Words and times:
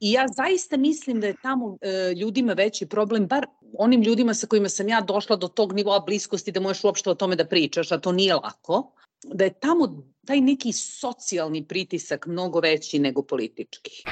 I 0.00 0.12
ja 0.12 0.26
zaista 0.36 0.76
mislim 0.76 1.20
da 1.20 1.26
je 1.26 1.36
tamo 1.42 1.76
e, 1.80 2.14
ljudima 2.14 2.52
veći 2.52 2.86
problem, 2.86 3.26
bar 3.26 3.46
onim 3.78 4.02
ljudima 4.02 4.34
sa 4.34 4.46
kojima 4.46 4.68
sam 4.68 4.88
ja 4.88 5.00
došla 5.00 5.36
do 5.36 5.48
tog 5.48 5.72
nivoa 5.72 6.00
bliskosti 6.00 6.52
da 6.52 6.60
možeš 6.60 6.84
uopšte 6.84 7.10
o 7.10 7.14
tome 7.14 7.36
da 7.36 7.46
pričaš, 7.46 7.92
a 7.92 7.98
to 7.98 8.12
nije 8.12 8.34
lako, 8.34 8.92
da 9.24 9.44
je 9.44 9.60
tamo 9.60 10.02
taj 10.26 10.40
neki 10.40 10.72
socijalni 10.72 11.66
pritisak 11.68 12.26
mnogo 12.26 12.60
veći 12.60 12.98
nego 12.98 13.22
politički. 13.22 14.02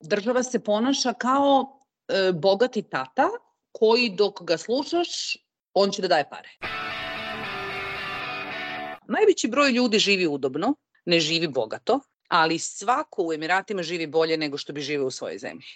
Država 0.00 0.42
se 0.42 0.64
ponaša 0.64 1.12
kao 1.12 1.80
e, 2.08 2.32
bogati 2.32 2.82
tata 2.82 3.28
koji 3.72 4.10
dok 4.10 4.42
ga 4.42 4.56
slušaš, 4.56 5.36
on 5.74 5.90
će 5.90 6.02
da 6.02 6.08
daje 6.08 6.30
pare. 6.30 6.48
Najveći 9.08 9.48
broj 9.48 9.70
ljudi 9.70 9.98
živi 9.98 10.26
udobno, 10.26 10.74
ne 11.04 11.20
živi 11.20 11.48
bogato, 11.48 12.00
ali 12.32 12.58
svako 12.58 13.22
u 13.22 13.32
Emiratima 13.32 13.82
živi 13.82 14.06
bolje 14.06 14.36
nego 14.36 14.58
što 14.58 14.72
bi 14.72 14.80
živeo 14.80 15.06
u 15.06 15.10
svojoj 15.10 15.38
zemlji. 15.38 15.66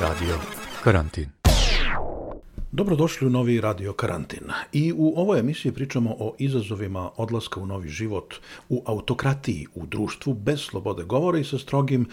Radio 0.00 0.38
Karantin. 0.84 1.30
Dobrodošli 2.72 3.26
u 3.26 3.30
novi 3.30 3.60
Radio 3.60 3.92
Karantin. 3.92 4.44
I 4.72 4.92
u 4.96 5.12
ovoj 5.16 5.38
emisiji 5.38 5.72
pričamo 5.72 6.10
o 6.18 6.34
izazovima 6.38 7.10
odlaska 7.16 7.60
u 7.60 7.66
novi 7.66 7.88
život, 7.88 8.34
u 8.68 8.82
autokratiji, 8.86 9.66
u 9.74 9.86
društvu 9.86 10.34
bez 10.34 10.60
slobode 10.60 11.04
govora 11.04 11.38
i 11.38 11.44
sa 11.44 11.58
strogim, 11.58 12.06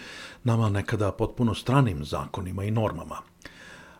nama 0.44 0.68
nekada 0.68 1.12
potpuno 1.12 1.54
stranim 1.54 2.04
zakonima 2.04 2.64
i 2.64 2.70
normama. 2.70 3.16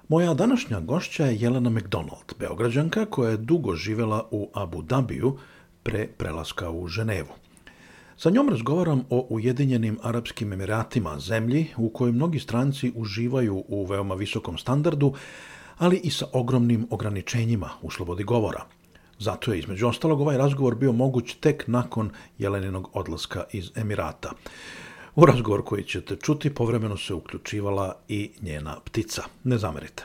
Moja 0.09 0.35
današnja 0.35 0.81
gošća 0.81 1.25
je 1.25 1.37
Jelena 1.41 1.71
McDonald, 1.71 2.35
beograđanka 2.39 3.05
koja 3.05 3.31
je 3.31 3.37
dugo 3.37 3.75
živela 3.77 4.29
u 4.31 4.51
Abu 4.55 4.83
Dhabiju 4.83 5.39
pre 5.83 6.07
prelaska 6.07 6.71
u 6.71 6.89
Ženevu. 6.89 7.33
Sa 8.17 8.31
njom 8.31 8.49
razgovaram 8.49 9.03
o 9.11 9.27
Ujedinjenim 9.31 9.99
Arapskim 10.03 10.53
Emiratima, 10.53 11.19
zemlji 11.19 11.67
u 11.77 11.89
kojoj 11.89 12.13
mnogi 12.13 12.39
stranci 12.39 12.93
uživaju 12.95 13.65
u 13.69 13.85
veoma 13.85 14.15
visokom 14.15 14.59
standardu, 14.59 15.15
ali 15.79 15.97
i 15.97 16.11
sa 16.11 16.27
ogromnim 16.33 16.87
ograničenjima 16.91 17.71
u 17.83 17.91
slobodi 17.91 18.25
govora. 18.25 18.65
Zato 19.19 19.53
je 19.53 19.59
između 19.59 19.87
ostalog 19.87 20.21
ovaj 20.21 20.39
razgovor 20.39 20.75
bio 20.75 20.93
moguć 20.93 21.35
tek 21.41 21.65
nakon 21.67 22.11
Jeleninog 22.39 22.91
odlaska 22.93 23.45
iz 23.53 23.71
Emirata. 23.75 24.33
U 25.17 25.27
razgovor 25.27 25.65
koji 25.65 25.85
ćete 25.85 26.17
čuti 26.17 26.55
povremeno 26.55 26.97
se 26.97 27.15
uključivala 27.15 27.97
i 28.09 28.31
njena 28.43 28.81
ptica. 28.85 29.23
Ne 29.45 29.59
zamerite. 29.59 30.05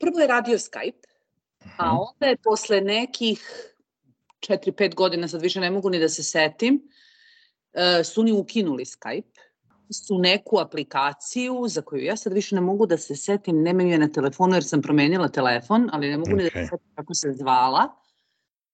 Prvo 0.00 0.20
je 0.20 0.26
radio 0.26 0.58
Skype, 0.58 1.06
a 1.76 1.86
mhm. 1.86 1.96
onda 1.96 2.26
je 2.26 2.36
posle 2.44 2.80
nekih 2.80 3.40
4-5 4.48 4.94
godina, 4.94 5.28
sad 5.28 5.42
više 5.42 5.60
ne 5.60 5.70
mogu 5.70 5.90
ni 5.90 5.98
da 5.98 6.08
se 6.08 6.22
setim, 6.22 6.82
e, 7.72 8.04
su 8.04 8.22
ni 8.22 8.32
ukinuli 8.32 8.84
Skype 8.84 9.38
su 9.90 10.18
neku 10.18 10.58
aplikaciju 10.58 11.64
za 11.68 11.82
koju 11.82 12.04
ja 12.04 12.16
sad 12.16 12.32
više 12.32 12.54
ne 12.54 12.60
mogu 12.60 12.86
da 12.86 12.98
se 12.98 13.16
setim, 13.16 13.62
nemam 13.62 13.86
je 13.86 13.98
na 13.98 14.08
telefonu 14.08 14.54
jer 14.54 14.64
sam 14.64 14.82
promenila 14.82 15.28
telefon, 15.28 15.88
ali 15.92 16.10
ne 16.10 16.18
mogu 16.18 16.30
okay. 16.30 16.36
ni 16.36 16.42
da 16.42 16.50
se 16.50 16.64
setim 16.70 16.94
kako 16.94 17.14
se 17.14 17.32
zvala 17.32 17.88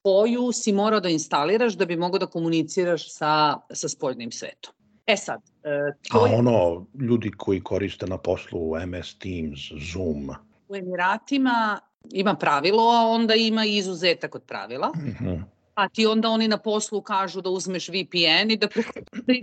koju 0.04 0.52
si 0.52 0.72
morao 0.72 1.00
da 1.00 1.08
instaliraš 1.08 1.74
da 1.74 1.84
bi 1.84 1.96
mogao 1.96 2.18
da 2.18 2.26
komuniciraš 2.26 3.12
sa, 3.12 3.56
sa 3.72 3.88
spoljnim 3.88 4.32
svetom. 4.32 4.74
E 5.06 5.16
sad, 5.16 5.40
e, 5.64 5.92
to 6.10 6.24
A 6.24 6.28
je... 6.28 6.34
ono, 6.34 6.86
ljudi 7.00 7.30
koji 7.36 7.60
koriste 7.60 8.06
na 8.06 8.18
poslu 8.18 8.86
MS 8.86 9.18
Teams, 9.18 9.60
Zoom. 9.92 10.30
U 10.68 10.76
Emiratima 10.76 11.80
ima 12.12 12.34
pravilo, 12.34 12.82
a 12.82 13.08
onda 13.08 13.34
ima 13.34 13.64
i 13.64 13.76
izuzetak 13.76 14.34
od 14.34 14.42
pravila. 14.42 14.92
Mm 14.96 15.24
-hmm. 15.24 15.42
A 15.74 15.88
ti 15.88 16.06
onda 16.06 16.28
oni 16.28 16.48
na 16.48 16.58
poslu 16.58 17.02
kažu 17.02 17.40
da 17.40 17.50
uzmeš 17.50 17.88
VPN 17.88 18.50
i 18.50 18.56
da 18.56 18.68
preko, 18.68 18.92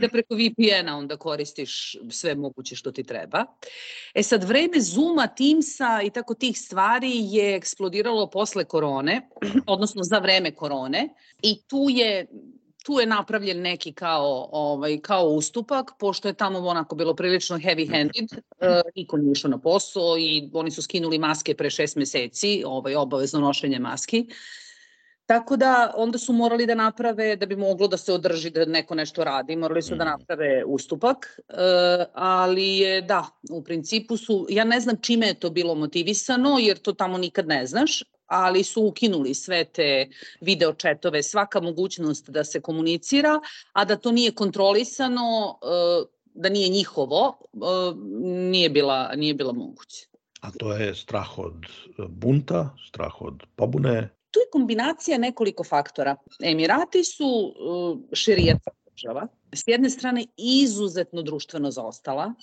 da 0.02 0.10
preko 0.10 0.36
VPN-a 0.36 0.98
onda 0.98 1.18
koristiš 1.18 1.96
sve 2.10 2.36
moguće 2.36 2.76
što 2.76 2.92
ti 2.92 3.04
treba. 3.04 3.46
E 4.14 4.24
sad, 4.24 4.44
vreme 4.44 4.82
Zuma, 4.82 5.28
Teamsa 5.28 6.02
i 6.04 6.10
tako 6.10 6.34
tih 6.34 6.60
stvari 6.60 7.12
je 7.14 7.56
eksplodiralo 7.56 8.30
posle 8.30 8.66
korone, 8.66 9.30
odnosno 9.68 10.04
za 10.04 10.20
vreme 10.20 10.56
korone 10.56 11.10
i 11.42 11.62
tu 11.68 11.88
je 11.90 12.28
tu 12.84 13.00
je 13.00 13.06
napravljen 13.06 13.62
neki 13.62 13.94
kao, 13.94 14.50
ovaj, 14.52 15.00
kao 15.02 15.28
ustupak, 15.28 15.92
pošto 16.00 16.28
je 16.28 16.34
tamo 16.34 16.60
onako 16.60 16.96
bilo 16.96 17.16
prilično 17.16 17.58
heavy-handed, 17.58 18.34
uh, 18.34 18.82
niko 18.96 19.18
nije 19.18 19.32
išao 19.32 19.52
na 19.52 19.58
posao 19.58 20.18
i 20.18 20.50
oni 20.54 20.72
su 20.72 20.82
skinuli 20.82 21.20
maske 21.20 21.56
pre 21.56 21.70
šest 21.70 21.96
meseci, 21.96 22.64
ovaj, 22.66 22.96
obavezno 22.96 23.40
nošenje 23.40 23.80
maski. 23.80 24.28
Tako 25.32 25.58
da 25.58 25.94
onda 25.98 26.18
su 26.18 26.34
morali 26.34 26.66
da 26.66 26.76
naprave, 26.76 27.36
da 27.36 27.46
bi 27.46 27.56
moglo 27.56 27.88
da 27.88 27.98
se 27.98 28.14
održi 28.14 28.50
da 28.50 28.66
neko 28.66 28.96
nešto 28.96 29.24
radi, 29.24 29.56
morali 29.56 29.82
su 29.82 29.96
da 29.96 30.04
mhm. 30.04 30.12
naprave 30.12 30.64
ustupak, 30.66 31.40
e, 31.50 31.54
ali 32.14 32.78
je 32.78 33.02
da, 33.02 33.26
u 33.52 33.64
principu 33.64 34.18
su, 34.18 34.48
ja 34.50 34.64
ne 34.64 34.80
znam 34.80 34.98
čime 35.02 35.28
je 35.28 35.40
to 35.40 35.50
bilo 35.50 35.76
motivisano, 35.76 36.58
jer 36.60 36.78
to 36.78 36.94
tamo 36.94 37.18
nikad 37.18 37.48
ne 37.48 37.66
znaš, 37.66 38.04
ali 38.26 38.64
su 38.64 38.86
ukinuli 38.86 39.34
sve 39.34 39.64
te 39.64 40.10
video 40.42 40.74
četove, 40.74 41.24
svaka 41.24 41.62
mogućnost 41.62 42.30
da 42.30 42.44
se 42.44 42.62
komunicira, 42.62 43.40
a 43.74 43.86
da 43.86 43.96
to 43.96 44.12
nije 44.12 44.32
kontrolisano, 44.32 45.60
e, 45.64 46.06
da 46.26 46.50
nije 46.50 46.70
njihovo, 46.70 47.38
e, 47.54 47.58
nije 48.52 48.70
bila, 48.70 49.16
nije 49.16 49.34
bila 49.34 49.54
moguće. 49.54 50.08
A 50.42 50.52
to 50.52 50.74
je 50.74 50.96
strah 50.96 51.40
od 51.40 51.66
bunta, 52.10 52.76
strah 52.88 53.22
od 53.22 53.44
pobune? 53.56 54.10
Tu 54.32 54.40
je 54.40 54.50
kombinacija 54.52 55.18
nekoliko 55.18 55.64
faktora. 55.64 56.16
Emirati 56.44 57.04
su 57.04 57.26
uh, 57.26 58.00
širijatska 58.14 58.72
država. 58.92 59.28
S 59.54 59.64
jedne 59.68 59.90
strane 59.90 60.26
izuzetno 60.38 61.22
društveno 61.22 61.72
zaostala, 61.72 62.34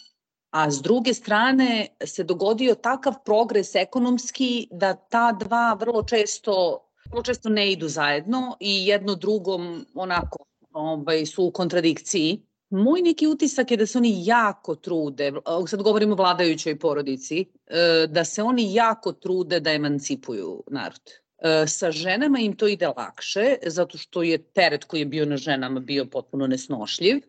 a 0.50 0.70
s 0.70 0.82
druge 0.82 1.14
strane 1.14 1.86
se 2.04 2.24
dogodio 2.24 2.74
takav 2.74 3.14
progres 3.24 3.74
ekonomski 3.74 4.68
da 4.70 4.94
ta 4.94 5.32
dva 5.32 5.76
vrlo 5.80 6.02
često, 6.02 6.84
vrlo 7.10 7.22
često 7.22 7.48
ne 7.48 7.72
idu 7.72 7.88
zajedno 7.88 8.56
i 8.60 8.86
jedno 8.86 9.14
drugom 9.14 9.86
onako 9.94 10.44
ovaj, 10.72 11.26
su 11.26 11.44
u 11.44 11.50
kontradikciji. 11.50 12.42
Moj 12.70 13.02
neki 13.02 13.26
utisak 13.26 13.70
je 13.70 13.76
da 13.76 13.86
se 13.86 13.98
oni 13.98 14.26
jako 14.26 14.74
trude, 14.74 15.32
sad 15.66 15.82
govorimo 15.82 16.12
o 16.12 16.16
vladajućoj 16.16 16.78
porodici, 16.78 17.44
uh, 17.50 18.12
da 18.12 18.24
se 18.24 18.42
oni 18.42 18.74
jako 18.74 19.12
trude 19.12 19.60
da 19.60 19.72
emancipuju 19.72 20.62
narod. 20.70 21.00
E, 21.38 21.66
sa 21.66 21.90
ženama 21.90 22.38
im 22.38 22.56
to 22.56 22.66
ide 22.66 22.88
lakše, 22.88 23.56
zato 23.66 23.98
što 23.98 24.22
je 24.22 24.42
teret 24.42 24.84
koji 24.84 25.00
je 25.00 25.06
bio 25.06 25.24
na 25.24 25.36
ženama 25.36 25.80
bio 25.80 26.06
potpuno 26.06 26.46
nesnošljiv. 26.46 27.20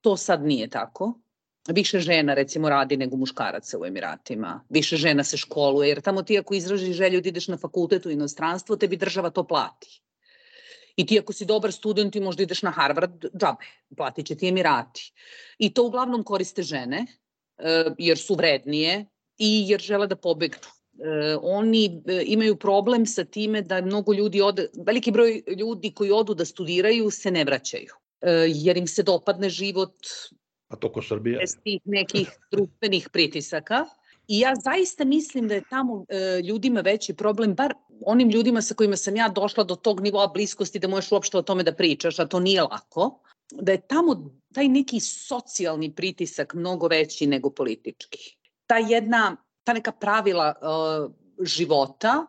To 0.00 0.16
sad 0.16 0.44
nije 0.44 0.68
tako. 0.68 1.20
Više 1.68 2.00
žena 2.00 2.34
recimo 2.34 2.68
radi 2.68 2.96
nego 2.96 3.16
muškaraca 3.16 3.78
u 3.78 3.86
Emiratima. 3.86 4.64
Više 4.68 4.96
žena 4.96 5.24
se 5.24 5.36
školuje, 5.36 5.88
jer 5.88 6.00
tamo 6.00 6.22
ti 6.22 6.38
ako 6.38 6.54
izražiš 6.54 6.96
želju 6.96 7.20
da 7.20 7.28
ideš 7.28 7.48
na 7.48 7.56
fakultet 7.56 8.06
u 8.06 8.10
inostranstvo, 8.10 8.76
tebi 8.76 8.96
država 8.96 9.30
to 9.30 9.46
plati. 9.46 10.02
I 10.96 11.06
ti 11.06 11.18
ako 11.18 11.32
si 11.32 11.44
dobar 11.44 11.72
student 11.72 12.16
i 12.16 12.20
možda 12.20 12.42
ideš 12.42 12.62
na 12.62 12.70
Harvard, 12.70 13.24
džabe, 13.24 13.64
platit 13.96 14.26
će 14.26 14.36
ti 14.36 14.48
Emirati. 14.48 15.12
I 15.58 15.74
to 15.74 15.84
uglavnom 15.84 16.24
koriste 16.24 16.62
žene, 16.62 17.06
e, 17.58 17.84
jer 17.98 18.18
su 18.18 18.34
vrednije 18.34 19.06
i 19.38 19.64
jer 19.68 19.80
žele 19.80 20.06
da 20.06 20.16
pobegnu 20.16 20.79
oni 21.42 22.02
e, 22.06 22.22
imaju 22.26 22.56
problem 22.56 23.06
sa 23.06 23.24
time 23.24 23.62
da 23.62 23.80
mnogo 23.80 24.12
ljudi 24.12 24.42
ode, 24.42 24.68
veliki 24.86 25.10
broj 25.10 25.42
ljudi 25.58 25.92
koji 25.94 26.10
odu 26.10 26.34
da 26.34 26.44
studiraju 26.44 27.10
se 27.10 27.30
ne 27.30 27.44
vraćaju, 27.44 27.94
e, 28.20 28.30
jer 28.48 28.76
im 28.76 28.86
se 28.86 29.02
dopadne 29.02 29.50
život 29.50 29.94
A 30.70 30.76
to 30.76 30.92
ko 30.92 31.02
Srbija? 31.02 31.40
Bez 31.42 31.56
tih 31.64 31.80
nekih 31.84 32.30
društvenih 32.50 33.08
pritisaka. 33.12 33.86
I 34.28 34.38
ja 34.38 34.54
zaista 34.54 35.04
mislim 35.04 35.48
da 35.48 35.54
je 35.54 35.62
tamo 35.70 36.04
e, 36.08 36.40
ljudima 36.42 36.80
veći 36.80 37.14
problem, 37.14 37.54
bar 37.54 37.74
onim 38.06 38.30
ljudima 38.30 38.62
sa 38.62 38.74
kojima 38.74 38.96
sam 38.96 39.16
ja 39.16 39.28
došla 39.28 39.64
do 39.64 39.74
tog 39.76 40.00
nivoa 40.00 40.26
bliskosti 40.26 40.78
da 40.78 40.88
možeš 40.88 41.12
uopšte 41.12 41.38
o 41.38 41.42
tome 41.42 41.62
da 41.62 41.74
pričaš, 41.74 42.18
a 42.18 42.26
to 42.26 42.40
nije 42.40 42.62
lako, 42.62 43.20
da 43.52 43.72
je 43.72 43.80
tamo 43.80 44.30
taj 44.54 44.68
neki 44.68 45.00
socijalni 45.00 45.94
pritisak 45.94 46.54
mnogo 46.54 46.88
veći 46.88 47.26
nego 47.26 47.50
politički. 47.50 48.36
Ta 48.66 48.78
jedna 48.78 49.36
ta 49.64 49.72
neka 49.72 49.92
pravila 49.92 50.54
uh, 50.60 51.12
života 51.46 52.26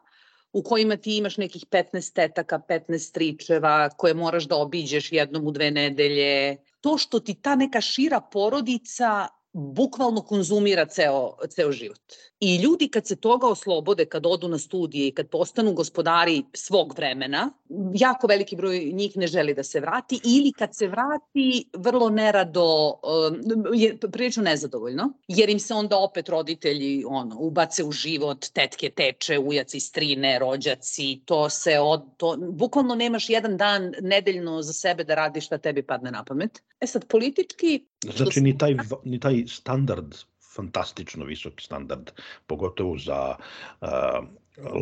u 0.53 0.63
kojima 0.63 0.97
ti 0.97 1.17
imaš 1.17 1.37
nekih 1.37 1.65
15 1.65 2.13
tetaka, 2.13 2.59
15 2.69 2.97
stričeva 2.97 3.89
koje 3.89 4.13
moraš 4.13 4.43
da 4.43 4.55
obiđeš 4.55 5.11
jednom 5.11 5.47
u 5.47 5.51
dve 5.51 5.71
nedelje. 5.71 6.57
To 6.81 6.97
što 6.97 7.19
ti 7.19 7.33
ta 7.33 7.55
neka 7.55 7.81
šira 7.81 8.21
porodica 8.21 9.27
bukvalno 9.53 10.21
konzumira 10.21 10.85
ceo, 10.85 11.37
ceo 11.49 11.71
život. 11.71 12.01
I 12.39 12.55
ljudi 12.57 12.87
kad 12.87 13.07
se 13.07 13.15
toga 13.15 13.47
oslobode, 13.47 14.05
kad 14.05 14.25
odu 14.25 14.47
na 14.47 14.57
studije 14.57 15.07
i 15.07 15.11
kad 15.11 15.29
postanu 15.29 15.73
gospodari 15.73 16.43
svog 16.53 16.93
vremena, 16.97 17.53
jako 17.93 18.27
veliki 18.27 18.55
broj 18.55 18.91
njih 18.93 19.17
ne 19.17 19.27
želi 19.27 19.53
da 19.53 19.63
se 19.63 19.79
vrati 19.79 20.19
ili 20.25 20.51
kad 20.51 20.75
se 20.75 20.87
vrati 20.87 21.69
vrlo 21.77 22.09
nerado, 22.09 22.87
um, 22.87 23.65
je 23.73 23.97
prilično 24.11 24.43
nezadovoljno, 24.43 25.13
jer 25.27 25.49
im 25.49 25.59
se 25.59 25.73
onda 25.73 25.97
opet 25.97 26.29
roditelji 26.29 27.03
ono, 27.07 27.35
ubace 27.39 27.83
u 27.83 27.91
život, 27.91 28.45
tetke 28.53 28.89
teče, 28.89 29.39
ujaci, 29.39 29.79
strine, 29.79 30.39
rođaci, 30.39 31.21
to 31.25 31.49
se 31.49 31.79
od, 31.79 32.01
to, 32.17 32.37
bukvalno 32.39 32.95
nemaš 32.95 33.29
jedan 33.29 33.57
dan 33.57 33.93
nedeljno 34.01 34.61
za 34.61 34.73
sebe 34.73 35.03
da 35.03 35.15
radiš 35.15 35.45
šta 35.45 35.57
tebi 35.57 35.83
padne 35.83 36.11
na 36.11 36.23
pamet. 36.23 36.61
E 36.79 36.87
sad, 36.87 37.07
politički... 37.07 37.85
Znači, 38.15 38.41
ni 38.41 38.57
taj, 38.57 38.75
ni 39.03 39.19
taj 39.19 39.40
standard 39.47 40.15
fantastično 40.55 41.25
visok 41.25 41.61
standard, 41.61 42.11
pogotovo 42.47 42.97
za 42.97 43.35
uh, 43.35 43.87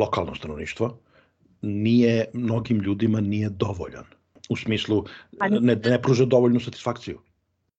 lokalno 0.00 0.34
stanovništvo, 0.34 0.98
nije, 1.62 2.30
mnogim 2.32 2.80
ljudima 2.80 3.20
nije 3.20 3.48
dovoljan. 3.48 4.04
U 4.48 4.56
smislu, 4.56 5.04
ne, 5.50 5.76
ne 5.76 6.02
pruža 6.02 6.24
dovoljnu 6.24 6.60
satisfakciju. 6.60 7.20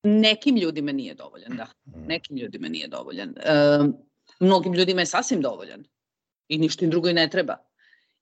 Nekim 0.03 0.57
ljudima 0.57 0.91
nije 0.91 1.15
dovoljan, 1.15 1.57
da. 1.57 1.67
Mm. 1.85 2.07
Nekim 2.07 2.37
ljudima 2.37 2.67
nije 2.67 2.87
dovoljan. 2.87 3.29
E, 3.29 3.79
mnogim 4.39 4.73
ljudima 4.73 5.01
je 5.01 5.05
sasvim 5.05 5.41
dovoljan. 5.41 5.83
I 6.47 6.57
ništa 6.57 6.85
im 6.85 6.91
drugo 6.91 7.09
i 7.09 7.13
ne 7.13 7.29
treba. 7.29 7.57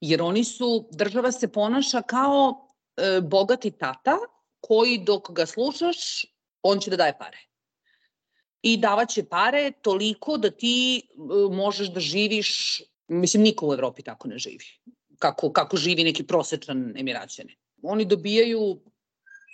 Jer 0.01 0.21
oni 0.21 0.43
su, 0.43 0.89
država 0.91 1.31
se 1.31 1.51
ponaša 1.51 2.01
kao 2.01 2.67
e, 2.97 3.21
bogati 3.21 3.71
tata 3.71 4.17
koji 4.61 4.97
dok 4.97 5.31
ga 5.31 5.45
slušaš, 5.45 6.25
on 6.61 6.79
će 6.79 6.89
da 6.89 6.97
daje 6.97 7.17
pare 7.19 7.48
i 8.61 8.77
davaće 8.77 9.23
pare 9.23 9.71
toliko 9.81 10.37
da 10.37 10.51
ti 10.51 10.97
e, 10.97 11.55
možeš 11.55 11.87
da 11.87 11.99
živiš, 11.99 12.81
mislim 13.07 13.43
niko 13.43 13.67
u 13.67 13.73
Evropi 13.73 14.03
tako 14.03 14.27
ne 14.27 14.37
živi, 14.37 14.65
kako, 15.19 15.51
kako 15.51 15.77
živi 15.77 16.03
neki 16.03 16.23
prosečan 16.23 16.93
emiraćanin. 16.97 17.55
Oni 17.83 18.05
dobijaju 18.05 18.79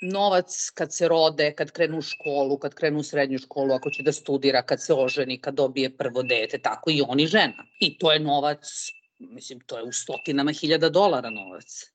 novac 0.02 0.70
kad 0.74 0.94
se 0.94 1.08
rode, 1.08 1.52
kad 1.52 1.72
krenu 1.72 1.98
u 1.98 2.02
školu, 2.02 2.58
kad 2.58 2.74
krenu 2.74 3.00
u 3.00 3.04
srednju 3.04 3.40
školu, 3.40 3.74
ako 3.74 3.90
će 3.90 4.04
da 4.04 4.12
studira, 4.12 4.62
kad 4.62 4.82
se 4.84 4.94
oženi, 4.94 5.38
kad 5.42 5.56
dobije 5.56 5.98
prvo 5.98 6.24
dete, 6.24 6.58
tako 6.58 6.92
i 6.92 7.02
oni 7.08 7.28
žena. 7.28 7.66
I 7.80 7.98
to 7.98 8.12
je 8.12 8.20
novac, 8.20 8.68
mislim, 9.20 9.60
to 9.60 9.78
je 9.78 9.84
u 9.84 9.92
stotinama 9.92 10.52
hiljada 10.52 10.90
dolara 10.90 11.30
novac. 11.30 11.92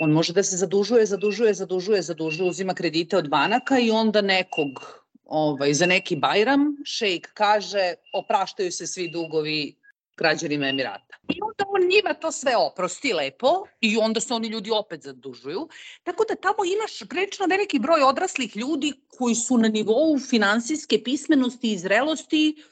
On 0.00 0.10
može 0.10 0.32
da 0.32 0.42
se 0.42 0.56
zadužuje, 0.56 1.06
zadužuje, 1.06 1.54
zadužuje, 1.54 2.02
zadužuje, 2.02 2.48
uzima 2.48 2.74
kredite 2.74 3.16
od 3.16 3.28
banaka 3.28 3.78
i 3.78 3.90
onda 3.90 4.20
nekog 4.20 5.03
ovaj, 5.24 5.74
za 5.74 5.86
neki 5.86 6.16
bajram, 6.16 6.76
šejk 6.84 7.30
kaže 7.34 7.94
opraštaju 8.12 8.72
se 8.72 8.86
svi 8.86 9.08
dugovi 9.08 9.74
građanima 10.16 10.68
Emirata. 10.68 11.16
I 11.28 11.38
onda 11.42 11.64
on 11.68 11.88
njima 11.88 12.14
to 12.14 12.32
sve 12.32 12.56
oprosti 12.56 13.12
lepo 13.12 13.66
i 13.80 13.96
onda 13.96 14.20
se 14.20 14.34
oni 14.34 14.48
ljudi 14.48 14.70
opet 14.70 15.02
zadužuju. 15.02 15.68
Tako 16.02 16.24
da 16.28 16.34
tamo 16.34 16.64
imaš 16.64 17.08
prilično 17.08 17.46
veliki 17.46 17.78
broj 17.78 18.02
odraslih 18.02 18.56
ljudi 18.56 18.92
koji 19.18 19.34
su 19.34 19.58
na 19.58 19.68
nivou 19.68 20.18
finansijske 20.18 21.02
pismenosti 21.04 21.72
i 21.72 21.78
zrelosti 21.78 22.62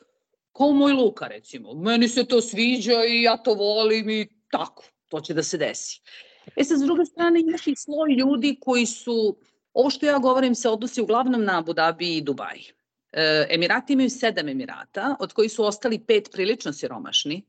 kao 0.52 0.72
moj 0.72 0.92
Luka 0.92 1.26
recimo. 1.26 1.74
Meni 1.74 2.08
se 2.08 2.24
to 2.24 2.40
sviđa 2.40 3.04
i 3.04 3.22
ja 3.22 3.36
to 3.36 3.54
volim 3.54 4.10
i 4.10 4.28
tako, 4.50 4.84
to 5.08 5.20
će 5.20 5.34
da 5.34 5.42
se 5.42 5.58
desi. 5.58 6.00
E 6.56 6.64
sad, 6.64 6.78
s 6.78 6.82
druge 6.82 7.04
strane, 7.04 7.40
imaš 7.40 7.66
i 7.66 7.76
sloj 7.76 8.12
ljudi 8.12 8.56
koji 8.60 8.86
su 8.86 9.36
Ovo 9.72 9.90
što 9.90 10.06
ja 10.06 10.18
govorim 10.18 10.54
se 10.54 10.68
odnosi 10.68 11.00
uglavnom 11.00 11.44
na 11.44 11.58
Abu 11.58 11.72
Dhabi 11.72 12.16
i 12.16 12.20
Dubaj. 12.20 12.60
E, 13.12 13.46
Emirati 13.50 13.92
imaju 13.92 14.10
sedam 14.10 14.48
Emirata, 14.48 15.16
od 15.20 15.32
koji 15.32 15.48
su 15.48 15.64
ostali 15.64 15.98
pet 16.06 16.28
prilično 16.32 16.72
siromašni. 16.72 17.42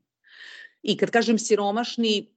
I 0.81 0.97
kad 0.97 1.11
kažem 1.11 1.39
siromašni, 1.39 2.33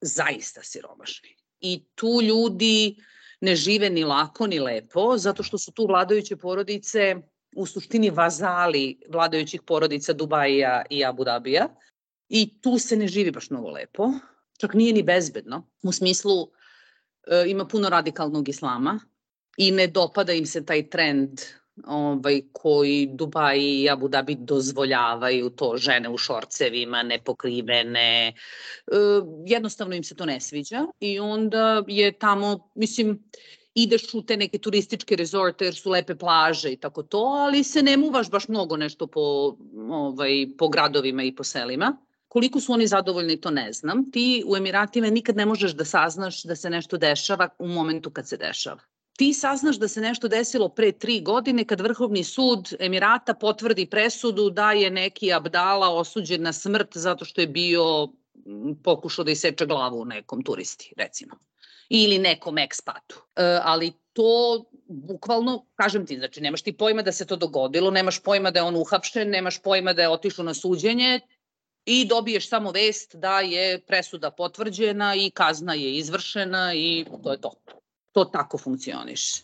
zaista 0.00 0.62
siromašni. 0.62 1.36
I 1.60 1.84
tu 1.94 2.22
ljudi 2.22 2.96
ne 3.40 3.56
žive 3.56 3.90
ni 3.90 4.04
lako 4.04 4.46
ni 4.46 4.60
lepo, 4.60 5.18
zato 5.18 5.42
što 5.42 5.58
su 5.58 5.72
tu 5.72 5.86
vladajuće 5.86 6.36
porodice 6.36 7.16
u 7.56 7.66
suštini 7.66 8.10
vazali 8.10 9.00
vladajućih 9.08 9.62
porodica 9.62 10.12
Dubaja 10.12 10.82
i 10.90 11.04
Abu 11.04 11.24
Dabija. 11.24 11.68
I 12.28 12.60
tu 12.60 12.78
se 12.78 12.96
ne 12.96 13.08
živi 13.08 13.30
baš 13.30 13.50
mnogo 13.50 13.70
lepo. 13.70 14.10
Čak 14.58 14.74
nije 14.74 14.92
ni 14.92 15.02
bezbedno. 15.02 15.68
U 15.82 15.92
smislu 15.92 16.48
e, 17.26 17.44
ima 17.46 17.66
puno 17.66 17.88
radikalnog 17.88 18.48
islama, 18.48 19.00
i 19.56 19.70
ne 19.70 19.86
dopada 19.86 20.32
im 20.32 20.46
se 20.46 20.64
taj 20.64 20.90
trend 20.90 21.40
ovaj, 21.86 22.42
koji 22.52 23.08
Dubaj 23.12 23.58
i 23.60 23.90
Abu 23.90 24.08
Dhabi 24.08 24.34
dozvoljavaju 24.34 25.50
to 25.50 25.76
žene 25.76 26.08
u 26.08 26.18
šorcevima, 26.18 27.02
nepokrivene. 27.02 28.28
E, 28.28 28.32
jednostavno 29.46 29.94
im 29.94 30.04
se 30.04 30.14
to 30.14 30.26
ne 30.26 30.40
sviđa 30.40 30.86
i 31.00 31.18
onda 31.18 31.84
je 31.86 32.12
tamo, 32.12 32.70
mislim, 32.74 33.24
ideš 33.74 34.14
u 34.14 34.22
te 34.22 34.36
neke 34.36 34.58
turističke 34.58 35.16
rezorte 35.16 35.64
jer 35.64 35.74
su 35.74 35.90
lepe 35.90 36.14
plaže 36.14 36.72
i 36.72 36.76
tako 36.76 37.02
to, 37.02 37.18
ali 37.18 37.64
se 37.64 37.82
ne 37.82 37.96
muvaš 37.96 38.30
baš 38.30 38.48
mnogo 38.48 38.76
nešto 38.76 39.06
po, 39.06 39.56
ovaj, 39.90 40.46
po 40.58 40.68
gradovima 40.68 41.22
i 41.22 41.34
po 41.34 41.44
selima. 41.44 41.96
Koliko 42.28 42.60
su 42.60 42.72
oni 42.72 42.86
zadovoljni, 42.86 43.40
to 43.40 43.50
ne 43.50 43.72
znam. 43.72 44.10
Ti 44.10 44.44
u 44.46 44.56
Emiratima 44.56 45.10
nikad 45.10 45.36
ne 45.36 45.46
možeš 45.46 45.72
da 45.72 45.84
saznaš 45.84 46.42
da 46.42 46.56
se 46.56 46.70
nešto 46.70 46.96
dešava 46.96 47.48
u 47.58 47.68
momentu 47.68 48.10
kad 48.10 48.28
se 48.28 48.36
dešava 48.36 48.95
ti 49.16 49.32
saznaš 49.34 49.76
da 49.76 49.88
se 49.88 50.00
nešto 50.00 50.28
desilo 50.28 50.68
pre 50.68 50.92
tri 50.92 51.20
godine 51.20 51.64
kad 51.64 51.80
Vrhovni 51.80 52.24
sud 52.24 52.74
Emirata 52.80 53.34
potvrdi 53.34 53.86
presudu 53.86 54.50
da 54.50 54.72
je 54.72 54.90
neki 54.90 55.32
Abdala 55.32 55.90
osuđen 55.90 56.42
na 56.42 56.52
smrt 56.52 56.96
zato 56.96 57.24
što 57.24 57.40
je 57.40 57.46
bio 57.46 58.08
pokušao 58.84 59.24
da 59.24 59.30
iseče 59.30 59.66
glavu 59.66 60.04
nekom 60.04 60.42
turisti, 60.42 60.92
recimo. 60.96 61.34
Ili 61.88 62.18
nekom 62.18 62.58
ekspatu. 62.58 63.22
E, 63.36 63.58
ali 63.62 63.92
to 64.12 64.64
bukvalno, 64.88 65.66
kažem 65.74 66.06
ti, 66.06 66.16
znači 66.18 66.40
nemaš 66.40 66.62
ti 66.62 66.76
pojma 66.76 67.02
da 67.02 67.12
se 67.12 67.26
to 67.26 67.36
dogodilo, 67.36 67.90
nemaš 67.90 68.22
pojma 68.22 68.50
da 68.50 68.58
je 68.58 68.62
on 68.62 68.76
uhapšen, 68.76 69.30
nemaš 69.30 69.62
pojma 69.62 69.92
da 69.92 70.02
je 70.02 70.08
otišao 70.08 70.44
na 70.44 70.54
suđenje 70.54 71.20
i 71.84 72.04
dobiješ 72.04 72.48
samo 72.48 72.70
vest 72.70 73.16
da 73.16 73.40
je 73.40 73.80
presuda 73.80 74.30
potvrđena 74.30 75.14
i 75.14 75.30
kazna 75.30 75.74
je 75.74 75.96
izvršena 75.96 76.74
i 76.74 77.04
to 77.22 77.32
je 77.32 77.40
to 77.40 77.52
to 78.16 78.24
tako 78.24 78.58
funkcioniš. 78.58 79.42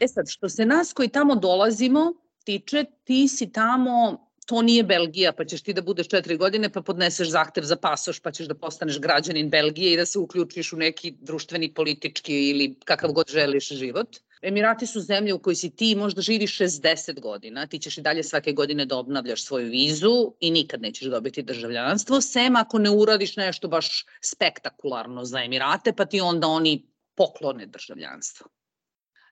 E 0.00 0.08
sad, 0.08 0.24
što 0.28 0.48
se 0.48 0.66
nas 0.66 0.92
koji 0.92 1.08
tamo 1.08 1.34
dolazimo 1.34 2.12
tiče, 2.44 2.84
ti 3.04 3.28
si 3.28 3.52
tamo 3.52 4.26
to 4.46 4.62
nije 4.62 4.84
Belgija, 4.84 5.32
pa 5.32 5.44
ćeš 5.44 5.62
ti 5.62 5.72
da 5.72 5.82
budeš 5.82 6.08
četiri 6.08 6.36
godine, 6.36 6.70
pa 6.72 6.80
podneseš 6.82 7.28
zahtev 7.28 7.64
za 7.64 7.76
pasoš, 7.76 8.20
pa 8.20 8.30
ćeš 8.32 8.46
da 8.46 8.54
postaneš 8.54 9.00
građanin 9.00 9.50
Belgije 9.50 9.92
i 9.92 9.96
da 9.96 10.06
se 10.06 10.18
uključiš 10.18 10.72
u 10.72 10.76
neki 10.76 11.10
društveni, 11.20 11.74
politički 11.74 12.38
ili 12.50 12.74
kakav 12.84 13.12
god 13.12 13.30
želiš 13.30 13.68
život. 13.68 14.16
Emirati 14.42 14.86
su 14.86 15.00
zemlje 15.00 15.34
u 15.34 15.38
kojoj 15.38 15.56
si 15.56 15.70
ti 15.76 15.94
možda 15.96 16.22
živiš 16.22 16.58
60 16.58 17.20
godina, 17.20 17.66
ti 17.66 17.78
ćeš 17.78 17.98
i 17.98 18.02
dalje 18.02 18.22
svake 18.22 18.52
godine 18.52 18.86
da 18.86 18.96
obnavljaš 18.96 19.44
svoju 19.44 19.70
vizu 19.70 20.32
i 20.40 20.50
nikad 20.50 20.80
nećeš 20.80 21.08
dobiti 21.08 21.42
državljanstvo, 21.42 22.20
sem 22.20 22.56
ako 22.56 22.78
ne 22.78 22.90
uradiš 22.90 23.36
nešto 23.36 23.68
baš 23.68 24.04
spektakularno 24.22 25.24
za 25.24 25.42
Emirate, 25.42 25.92
pa 25.92 26.04
ti 26.04 26.20
onda 26.20 26.46
oni 26.46 26.95
poklone 27.16 27.66
državljanstvo. 27.66 28.46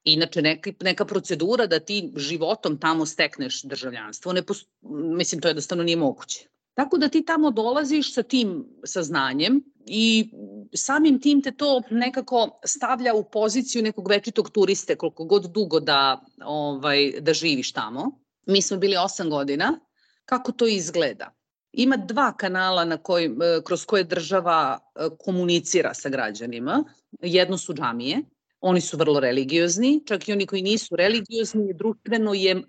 Inače, 0.04 0.42
neka, 0.42 0.70
neka 0.80 1.04
procedura 1.04 1.66
da 1.66 1.80
ti 1.80 2.12
životom 2.16 2.78
tamo 2.80 3.06
stekneš 3.06 3.62
državljanstvo, 3.62 4.32
ne 4.32 4.42
post... 4.42 4.68
mislim, 5.16 5.40
to 5.40 5.48
jednostavno 5.48 5.84
nije 5.84 5.96
moguće. 5.96 6.48
Tako 6.74 6.98
da 6.98 7.08
ti 7.08 7.24
tamo 7.24 7.50
dolaziš 7.50 8.14
sa 8.14 8.22
tim 8.22 8.64
saznanjem 8.84 9.62
i 9.86 10.30
samim 10.74 11.20
tim 11.20 11.42
te 11.42 11.52
to 11.52 11.82
nekako 11.90 12.60
stavlja 12.64 13.14
u 13.14 13.24
poziciju 13.30 13.82
nekog 13.82 14.08
večitog 14.08 14.50
turiste 14.50 14.96
koliko 14.96 15.24
god 15.24 15.50
dugo 15.50 15.80
da, 15.80 16.24
ovaj, 16.44 17.12
da 17.20 17.34
živiš 17.34 17.72
tamo. 17.72 18.20
Mi 18.46 18.62
smo 18.62 18.76
bili 18.76 18.96
osam 18.96 19.30
godina. 19.30 19.80
Kako 20.24 20.52
to 20.52 20.66
izgleda? 20.66 21.33
Ima 21.76 21.96
dva 21.96 22.32
kanala 22.36 22.84
na 22.84 22.96
koj, 22.96 23.24
e, 23.24 23.30
kroz 23.64 23.84
koje 23.84 24.04
država 24.04 24.78
e, 24.78 25.08
komunicira 25.18 25.94
sa 25.94 26.08
građanima. 26.08 26.84
Jedno 27.20 27.58
su 27.58 27.74
džamije, 27.74 28.22
oni 28.60 28.80
su 28.80 28.96
vrlo 28.96 29.20
religiozni, 29.20 30.02
čak 30.06 30.28
i 30.28 30.32
oni 30.32 30.46
koji 30.46 30.62
nisu 30.62 30.96
religiozni, 30.96 31.74
društveno 31.74 32.34
je 32.34 32.52
e, 32.52 32.62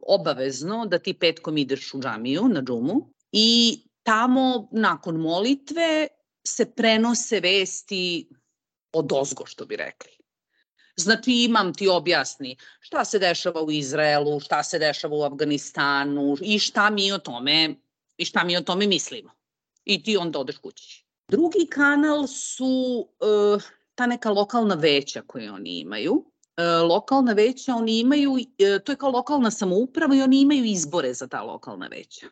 obavezno 0.00 0.86
da 0.86 0.98
ti 0.98 1.14
petkom 1.14 1.58
ideš 1.58 1.94
u 1.94 2.00
džamiju, 2.00 2.48
na 2.48 2.62
džumu, 2.62 3.12
i 3.32 3.80
tamo 4.02 4.68
nakon 4.72 5.16
molitve 5.16 6.06
se 6.46 6.70
prenose 6.74 7.40
vesti 7.40 8.28
od 8.92 9.12
ozgo, 9.12 9.46
što 9.46 9.66
bi 9.66 9.76
rekli. 9.76 10.10
Znači 10.96 11.32
imam 11.32 11.74
ti 11.74 11.88
objasni 11.88 12.56
šta 12.80 13.04
se 13.04 13.18
dešava 13.18 13.62
u 13.62 13.70
Izraelu, 13.70 14.40
šta 14.40 14.62
se 14.62 14.78
dešava 14.78 15.16
u 15.16 15.22
Afganistanu 15.22 16.36
i 16.40 16.58
šta 16.58 16.90
mi 16.90 17.12
o 17.12 17.18
tome 17.18 17.74
i 18.18 18.24
šta 18.24 18.44
mi 18.44 18.56
o 18.56 18.60
tome 18.60 18.86
mislimo. 18.86 19.30
I 19.84 20.02
ti 20.02 20.16
onda 20.16 20.38
odeš 20.38 20.58
kući. 20.58 21.04
Drugi 21.28 21.66
kanal 21.70 22.26
su 22.26 23.08
uh, 23.20 23.62
ta 23.94 24.06
neka 24.06 24.30
lokalna 24.30 24.74
veća 24.74 25.22
koje 25.26 25.52
oni 25.52 25.78
imaju. 25.78 26.24
lokalna 26.88 27.32
veća, 27.32 27.74
oni 27.74 27.98
imaju, 27.98 28.36
to 28.84 28.92
je 28.92 28.96
kao 28.96 29.10
lokalna 29.10 29.50
samouprava 29.50 30.14
i 30.14 30.22
oni 30.22 30.40
imaju 30.40 30.64
izbore 30.64 31.14
za 31.14 31.26
ta 31.26 31.42
lokalna 31.42 31.86
veća 31.86 32.26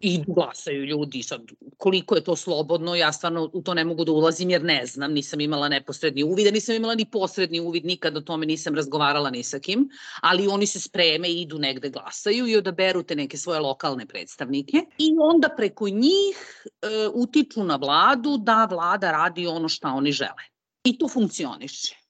i 0.00 0.24
glasaju 0.26 0.84
ljudi. 0.84 1.22
Sad, 1.22 1.40
koliko 1.76 2.14
je 2.14 2.24
to 2.24 2.36
slobodno, 2.36 2.94
ja 2.94 3.12
stvarno 3.12 3.50
u 3.52 3.62
to 3.62 3.74
ne 3.74 3.84
mogu 3.84 4.04
da 4.04 4.12
ulazim 4.12 4.50
jer 4.50 4.64
ne 4.64 4.86
znam, 4.86 5.12
nisam 5.12 5.40
imala 5.40 5.68
neposredni 5.68 6.22
uvid, 6.22 6.46
a 6.46 6.50
nisam 6.50 6.74
imala 6.74 6.94
ni 6.94 7.04
posredni 7.04 7.60
uvid, 7.60 7.84
nikad 7.84 8.16
o 8.16 8.20
tome 8.20 8.46
nisam 8.46 8.74
razgovarala 8.74 9.30
ni 9.30 9.42
sa 9.42 9.58
kim, 9.58 9.88
ali 10.22 10.48
oni 10.48 10.66
se 10.66 10.80
spreme 10.80 11.28
i 11.28 11.40
idu 11.40 11.58
negde 11.58 11.90
glasaju 11.90 12.46
i 12.46 12.56
odaberu 12.56 13.02
te 13.02 13.14
neke 13.14 13.36
svoje 13.36 13.60
lokalne 13.60 14.06
predstavnike 14.06 14.84
i 14.98 15.10
onda 15.20 15.48
preko 15.56 15.88
njih 15.88 16.66
e, 16.82 16.88
utiču 17.14 17.64
na 17.64 17.76
vladu 17.76 18.38
da 18.38 18.64
vlada 18.70 19.12
radi 19.12 19.46
ono 19.46 19.68
šta 19.68 19.88
oni 19.88 20.12
žele. 20.12 20.50
I 20.84 20.98
to 20.98 21.08
funkcioniše. 21.08 22.00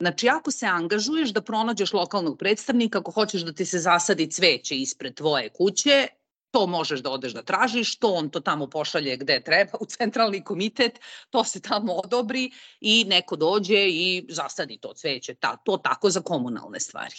Znači, 0.00 0.28
ako 0.28 0.50
se 0.50 0.66
angažuješ 0.66 1.30
da 1.32 1.40
pronađeš 1.40 1.92
lokalnog 1.92 2.38
predstavnika, 2.38 2.98
ako 2.98 3.10
hoćeš 3.10 3.42
da 3.42 3.52
ti 3.52 3.64
se 3.64 3.78
zasadi 3.78 4.30
cveće 4.30 4.76
ispred 4.76 5.14
tvoje 5.14 5.48
kuće, 5.48 6.08
to 6.54 6.66
možeš 6.66 7.00
da 7.02 7.10
odeš 7.10 7.32
da 7.34 7.42
tražiš, 7.42 7.96
to 7.98 8.12
on 8.14 8.28
to 8.30 8.40
tamo 8.40 8.66
pošalje 8.70 9.16
gde 9.16 9.40
treba, 9.42 9.78
u 9.80 9.86
centralni 9.86 10.44
komitet, 10.44 11.00
to 11.30 11.44
se 11.44 11.60
tamo 11.60 11.92
odobri 11.92 12.50
i 12.80 13.04
neko 13.08 13.36
dođe 13.36 13.80
i 13.88 14.26
zasadi 14.28 14.78
to 14.78 14.92
cveće, 14.94 15.34
ta, 15.34 15.56
to 15.56 15.76
tako 15.76 16.10
za 16.10 16.20
komunalne 16.20 16.80
stvari. 16.80 17.16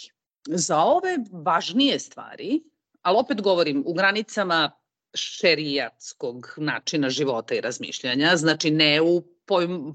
Za 0.48 0.78
ove 0.78 1.18
važnije 1.32 1.98
stvari, 1.98 2.62
ali 3.02 3.18
opet 3.18 3.42
govorim 3.42 3.82
u 3.86 3.92
granicama 3.92 4.70
šerijatskog 5.14 6.54
načina 6.56 7.10
života 7.10 7.54
i 7.54 7.60
razmišljanja, 7.60 8.36
znači 8.36 8.70
ne 8.70 9.00
u 9.02 9.22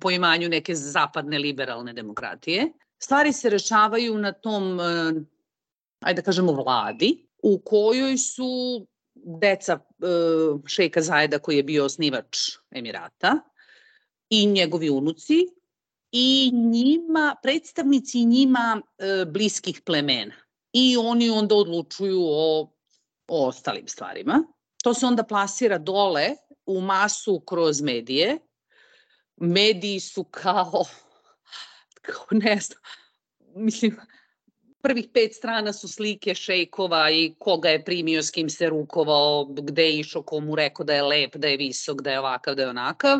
poimanju 0.01 0.49
neke 0.49 0.75
zapadne 0.75 1.39
liberalne 1.39 1.93
demokratije, 1.93 2.71
stvari 2.99 3.33
se 3.33 3.49
rešavaju 3.49 4.17
na 4.17 4.31
tom, 4.31 4.79
eh, 4.79 5.13
ajde 5.99 6.21
da 6.21 6.25
kažemo, 6.25 6.51
vladi, 6.51 7.27
u 7.43 7.59
kojoj 7.65 8.17
su 8.17 8.87
deca 9.23 9.75
uh, 9.75 10.61
šejka 10.67 11.01
Zajeda 11.01 11.39
koji 11.39 11.57
je 11.57 11.63
bio 11.63 11.85
osnivač 11.85 12.37
Emirata 12.71 13.39
i 14.29 14.45
njegovi 14.45 14.89
unuci 14.89 15.47
i 16.11 16.51
njima, 16.53 17.35
predstavnici 17.43 18.25
njima 18.25 18.81
uh, 18.81 19.31
bliskih 19.31 19.81
plemena. 19.85 20.35
I 20.73 20.97
oni 20.97 21.29
onda 21.29 21.55
odlučuju 21.55 22.21
o, 22.23 22.71
o 23.27 23.47
ostalim 23.47 23.87
stvarima. 23.87 24.43
To 24.83 24.93
se 24.93 25.05
onda 25.05 25.23
plasira 25.23 25.77
dole 25.77 26.35
u 26.65 26.81
masu 26.81 27.39
kroz 27.39 27.81
medije. 27.81 28.37
Mediji 29.35 29.99
su 29.99 30.23
kao, 30.23 30.85
kao 32.01 32.25
ne 32.31 32.59
znam, 32.59 32.79
mislim, 33.55 33.97
prvih 34.83 35.07
pet 35.13 35.35
strana 35.35 35.73
su 35.73 35.87
slike 35.87 36.35
šejkova 36.35 37.11
i 37.11 37.35
koga 37.39 37.69
je 37.69 37.85
primio, 37.85 38.23
s 38.23 38.31
kim 38.31 38.49
se 38.49 38.69
rukovao, 38.69 39.45
gde 39.45 39.83
je 39.83 39.99
išao, 39.99 40.23
komu 40.23 40.55
rekao 40.55 40.85
da 40.85 40.93
je 40.93 41.03
lep, 41.03 41.35
da 41.35 41.47
je 41.47 41.57
visok, 41.57 42.01
da 42.01 42.11
je 42.11 42.19
ovakav, 42.19 42.55
da 42.55 42.61
je 42.61 42.69
onakav. 42.69 43.19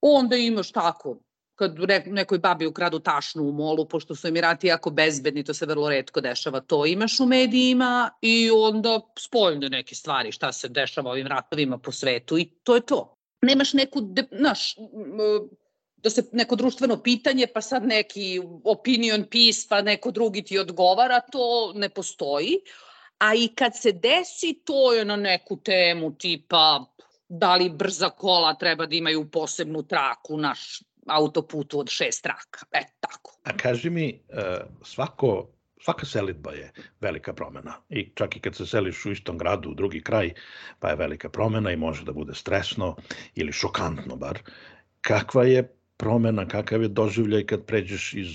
Onda 0.00 0.36
imaš 0.36 0.72
tako, 0.72 1.18
kad 1.54 1.76
nekoj 2.06 2.38
babi 2.38 2.66
ukradu 2.66 2.98
tašnu 2.98 3.42
u 3.42 3.52
molu, 3.52 3.88
pošto 3.88 4.14
su 4.14 4.28
Emirati 4.28 4.66
jako 4.66 4.90
bezbedni, 4.90 5.44
to 5.44 5.54
se 5.54 5.66
vrlo 5.66 5.88
redko 5.88 6.20
dešava, 6.20 6.60
to 6.60 6.86
imaš 6.86 7.20
u 7.20 7.26
medijima 7.26 8.10
i 8.20 8.50
onda 8.50 9.00
spoljne 9.18 9.68
neke 9.68 9.94
stvari, 9.94 10.32
šta 10.32 10.52
se 10.52 10.68
dešava 10.68 11.10
ovim 11.10 11.26
ratovima 11.26 11.78
po 11.78 11.92
svetu 11.92 12.38
i 12.38 12.50
to 12.62 12.74
je 12.74 12.80
to. 12.80 13.16
Nemaš 13.42 13.72
neku, 13.72 14.00
naš, 14.30 14.76
da 16.04 16.10
se 16.10 16.22
neko 16.32 16.56
društveno 16.56 17.02
pitanje, 17.02 17.46
pa 17.54 17.60
sad 17.60 17.86
neki 17.86 18.40
opinion 18.64 19.24
piece, 19.30 19.66
pa 19.68 19.82
neko 19.82 20.10
drugi 20.10 20.42
ti 20.42 20.58
odgovara, 20.58 21.20
to 21.20 21.72
ne 21.74 21.88
postoji. 21.88 22.58
A 23.18 23.34
i 23.34 23.48
kad 23.48 23.72
se 23.80 23.92
desi, 23.92 24.60
to 24.64 24.92
je 24.92 25.04
na 25.04 25.16
neku 25.16 25.56
temu 25.56 26.14
tipa 26.14 26.84
da 27.28 27.56
li 27.56 27.70
brza 27.70 28.10
kola 28.10 28.54
treba 28.54 28.86
da 28.86 28.96
imaju 28.96 29.30
posebnu 29.30 29.82
traku 29.82 30.36
naš 30.36 30.82
autoputu 31.06 31.80
od 31.80 31.88
šest 31.88 32.22
traka. 32.22 32.66
E, 32.72 32.82
tako. 33.00 33.38
A 33.44 33.56
kaži 33.56 33.90
mi, 33.90 34.08
e, 34.28 34.60
svako 34.82 35.48
svaka 35.84 36.06
selitba 36.06 36.52
je 36.52 36.72
velika 37.00 37.32
promena. 37.32 37.74
I 37.88 38.10
čak 38.14 38.36
i 38.36 38.40
kad 38.40 38.56
se 38.56 38.66
seliš 38.66 39.04
u 39.06 39.10
istom 39.12 39.38
gradu, 39.38 39.70
u 39.70 39.74
drugi 39.74 40.02
kraj, 40.02 40.32
pa 40.80 40.88
je 40.88 40.96
velika 40.96 41.28
promena 41.28 41.72
i 41.72 41.76
može 41.76 42.04
da 42.04 42.12
bude 42.12 42.34
stresno 42.34 42.96
ili 43.34 43.52
šokantno 43.52 44.16
bar. 44.16 44.38
Kakva 45.00 45.44
je 45.44 45.74
promena, 45.96 46.48
kakav 46.48 46.82
je 46.82 46.88
doživljaj 46.88 47.46
kad 47.46 47.64
pređeš 47.64 48.14
iz 48.14 48.28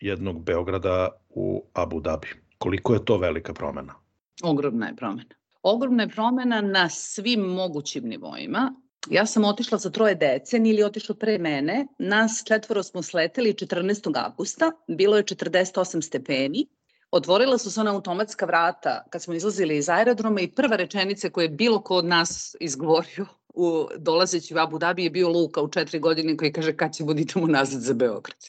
jednog 0.00 0.44
Beograda 0.44 1.08
u 1.28 1.64
Abu 1.72 2.00
Dhabi? 2.00 2.28
Koliko 2.58 2.94
je 2.94 3.04
to 3.04 3.18
velika 3.18 3.54
promena? 3.54 3.94
Ogromna 4.42 4.86
je 4.86 4.96
promena. 4.96 5.34
Ogromna 5.62 6.02
je 6.02 6.08
promena 6.08 6.60
na 6.60 6.88
svim 6.88 7.40
mogućim 7.40 8.04
nivoima. 8.04 8.74
Ja 9.10 9.26
sam 9.26 9.44
otišla 9.44 9.78
sa 9.78 9.90
troje 9.90 10.14
dece, 10.14 10.56
ili 10.56 10.82
otišlo 10.82 11.14
pre 11.14 11.38
mene. 11.38 11.86
Nas 11.98 12.42
četvoro 12.46 12.82
smo 12.82 13.02
sleteli 13.02 13.52
14. 13.52 14.24
augusta, 14.24 14.72
bilo 14.88 15.16
je 15.16 15.24
48 15.24 16.02
stepeni. 16.02 16.66
Otvorila 17.10 17.58
su 17.58 17.70
se 17.70 17.80
ona 17.80 17.94
automatska 17.94 18.46
vrata 18.46 19.04
kad 19.10 19.22
smo 19.22 19.34
izlazili 19.34 19.76
iz 19.76 19.88
aerodroma 19.88 20.40
i 20.40 20.50
prva 20.50 20.76
rečenica 20.76 21.30
koju 21.30 21.42
je 21.42 21.48
bilo 21.48 21.82
ko 21.82 21.96
od 21.96 22.04
nas 22.04 22.56
izgovorio 22.60 23.26
u, 23.56 23.88
dolazeći 23.96 24.54
u 24.54 24.58
Abu 24.58 24.78
Dhabi 24.78 25.04
je 25.04 25.10
bio 25.10 25.28
Luka 25.28 25.62
u 25.62 25.68
četiri 25.68 25.98
godine 25.98 26.36
koji 26.36 26.52
kaže 26.52 26.76
kad 26.76 26.94
ćemo 26.94 27.14
da 27.14 27.22
nazad 27.48 27.80
za 27.80 27.94
Beograd. 27.94 28.48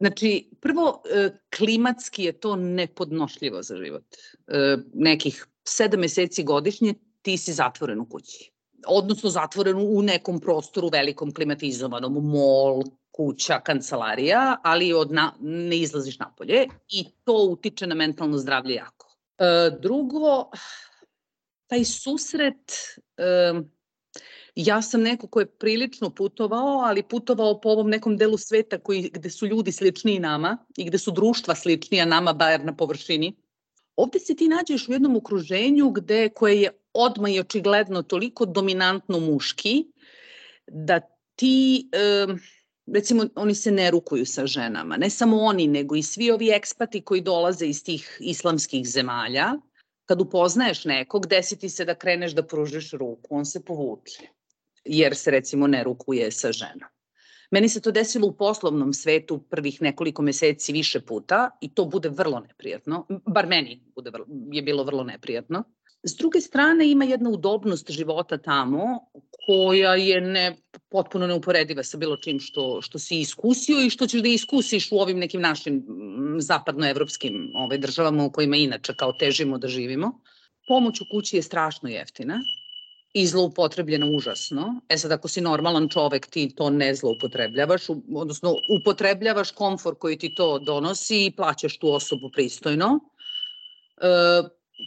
Znači, 0.00 0.50
prvo, 0.60 1.02
e, 1.10 1.30
klimatski 1.56 2.24
je 2.24 2.32
to 2.32 2.56
nepodnošljivo 2.56 3.62
za 3.62 3.76
život. 3.76 4.04
E, 4.46 4.76
nekih 4.94 5.46
sedam 5.64 6.00
meseci 6.00 6.44
godišnje 6.44 6.94
ti 7.22 7.36
si 7.38 7.52
zatvoren 7.52 8.00
u 8.00 8.08
kući. 8.08 8.50
Odnosno 8.86 9.30
zatvoren 9.30 9.76
u 9.76 10.02
nekom 10.02 10.40
prostoru 10.40 10.88
velikom 10.88 11.34
klimatizovanom, 11.34 12.12
mol, 12.12 12.82
kuća, 13.10 13.60
kancelarija, 13.60 14.56
ali 14.62 14.92
od 14.92 15.12
na, 15.12 15.32
ne 15.40 15.78
izlaziš 15.78 16.18
napolje 16.18 16.66
i 16.88 17.04
to 17.24 17.46
utiče 17.50 17.86
na 17.86 17.94
mentalno 17.94 18.38
zdravlje 18.38 18.74
jako. 18.74 19.16
E, 19.38 19.70
drugo, 19.80 20.50
taj 21.66 21.84
susret 21.84 22.72
Ja 24.54 24.82
sam 24.82 25.02
neko 25.02 25.26
ko 25.26 25.40
je 25.40 25.46
prilično 25.46 26.10
putovao, 26.10 26.78
ali 26.86 27.02
putovao 27.02 27.60
po 27.60 27.68
ovom 27.68 27.90
nekom 27.90 28.16
delu 28.16 28.38
sveta 28.38 28.78
koji, 28.78 29.10
gde 29.14 29.30
su 29.30 29.46
ljudi 29.46 29.72
sličniji 29.72 30.18
nama 30.18 30.58
i 30.76 30.84
gde 30.84 30.98
su 30.98 31.10
društva 31.10 31.54
sličnija 31.54 32.04
nama, 32.04 32.32
bar 32.32 32.64
na 32.64 32.76
površini. 32.76 33.34
Ovde 33.96 34.18
se 34.18 34.36
ti 34.36 34.48
nađeš 34.48 34.88
u 34.88 34.92
jednom 34.92 35.16
okruženju 35.16 35.90
gde, 35.90 36.28
koje 36.28 36.60
je 36.62 36.70
odmah 36.92 37.32
i 37.32 37.40
očigledno 37.40 38.02
toliko 38.02 38.46
dominantno 38.46 39.20
muški, 39.20 39.84
da 40.66 41.00
ti, 41.36 41.88
recimo, 42.86 43.24
oni 43.34 43.54
se 43.54 43.70
ne 43.70 43.90
rukuju 43.90 44.26
sa 44.26 44.46
ženama. 44.46 44.96
Ne 44.96 45.10
samo 45.10 45.40
oni, 45.40 45.66
nego 45.66 45.96
i 45.96 46.02
svi 46.02 46.30
ovi 46.30 46.50
ekspati 46.50 47.02
koji 47.02 47.20
dolaze 47.20 47.66
iz 47.66 47.84
tih 47.84 48.16
islamskih 48.20 48.86
zemalja, 48.86 49.52
kad 50.06 50.20
upoznaješ 50.20 50.84
nekog, 50.84 51.26
desi 51.26 51.58
ti 51.58 51.68
se 51.68 51.84
da 51.84 51.94
kreneš 51.94 52.32
da 52.32 52.46
pružiš 52.46 52.90
ruku, 52.92 53.36
on 53.36 53.44
se 53.44 53.64
povuče 53.64 54.28
jer 54.84 55.16
se 55.16 55.30
recimo 55.30 55.66
ne 55.66 55.84
rukuje 55.84 56.30
sa 56.30 56.52
ženom. 56.52 56.88
Meni 57.50 57.68
se 57.68 57.80
to 57.80 57.90
desilo 57.90 58.28
u 58.28 58.36
poslovnom 58.36 58.92
svetu 58.92 59.38
prvih 59.50 59.82
nekoliko 59.82 60.22
meseci 60.22 60.72
više 60.72 61.00
puta 61.00 61.50
i 61.60 61.74
to 61.74 61.84
bude 61.84 62.08
vrlo 62.08 62.40
neprijatno, 62.40 63.06
bar 63.26 63.46
meni 63.46 63.80
bude 63.94 64.10
vrlo, 64.10 64.26
je 64.52 64.62
bilo 64.62 64.84
vrlo 64.84 65.04
neprijatno. 65.04 65.64
S 66.02 66.16
druge 66.16 66.40
strane 66.40 66.90
ima 66.90 67.04
jedna 67.04 67.30
udobnost 67.30 67.90
života 67.90 68.38
tamo 68.38 69.00
koja 69.46 69.94
je 69.94 70.20
ne, 70.20 70.56
potpuno 70.94 71.26
neuporediva 71.26 71.82
sa 71.82 71.98
bilo 71.98 72.16
čim 72.22 72.38
što, 72.40 72.78
što 72.82 72.98
si 73.02 73.20
iskusio 73.20 73.80
i 73.82 73.90
što 73.90 74.06
ćeš 74.06 74.22
da 74.22 74.28
iskusiš 74.30 74.92
u 74.92 75.00
ovim 75.02 75.18
nekim 75.18 75.40
našim 75.42 75.80
zapadnoevropskim 76.38 77.50
ove, 77.64 77.78
državama 77.78 78.24
u 78.24 78.30
kojima 78.32 78.56
inače 78.56 78.94
kao 78.94 79.12
težimo 79.12 79.58
da 79.58 79.68
živimo. 79.68 80.12
Pomoć 80.68 81.00
u 81.00 81.08
kući 81.10 81.36
je 81.36 81.42
strašno 81.42 81.88
jeftina 81.88 82.38
i 83.14 83.26
zloupotrebljena 83.26 84.06
užasno. 84.06 84.80
E 84.88 84.98
sad, 84.98 85.12
ako 85.12 85.28
si 85.28 85.40
normalan 85.40 85.88
čovek, 85.88 86.26
ti 86.26 86.46
to 86.56 86.70
ne 86.70 86.94
zloupotrebljavaš, 86.94 87.90
odnosno 88.14 88.54
upotrebljavaš 88.78 89.50
komfor 89.50 89.98
koji 89.98 90.18
ti 90.18 90.34
to 90.34 90.58
donosi 90.58 91.24
i 91.26 91.34
plaćaš 91.36 91.78
tu 91.78 91.92
osobu 91.92 92.30
pristojno. 92.32 93.00
E, 93.98 94.08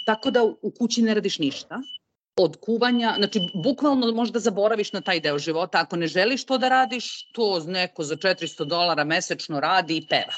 tako 0.06 0.32
da 0.32 0.44
u 0.44 0.72
kući 0.80 1.02
ne 1.02 1.14
radiš 1.14 1.40
ništa. 1.40 1.82
Od 2.38 2.58
kuvanja, 2.62 3.14
znači 3.18 3.42
bukvalno 3.54 4.12
možda 4.12 4.40
zaboraviš 4.40 4.94
na 4.94 5.02
taj 5.02 5.20
deo 5.20 5.38
života. 5.38 5.80
Ako 5.80 5.96
ne 5.96 6.08
želiš 6.08 6.46
to 6.46 6.58
da 6.58 6.70
radiš, 6.70 7.32
to 7.32 7.60
neko 7.60 8.04
za 8.04 8.16
400 8.16 8.66
dolara 8.66 9.04
mesečno 9.04 9.60
radi 9.60 9.98
i 9.98 10.08
peva 10.08 10.34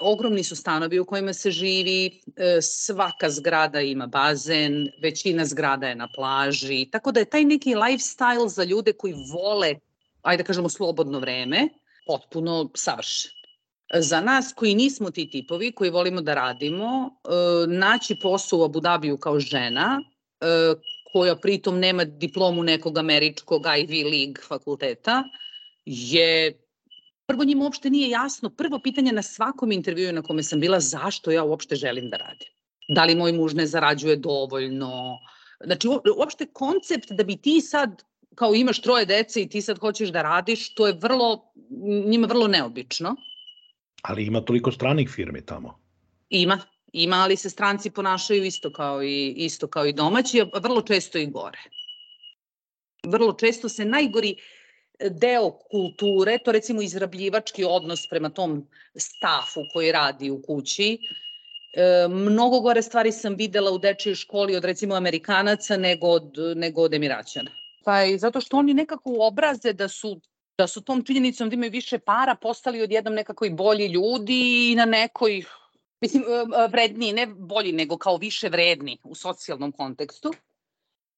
ogromni 0.00 0.44
su 0.44 0.56
stanovi 0.56 0.98
u 0.98 1.04
kojima 1.04 1.32
se 1.32 1.50
živi, 1.50 2.20
e, 2.36 2.62
svaka 2.62 3.30
zgrada 3.30 3.80
ima 3.80 4.06
bazen, 4.06 4.88
većina 5.02 5.44
zgrada 5.44 5.88
je 5.88 5.94
na 5.94 6.08
plaži, 6.14 6.88
tako 6.92 7.12
da 7.12 7.20
je 7.20 7.30
taj 7.30 7.44
neki 7.44 7.74
lifestyle 7.74 8.48
za 8.48 8.64
ljude 8.64 8.92
koji 8.92 9.14
vole, 9.32 9.74
ajde 10.22 10.42
da 10.42 10.46
kažemo, 10.46 10.68
slobodno 10.68 11.18
vreme, 11.18 11.68
potpuno 12.06 12.70
savršen. 12.74 13.30
Za 13.94 14.20
nas 14.20 14.52
koji 14.56 14.74
nismo 14.74 15.10
ti 15.10 15.30
tipovi, 15.30 15.72
koji 15.72 15.90
volimo 15.90 16.20
da 16.20 16.34
radimo, 16.34 17.10
e, 17.10 17.66
naći 17.66 18.16
posao 18.22 18.58
u 18.58 18.64
Abu 18.64 18.80
Dhabiju 18.80 19.18
kao 19.18 19.40
žena, 19.40 20.02
e, 20.40 20.46
koja 21.12 21.36
pritom 21.36 21.78
nema 21.78 22.04
diplomu 22.04 22.62
nekog 22.62 22.98
američkog 22.98 23.62
Ivy 23.62 24.04
League 24.04 24.42
fakulteta, 24.48 25.24
je 25.84 26.58
prvo 27.26 27.44
njima 27.44 27.64
uopšte 27.64 27.90
nije 27.90 28.10
jasno, 28.10 28.50
prvo 28.50 28.78
pitanje 28.78 29.12
na 29.12 29.22
svakom 29.22 29.72
intervjuu 29.72 30.12
na 30.12 30.22
kome 30.22 30.42
sam 30.42 30.60
bila, 30.60 30.80
zašto 30.80 31.30
ja 31.30 31.44
uopšte 31.44 31.76
želim 31.76 32.10
da 32.10 32.16
radim. 32.16 32.48
Da 32.88 33.04
li 33.04 33.14
moj 33.14 33.32
muž 33.32 33.54
ne 33.54 33.66
zarađuje 33.66 34.16
dovoljno? 34.16 35.18
Znači, 35.64 35.88
uopšte 36.16 36.46
koncept 36.52 37.12
da 37.12 37.24
bi 37.24 37.36
ti 37.36 37.60
sad, 37.60 38.02
kao 38.34 38.54
imaš 38.54 38.80
troje 38.82 39.06
dece 39.06 39.42
i 39.42 39.48
ti 39.48 39.62
sad 39.62 39.78
hoćeš 39.78 40.10
da 40.10 40.22
radiš, 40.22 40.74
to 40.74 40.86
je 40.86 40.98
vrlo, 41.02 41.52
njima 42.06 42.26
vrlo 42.26 42.48
neobično. 42.48 43.16
Ali 44.02 44.26
ima 44.26 44.40
toliko 44.40 44.72
stranih 44.72 45.10
firmi 45.10 45.46
tamo. 45.46 45.78
Ima, 46.30 46.58
ima, 46.92 47.16
ali 47.16 47.36
se 47.36 47.50
stranci 47.50 47.90
ponašaju 47.90 48.44
isto 48.44 48.72
kao 48.72 49.02
i, 49.02 49.34
isto 49.36 49.68
kao 49.68 49.86
i 49.86 49.92
domaći, 49.92 50.40
a 50.40 50.58
vrlo 50.58 50.82
često 50.82 51.18
i 51.18 51.26
gore. 51.26 51.58
Vrlo 53.06 53.32
često 53.32 53.68
se 53.68 53.84
najgori 53.84 54.36
deo 55.10 55.50
kulture, 55.50 56.38
to 56.44 56.52
recimo 56.52 56.82
izrabljivački 56.82 57.64
odnos 57.64 58.06
prema 58.10 58.28
tom 58.28 58.68
stafu 58.96 59.60
koji 59.72 59.92
radi 59.92 60.30
u 60.30 60.42
kući, 60.42 60.98
E, 61.72 62.08
mnogo 62.08 62.60
gore 62.60 62.82
stvari 62.82 63.12
sam 63.12 63.34
videla 63.34 63.70
u 63.70 63.78
dečjoj 63.78 64.14
školi 64.14 64.56
od 64.56 64.64
recimo 64.64 64.94
Amerikanaca 64.94 65.76
nego 65.76 66.06
od, 66.06 66.32
nego 66.56 66.82
od 66.82 66.94
Emiraćana. 66.94 67.50
Pa 67.84 68.04
i 68.04 68.18
zato 68.18 68.40
što 68.40 68.56
oni 68.56 68.74
nekako 68.74 69.16
obraze 69.20 69.72
da 69.72 69.88
su 69.88 70.20
da 70.58 70.66
su 70.66 70.80
tom 70.80 71.04
činjenicom 71.04 71.48
da 71.50 71.54
imaju 71.54 71.70
više 71.70 71.98
para 71.98 72.34
postali 72.34 72.82
odjednom 72.82 73.14
nekako 73.14 73.44
i 73.44 73.50
bolji 73.50 73.86
ljudi 73.86 74.70
i 74.72 74.74
na 74.74 74.84
nekoj 74.84 75.44
mislim 76.00 76.22
e, 76.22 76.26
e, 76.26 76.68
vredniji, 76.68 77.12
ne 77.12 77.26
bolji 77.26 77.72
nego 77.72 77.98
kao 77.98 78.16
više 78.16 78.48
vredni 78.48 78.98
u 79.04 79.14
socijalnom 79.14 79.72
kontekstu. 79.72 80.32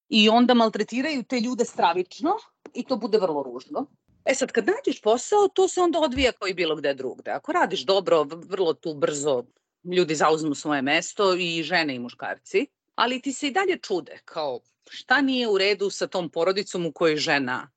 I 0.09 0.29
onda 0.29 0.55
maltretiraju 0.55 1.23
te 1.23 1.41
ljude 1.41 1.65
stravično 1.65 2.37
i 2.75 2.85
to 2.85 2.97
bude 2.97 3.19
vrlo 3.19 3.43
ružno. 3.43 3.87
E 4.25 4.35
sad, 4.35 4.53
kad 4.53 4.67
nađeš 4.67 5.01
posao, 5.03 5.49
to 5.49 5.69
se 5.69 5.81
onda 5.81 5.99
odvija 5.99 6.33
kao 6.33 6.49
i 6.49 6.55
bilo 6.55 6.77
gde 6.77 6.95
drugde. 6.95 7.31
Ako 7.31 7.53
radiš 7.53 7.85
dobro, 7.85 8.25
vrlo 8.25 8.75
tu 8.75 8.95
brzo 8.95 9.45
ljudi 9.85 10.15
zauzmu 10.15 10.55
svoje 10.55 10.83
mesto 10.83 11.35
i 11.35 11.62
žene 11.62 11.95
i 11.95 11.99
muškarci, 11.99 12.67
ali 12.95 13.21
ti 13.21 13.33
se 13.33 13.49
i 13.49 13.51
dalje 13.51 13.79
čude, 13.79 14.19
kao 14.25 14.61
šta 14.91 15.21
nije 15.21 15.49
u 15.49 15.59
redu 15.59 15.91
sa 15.91 16.07
tom 16.07 16.29
porodicom 16.29 16.87
u 16.87 16.93
kojoj 16.93 17.17
žena 17.17 17.71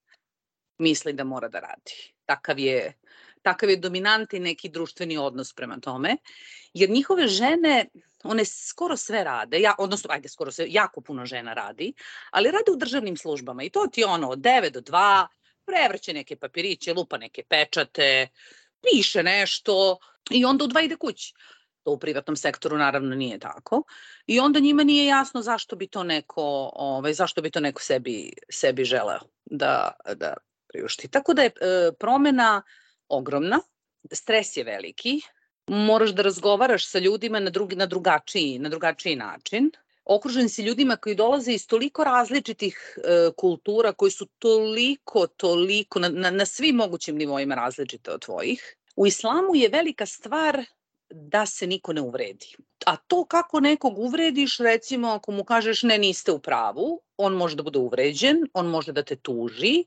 misli 0.77 1.13
da 1.13 1.23
mora 1.23 1.47
da 1.47 1.59
radi. 1.59 2.13
Takav 2.25 2.59
je, 2.59 2.93
takav 3.45 3.69
je 3.69 3.77
dominantni 3.77 4.39
neki 4.39 4.69
društveni 4.69 5.17
odnos 5.17 5.53
prema 5.53 5.79
tome, 5.79 6.17
jer 6.73 6.89
njihove 6.89 7.27
žene, 7.27 7.85
one 8.23 8.45
skoro 8.45 8.97
sve 8.97 9.23
rade, 9.23 9.59
ja, 9.61 9.75
odnosno, 9.77 10.09
ajde, 10.13 10.29
skoro 10.29 10.51
sve, 10.51 10.65
jako 10.69 11.01
puno 11.01 11.25
žena 11.25 11.53
radi, 11.53 11.93
ali 12.31 12.51
rade 12.51 12.71
u 12.71 12.77
državnim 12.77 13.17
službama 13.17 13.63
i 13.63 13.69
to 13.69 13.87
ti 13.87 14.03
ono 14.03 14.29
od 14.29 14.39
9 14.39 14.69
do 14.69 14.81
2, 14.81 15.27
prevrće 15.65 16.13
neke 16.13 16.35
papiriće, 16.35 16.93
lupa 16.93 17.17
neke 17.17 17.43
pečate, 17.49 18.27
piše 18.81 19.23
nešto 19.23 19.97
i 20.29 20.45
onda 20.45 20.65
u 20.65 20.67
2 20.67 20.85
ide 20.85 20.95
kući. 20.95 21.33
To 21.83 21.91
u 21.91 21.99
privatnom 21.99 22.35
sektoru 22.35 22.77
naravno 22.77 23.15
nije 23.15 23.39
tako. 23.39 23.83
I 24.27 24.39
onda 24.39 24.59
njima 24.59 24.83
nije 24.83 25.05
jasno 25.05 25.41
zašto 25.41 25.75
bi 25.75 25.87
to 25.87 26.03
neko, 26.03 26.71
ovaj, 26.73 27.13
zašto 27.13 27.41
bi 27.41 27.51
to 27.51 27.59
neko 27.59 27.81
sebi, 27.81 28.33
sebi 28.49 28.85
želeo 28.85 29.19
da, 29.45 29.91
da 30.15 30.33
priušti. 30.67 31.07
Tako 31.07 31.33
da 31.33 31.41
je 31.41 31.47
e, 31.49 31.91
promena 31.99 32.63
ogromna, 33.09 33.59
stres 34.11 34.57
je 34.57 34.63
veliki, 34.63 35.21
moraš 35.67 36.09
da 36.09 36.21
razgovaraš 36.21 36.87
sa 36.87 36.99
ljudima 36.99 37.39
na, 37.39 37.49
drugi, 37.49 37.75
na, 37.75 37.85
drugačiji, 37.85 38.59
na 38.59 38.69
drugačiji 38.69 39.15
način. 39.15 39.71
Okružen 40.05 40.49
si 40.49 40.61
ljudima 40.61 40.95
koji 40.95 41.15
dolaze 41.15 41.53
iz 41.53 41.67
toliko 41.67 42.03
različitih 42.03 42.97
e, 42.97 43.31
kultura, 43.37 43.93
koji 43.93 44.11
su 44.11 44.25
toliko, 44.39 45.27
toliko, 45.27 45.99
na, 45.99 46.09
na, 46.09 46.31
na 46.31 46.45
svim 46.45 46.75
mogućim 46.75 47.15
nivoima 47.15 47.55
različite 47.55 48.11
od 48.11 48.21
tvojih. 48.21 48.75
U 48.95 49.07
islamu 49.07 49.55
je 49.55 49.69
velika 49.69 50.05
stvar 50.05 50.65
da 51.09 51.45
se 51.45 51.67
niko 51.67 51.93
ne 51.93 52.01
uvredi. 52.01 52.55
A 52.85 52.95
to 52.95 53.25
kako 53.25 53.59
nekog 53.59 53.97
uvrediš, 53.99 54.57
recimo 54.57 55.09
ako 55.09 55.31
mu 55.31 55.43
kažeš 55.43 55.83
ne 55.83 55.97
niste 55.97 56.31
u 56.31 56.39
pravu, 56.39 57.01
on 57.17 57.33
može 57.33 57.55
da 57.55 57.63
bude 57.63 57.79
uvređen, 57.79 58.47
on 58.53 58.67
može 58.67 58.91
da 58.91 59.03
te 59.03 59.15
tuži 59.15 59.83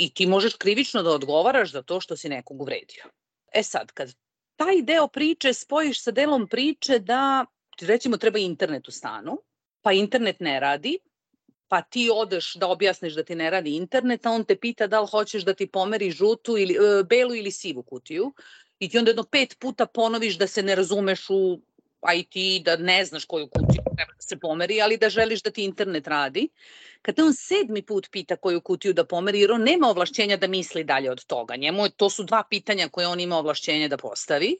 i 0.00 0.14
ti 0.14 0.26
možeš 0.26 0.54
krivično 0.54 1.02
da 1.02 1.10
odgovaraš 1.10 1.72
za 1.72 1.82
to 1.82 2.00
što 2.00 2.16
si 2.16 2.28
nekog 2.28 2.62
uvredio. 2.62 3.04
E 3.52 3.62
sad, 3.62 3.92
kad 3.92 4.14
taj 4.56 4.82
deo 4.82 5.08
priče 5.08 5.52
spojiš 5.52 6.02
sa 6.02 6.10
delom 6.10 6.46
priče 6.48 6.98
da 6.98 7.46
recimo 7.80 8.16
treba 8.16 8.38
internet 8.38 8.88
u 8.88 8.90
stanu, 8.90 9.36
pa 9.82 9.92
internet 9.92 10.40
ne 10.40 10.60
radi, 10.60 10.98
pa 11.68 11.82
ti 11.82 12.10
odeš 12.14 12.54
da 12.54 12.68
objasniš 12.68 13.14
da 13.14 13.24
ti 13.24 13.34
ne 13.34 13.50
radi 13.50 13.76
internet, 13.76 14.26
a 14.26 14.30
on 14.30 14.44
te 14.44 14.56
pita 14.56 14.86
da 14.86 15.00
li 15.00 15.08
hoćeš 15.10 15.44
da 15.44 15.54
ti 15.54 15.66
pomeri 15.66 16.10
žutu 16.10 16.58
ili 16.58 16.74
e, 16.74 17.04
belu 17.04 17.34
ili 17.34 17.50
sivu 17.50 17.82
kutiju 17.82 18.32
i 18.78 18.88
ti 18.88 18.98
onda 18.98 19.10
jedno 19.10 19.24
pet 19.24 19.56
puta 19.58 19.86
ponoviš 19.86 20.38
da 20.38 20.46
se 20.46 20.62
ne 20.62 20.74
razumeš 20.74 21.26
u 21.30 21.60
IT, 22.14 22.64
da 22.64 22.76
ne 22.76 23.04
znaš 23.04 23.24
koju 23.24 23.46
kutiju 23.46 23.82
treba 23.96 24.12
da 24.12 24.22
se 24.22 24.38
pomeri, 24.38 24.80
ali 24.80 24.96
da 24.96 25.08
želiš 25.10 25.42
da 25.42 25.50
ti 25.50 25.64
internet 25.64 26.06
radi. 26.06 26.48
Kad 27.02 27.14
te 27.14 27.22
on 27.22 27.34
sedmi 27.34 27.82
put 27.82 28.10
pita 28.10 28.36
koju 28.36 28.60
kutiju 28.60 28.92
da 28.92 29.04
pomeri, 29.04 29.40
jer 29.40 29.52
on 29.52 29.62
nema 29.62 29.88
ovlašćenja 29.88 30.36
da 30.36 30.46
misli 30.46 30.84
dalje 30.84 31.10
od 31.10 31.24
toga. 31.24 31.56
Njemu 31.56 31.84
je, 31.84 31.90
to 31.90 32.10
su 32.10 32.24
dva 32.24 32.42
pitanja 32.50 32.88
koje 32.88 33.06
on 33.06 33.20
ima 33.20 33.38
ovlašćenje 33.38 33.88
da 33.88 33.96
postavi. 33.96 34.56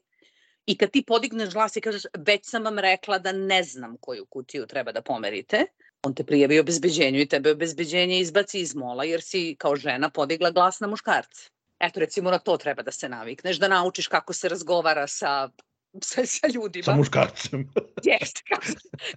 I 0.66 0.76
kad 0.76 0.90
ti 0.90 1.03
podigneš 1.07 1.53
glas 1.53 1.76
i 1.76 1.81
kažeš, 1.81 2.03
već 2.18 2.40
sam 2.44 2.64
vam 2.64 2.79
rekla 2.79 3.18
da 3.18 3.33
ne 3.33 3.62
znam 3.62 3.96
koju 4.00 4.26
kutiju 4.26 4.66
treba 4.66 4.92
da 4.92 5.03
pomerite, 5.03 5.66
on 6.03 6.14
te 6.14 6.24
prijavi 6.24 6.59
obezbeđenju 6.59 7.20
i 7.20 7.29
tebe 7.29 7.50
obezbeđenje 7.50 8.20
izbaci 8.20 8.61
iz 8.61 8.74
mola 8.74 9.05
jer 9.05 9.22
si 9.22 9.57
kao 9.59 9.76
žena 9.76 10.11
podigla 10.11 10.50
glas 10.50 10.81
na 10.81 10.87
muškarce. 10.87 11.50
Eto, 11.81 12.00
recimo 12.00 12.31
na 12.31 12.38
to 12.38 12.57
treba 12.57 12.83
da 12.83 12.92
se 12.92 13.09
navikneš, 13.09 13.59
da 13.59 13.68
naučiš 13.68 14.07
kako 14.09 14.33
se 14.33 14.48
razgovara 14.48 15.07
sa 15.07 15.48
sa, 16.11 16.26
sa 16.26 16.46
ljudima. 16.55 16.85
Sa 16.85 16.94
muškarcem. 16.94 17.68
Jeste, 18.11 18.42
kako, 18.48 18.66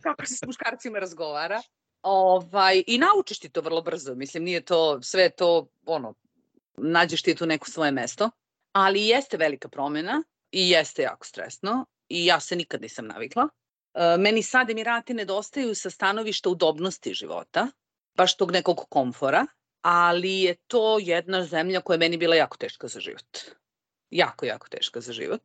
kako 0.02 0.26
se 0.26 0.36
s 0.36 0.46
muškarcima 0.46 1.00
razgovara. 1.00 1.62
Ovaj, 2.02 2.84
I 2.88 2.98
naučiš 2.98 3.40
ti 3.40 3.50
to 3.50 3.62
vrlo 3.62 3.82
brzo. 3.82 4.16
Mislim, 4.16 4.44
nije 4.44 4.62
to, 4.62 5.02
sve 5.02 5.30
to, 5.30 5.68
ono, 5.86 6.14
nađeš 6.78 7.22
ti 7.22 7.36
tu 7.36 7.46
neko 7.46 7.70
svoje 7.70 7.92
mesto. 7.92 8.30
Ali 8.72 9.08
jeste 9.08 9.38
velika 9.38 9.70
promjena 9.70 10.24
i 10.52 10.70
jeste 10.70 11.02
jako 11.02 11.26
stresno 11.26 11.86
i 12.10 12.26
ja 12.26 12.40
se 12.40 12.56
nikad 12.56 12.82
nisam 12.82 13.08
navikla. 13.08 13.48
E, 13.94 14.18
meni 14.18 14.44
sad 14.44 14.70
Emirati 14.70 15.14
nedostaju 15.14 15.76
sa 15.76 15.90
stanovišta 15.90 16.50
udobnosti 16.50 17.14
života, 17.14 17.68
baš 18.16 18.38
tog 18.38 18.52
nekog 18.52 18.86
komfora, 18.90 19.46
ali 19.82 20.42
je 20.42 20.56
to 20.68 21.00
jedna 21.02 21.46
zemlja 21.46 21.82
koja 21.82 21.96
je 21.96 22.00
meni 22.00 22.18
bila 22.18 22.36
jako 22.36 22.58
teška 22.58 22.88
za 22.88 23.00
život. 23.00 23.38
Jako, 24.10 24.46
jako 24.46 24.68
teška 24.70 25.02
za 25.02 25.14
život. 25.14 25.42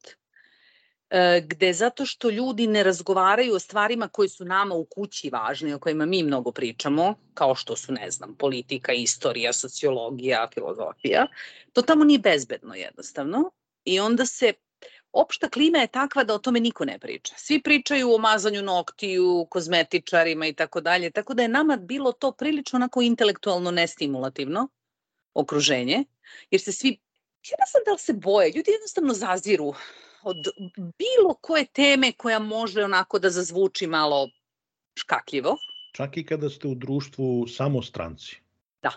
E, 1.10 1.40
gde 1.46 1.72
zato 1.72 2.06
što 2.06 2.30
ljudi 2.30 2.66
ne 2.66 2.82
razgovaraju 2.82 3.54
o 3.54 3.58
stvarima 3.58 4.08
koje 4.08 4.28
su 4.28 4.44
nama 4.44 4.74
u 4.74 4.84
kući 4.84 5.30
važne, 5.30 5.74
o 5.74 5.78
kojima 5.78 6.06
mi 6.06 6.22
mnogo 6.22 6.52
pričamo, 6.52 7.14
kao 7.34 7.54
što 7.54 7.76
su, 7.76 7.92
ne 7.92 8.10
znam, 8.10 8.34
politika, 8.34 8.92
istorija, 8.92 9.52
sociologija, 9.52 10.48
filozofija, 10.54 11.26
to 11.72 11.82
tamo 11.82 12.04
nije 12.04 12.18
bezbedno 12.18 12.74
jednostavno 12.74 13.50
i 13.84 14.00
onda 14.00 14.26
se 14.26 14.52
opšta 15.12 15.48
klima 15.48 15.78
je 15.78 15.86
takva 15.86 16.24
da 16.24 16.34
o 16.34 16.38
tome 16.38 16.60
niko 16.60 16.84
ne 16.84 16.98
priča. 16.98 17.34
Svi 17.36 17.62
pričaju 17.62 18.14
o 18.14 18.18
mazanju 18.18 18.62
noktiju, 18.62 19.46
kozmetičarima 19.50 20.46
i 20.46 20.52
tako 20.52 20.80
dalje, 20.80 21.10
tako 21.10 21.34
da 21.34 21.42
je 21.42 21.48
nama 21.48 21.76
bilo 21.76 22.12
to 22.12 22.32
prilično 22.32 22.76
onako 22.76 23.02
intelektualno 23.02 23.70
nestimulativno 23.70 24.68
okruženje, 25.34 26.04
jer 26.50 26.60
se 26.60 26.72
svi, 26.72 26.88
ja 27.50 27.56
ne 27.58 27.66
znam 27.70 27.82
da 27.86 27.92
li 27.92 27.98
se 27.98 28.12
boje, 28.12 28.52
ljudi 28.56 28.70
jednostavno 28.70 29.14
zaziru 29.14 29.74
od 30.28 30.48
bilo 30.98 31.34
koje 31.40 31.66
teme 31.66 32.12
koja 32.12 32.38
može 32.38 32.84
onako 32.84 33.18
da 33.18 33.30
zazvuči 33.30 33.86
malo 33.86 34.28
škakljivo. 35.00 35.56
Čak 35.92 36.16
i 36.16 36.26
kada 36.26 36.50
ste 36.50 36.68
u 36.68 36.74
društvu 36.74 37.46
samo 37.46 37.82
stranci. 37.82 38.36
Da, 38.82 38.92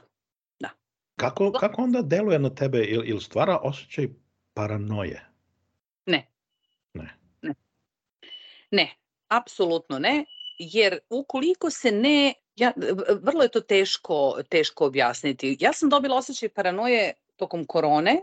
da. 0.60 0.70
Kako, 1.16 1.52
kako 1.52 1.82
onda 1.82 2.02
deluje 2.02 2.40
na 2.40 2.56
tebe, 2.56 2.78
ili, 2.78 3.08
ili 3.08 3.22
stvara 3.22 3.60
osjećaj 3.64 4.08
paranoje? 4.54 5.26
Ne. 6.06 6.28
Ne. 6.94 7.16
Ne. 7.42 7.54
Ne, 8.72 8.96
apsolutno 9.28 10.00
ne, 10.00 10.26
jer 10.60 11.00
ukoliko 11.10 11.70
se 11.70 11.92
ne, 11.92 12.34
ja, 12.56 12.74
vrlo 13.22 13.44
je 13.44 13.50
to 13.50 13.62
teško, 13.62 14.42
teško 14.50 14.86
objasniti. 14.86 15.58
Ja 15.60 15.74
sam 15.74 15.90
dobila 15.90 16.18
osjećaj 16.18 16.50
paranoje 16.50 17.14
tokom 17.36 17.66
korone, 17.66 18.22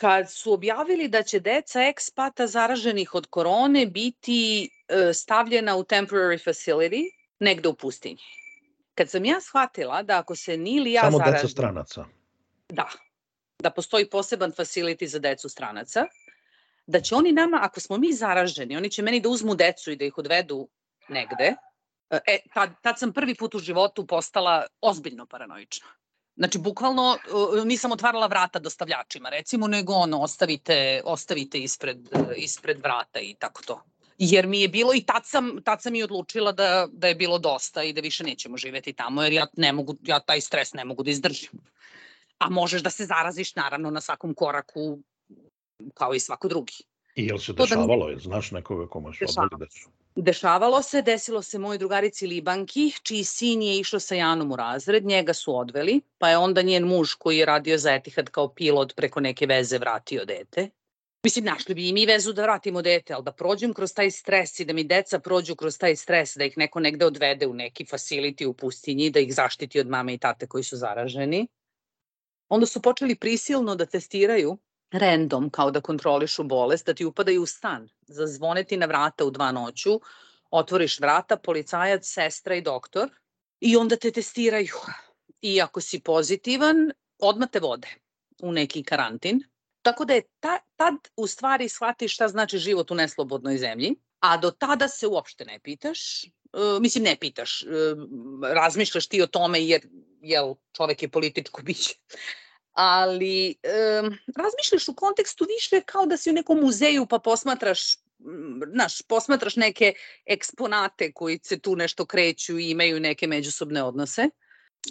kad 0.00 0.30
su 0.30 0.52
objavili 0.52 1.08
da 1.08 1.22
će 1.22 1.40
deca 1.40 1.82
ekspata 1.82 2.46
zaraženih 2.46 3.14
od 3.14 3.26
korone 3.26 3.86
biti 3.86 4.70
e, 4.88 5.12
stavljena 5.12 5.76
u 5.76 5.84
temporary 5.84 6.48
facility 6.48 7.10
negde 7.40 7.68
u 7.68 7.74
pustinji. 7.74 8.22
Kad 8.94 9.10
sam 9.10 9.24
ja 9.24 9.40
shvatila 9.40 10.02
da 10.02 10.18
ako 10.18 10.36
se 10.36 10.56
ni 10.56 10.76
ili 10.76 10.92
ja 10.92 11.02
Samo 11.02 11.18
zaražim... 11.18 11.34
deca 11.34 11.48
stranaca. 11.48 12.04
Da, 12.68 12.88
da 13.58 13.70
postoji 13.70 14.10
poseban 14.10 14.52
facility 14.52 15.06
za 15.06 15.18
decu 15.18 15.48
stranaca, 15.48 16.06
da 16.86 17.00
će 17.00 17.14
oni 17.14 17.32
nama, 17.32 17.58
ako 17.62 17.80
smo 17.80 17.98
mi 17.98 18.12
zaraženi, 18.12 18.76
oni 18.76 18.90
će 18.90 19.02
meni 19.02 19.20
da 19.20 19.28
uzmu 19.28 19.54
decu 19.54 19.90
i 19.90 19.96
da 19.96 20.04
ih 20.04 20.18
odvedu 20.18 20.68
negde, 21.08 21.54
e, 22.10 22.38
tad, 22.54 22.70
tad 22.82 22.98
sam 22.98 23.12
prvi 23.12 23.34
put 23.34 23.54
u 23.54 23.58
životu 23.58 24.06
postala 24.06 24.66
ozbiljno 24.80 25.26
paranoična. 25.26 25.97
Znači, 26.38 26.58
bukvalno 26.58 27.18
nisam 27.64 27.92
otvarala 27.92 28.26
vrata 28.26 28.58
dostavljačima, 28.58 29.28
recimo, 29.28 29.66
nego 29.66 29.92
ono, 29.92 30.20
ostavite, 30.20 31.02
ostavite 31.04 31.58
ispred, 31.58 31.98
ispred 32.36 32.78
vrata 32.82 33.20
i 33.20 33.34
tako 33.34 33.62
to. 33.62 33.82
Jer 34.18 34.46
mi 34.46 34.60
je 34.60 34.68
bilo 34.68 34.94
i 34.94 35.02
tad 35.02 35.26
sam, 35.26 35.62
tad 35.64 35.82
sam 35.82 35.94
i 35.94 36.02
odlučila 36.02 36.52
da, 36.52 36.88
da 36.92 37.08
je 37.08 37.14
bilo 37.14 37.38
dosta 37.38 37.82
i 37.82 37.92
da 37.92 38.00
više 38.00 38.24
nećemo 38.24 38.56
živeti 38.56 38.92
tamo, 38.92 39.22
jer 39.22 39.32
ja, 39.32 39.46
ne 39.56 39.72
mogu, 39.72 39.94
ja 40.02 40.20
taj 40.20 40.40
stres 40.40 40.72
ne 40.72 40.84
mogu 40.84 41.02
da 41.02 41.10
izdržim. 41.10 41.50
A 42.38 42.50
možeš 42.50 42.82
da 42.82 42.90
se 42.90 43.06
zaraziš 43.06 43.54
naravno 43.54 43.90
na 43.90 44.00
svakom 44.00 44.34
koraku 44.34 44.98
kao 45.94 46.14
i 46.14 46.20
svako 46.20 46.48
drugi. 46.48 46.84
I 47.14 47.26
jel 47.26 47.38
se 47.38 47.52
da 47.52 47.62
dešavalo, 47.62 48.10
da... 48.10 48.18
znaš 48.18 48.50
nekoga 48.50 48.86
kome 48.86 49.12
su 49.14 49.24
odveli 49.24 49.64
decu? 49.64 49.90
Dešavalo 50.20 50.82
se, 50.82 51.02
desilo 51.02 51.42
se 51.42 51.58
moj 51.58 51.78
drugarici 51.78 52.26
Libanki, 52.26 52.92
čiji 53.02 53.24
sin 53.24 53.62
je 53.62 53.76
išao 53.78 54.00
sa 54.00 54.14
Janom 54.14 54.52
u 54.52 54.56
razred, 54.56 55.04
njega 55.06 55.32
su 55.32 55.56
odveli, 55.56 56.00
pa 56.18 56.30
je 56.30 56.38
onda 56.38 56.62
njen 56.62 56.84
muž 56.84 57.14
koji 57.14 57.38
je 57.38 57.46
radio 57.46 57.78
za 57.78 57.92
Etihad 57.94 58.30
kao 58.30 58.48
pilot 58.54 58.96
preko 58.96 59.20
neke 59.20 59.46
veze 59.46 59.78
vratio 59.78 60.24
dete. 60.24 60.70
Mislim, 61.24 61.44
našli 61.44 61.74
bi 61.74 61.88
i 61.88 61.92
mi 61.92 62.06
vezu 62.06 62.32
da 62.32 62.42
vratimo 62.42 62.82
dete, 62.82 63.14
ali 63.14 63.24
da 63.24 63.32
prođem 63.32 63.74
kroz 63.74 63.94
taj 63.94 64.10
stres 64.10 64.60
i 64.60 64.64
da 64.64 64.72
mi 64.72 64.84
deca 64.84 65.18
prođu 65.18 65.56
kroz 65.56 65.78
taj 65.78 65.96
stres, 65.96 66.36
da 66.36 66.44
ih 66.44 66.58
neko 66.58 66.80
negde 66.80 67.06
odvede 67.06 67.46
u 67.46 67.54
neki 67.54 67.84
facility 67.84 68.46
u 68.46 68.54
pustinji, 68.54 69.10
da 69.10 69.20
ih 69.20 69.34
zaštiti 69.34 69.80
od 69.80 69.88
mame 69.88 70.14
i 70.14 70.18
tate 70.18 70.46
koji 70.46 70.64
su 70.64 70.76
zaraženi. 70.76 71.46
Onda 72.48 72.66
su 72.66 72.82
počeli 72.82 73.14
prisilno 73.14 73.74
da 73.74 73.86
testiraju 73.86 74.58
random, 74.90 75.50
kao 75.50 75.70
da 75.70 75.80
kontrolišu 75.80 76.42
bolest, 76.44 76.86
da 76.86 76.94
ti 76.94 77.04
upadaju 77.04 77.42
u 77.42 77.46
stan, 77.46 77.88
zazvoneti 78.06 78.76
na 78.76 78.86
vrata 78.86 79.24
u 79.24 79.30
dva 79.30 79.52
noću, 79.52 80.00
otvoriš 80.50 81.00
vrata, 81.00 81.36
policajac, 81.36 82.06
sestra 82.06 82.54
i 82.54 82.62
doktor 82.62 83.10
i 83.60 83.76
onda 83.76 83.96
te 83.96 84.10
testiraju. 84.10 84.74
I 85.40 85.60
ako 85.62 85.80
si 85.80 86.00
pozitivan, 86.00 86.90
odmah 87.18 87.48
te 87.50 87.60
vode 87.60 87.88
u 88.42 88.52
neki 88.52 88.82
karantin. 88.82 89.42
Tako 89.82 90.04
da 90.04 90.14
je 90.14 90.22
ta, 90.40 90.58
tad 90.76 90.94
u 91.16 91.26
stvari 91.26 91.68
shvatiš 91.68 92.14
šta 92.14 92.28
znači 92.28 92.58
život 92.58 92.90
u 92.90 92.94
neslobodnoj 92.94 93.58
zemlji, 93.58 93.94
a 94.20 94.36
do 94.36 94.50
tada 94.50 94.88
se 94.88 95.06
uopšte 95.06 95.44
ne 95.44 95.58
pitaš, 95.58 96.24
Uh, 96.52 96.80
mislim, 96.80 97.04
ne 97.04 97.16
pitaš, 97.20 97.62
uh, 97.62 97.70
razmišljaš 98.52 99.06
ti 99.06 99.22
o 99.22 99.26
tome 99.26 99.62
jer, 99.62 99.82
jel, 100.20 100.54
čovek 100.72 101.02
je 101.02 101.08
političko 101.08 101.62
biće 101.62 101.94
ali 102.80 103.54
um, 104.02 104.18
razmišljaš 104.36 104.88
u 104.88 104.94
kontekstu 104.94 105.46
više 105.56 105.80
kao 105.80 106.06
da 106.06 106.16
si 106.16 106.30
u 106.30 106.32
nekom 106.32 106.60
muzeju 106.60 107.06
pa 107.06 107.18
posmatraš 107.18 107.80
znaš, 108.72 109.02
posmatraš 109.02 109.56
neke 109.56 109.92
eksponate 110.26 111.12
koji 111.12 111.40
se 111.42 111.58
tu 111.58 111.76
nešto 111.76 112.06
kreću 112.06 112.58
i 112.58 112.70
imaju 112.70 113.00
neke 113.00 113.26
međusobne 113.26 113.82
odnose. 113.82 114.28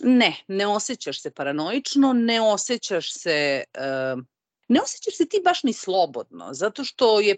Ne, 0.04 0.36
ne 0.48 0.68
osjećaš 0.68 1.22
se 1.22 1.32
paranoično, 1.32 2.14
ne 2.14 2.42
osjećaš 2.42 3.14
se 3.14 3.64
uh, 3.78 4.24
ne 4.68 4.82
osjećaš 4.82 5.18
se 5.18 5.26
ti 5.26 5.42
baš 5.44 5.64
ni 5.64 5.74
slobodno, 5.74 6.54
zato 6.54 6.84
što 6.84 7.20
je 7.20 7.36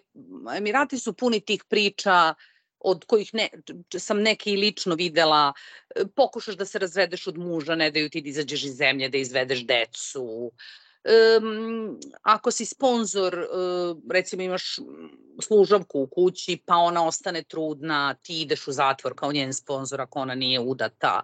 Emirati 0.58 1.00
su 1.00 1.14
puni 1.14 1.40
tih 1.40 1.64
priča 1.64 2.34
od 2.80 3.06
kojih 3.06 3.34
ne, 3.34 3.50
sam 3.98 4.22
neke 4.22 4.52
i 4.52 4.58
lično 4.58 4.96
videla, 4.96 5.54
e, 5.96 6.06
pokušaš 6.16 6.56
da 6.56 6.66
se 6.66 6.80
razvedeš 6.80 7.28
od 7.28 7.38
muža, 7.38 7.76
ne 7.76 7.92
daju 7.92 8.10
ti 8.10 8.22
da 8.22 8.30
izađeš 8.30 8.64
iz 8.64 8.76
zemlje, 8.76 9.10
da 9.10 9.18
izvedeš 9.18 9.66
decu. 9.66 10.52
Um, 11.00 12.00
ako 12.22 12.52
si 12.52 12.66
sponsor, 12.66 13.36
uh, 13.36 13.98
recimo 14.12 14.44
imaš 14.44 14.76
služavku 15.42 16.00
u 16.00 16.08
kući, 16.08 16.58
pa 16.66 16.76
ona 16.76 17.08
ostane 17.08 17.44
trudna, 17.44 18.14
ti 18.14 18.42
ideš 18.42 18.68
u 18.68 18.72
zatvor 18.72 19.16
kao 19.16 19.32
njen 19.32 19.54
sponsor 19.54 20.02
ako 20.02 20.20
ona 20.20 20.36
nije 20.36 20.60
udata. 20.60 21.22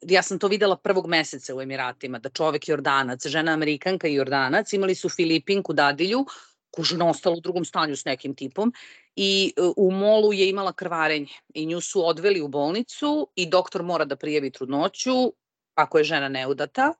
Ja 0.00 0.22
sam 0.22 0.38
to 0.38 0.48
videla 0.48 0.76
prvog 0.76 1.06
meseca 1.06 1.54
u 1.54 1.60
Emiratima, 1.62 2.18
da 2.18 2.28
čovek 2.28 2.68
Jordanac, 2.68 3.26
žena 3.26 3.52
Amerikanka 3.52 4.08
i 4.08 4.14
Jordanac, 4.14 4.72
imali 4.72 4.94
su 4.94 5.08
Filipinku 5.08 5.72
dadilju, 5.72 6.26
kužena 6.72 7.08
ostala 7.08 7.36
u 7.36 7.40
drugom 7.40 7.64
stanju 7.64 7.96
s 7.96 8.04
nekim 8.04 8.34
tipom 8.34 8.72
i 9.16 9.52
e, 9.56 9.60
u 9.76 9.90
molu 9.90 10.32
je 10.32 10.48
imala 10.48 10.72
krvarenje 10.72 11.34
i 11.54 11.66
nju 11.66 11.80
su 11.80 12.06
odveli 12.06 12.40
u 12.40 12.48
bolnicu 12.48 13.28
i 13.36 13.46
doktor 13.46 13.82
mora 13.82 14.04
da 14.04 14.16
prijavi 14.16 14.50
trudnoću 14.50 15.32
ako 15.74 15.98
je 15.98 16.04
žena 16.04 16.28
neudata. 16.28 16.94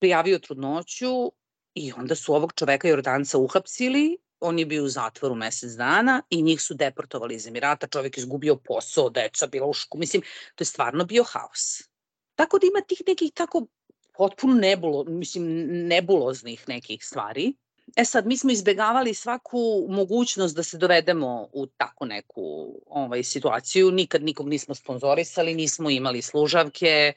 Prijavio 0.00 0.38
trudnoću 0.38 1.32
i 1.74 1.92
onda 1.92 2.14
su 2.14 2.34
ovog 2.34 2.52
čoveka 2.52 2.88
Jordanca 2.88 3.38
uhapsili, 3.38 4.18
on 4.40 4.58
je 4.58 4.66
bio 4.66 4.84
u 4.84 4.88
zatvoru 4.88 5.34
mesec 5.34 5.72
dana 5.72 6.22
i 6.30 6.42
njih 6.42 6.62
su 6.62 6.74
deportovali 6.74 7.34
iz 7.34 7.46
Emirata, 7.46 7.86
čovek 7.86 8.18
izgubio 8.18 8.56
posao, 8.56 9.10
deca 9.10 9.46
bila 9.46 9.66
u 9.66 9.72
šku, 9.72 9.98
mislim, 9.98 10.22
to 10.54 10.62
je 10.62 10.66
stvarno 10.66 11.04
bio 11.04 11.24
haos. 11.24 11.82
Tako 12.34 12.58
da 12.58 12.66
ima 12.66 12.80
tih 12.86 13.02
nekih 13.06 13.32
tako 13.34 13.66
potpuno 14.16 14.54
nebulo, 14.54 15.04
mislim, 15.04 15.44
nebuloznih 15.88 16.68
nekih 16.68 17.04
stvari 17.04 17.52
E 17.96 18.04
sad, 18.04 18.26
mi 18.26 18.36
smo 18.36 18.50
izbegavali 18.50 19.14
svaku 19.14 19.86
mogućnost 19.88 20.56
da 20.56 20.62
se 20.62 20.78
dovedemo 20.78 21.48
u 21.52 21.66
tako 21.66 22.04
neku 22.04 22.42
ovaj, 22.86 23.22
situaciju. 23.22 23.90
Nikad 23.90 24.22
nikog 24.22 24.48
nismo 24.48 24.74
sponzorisali, 24.74 25.54
nismo 25.54 25.90
imali 25.90 26.22
služavke. 26.22 27.12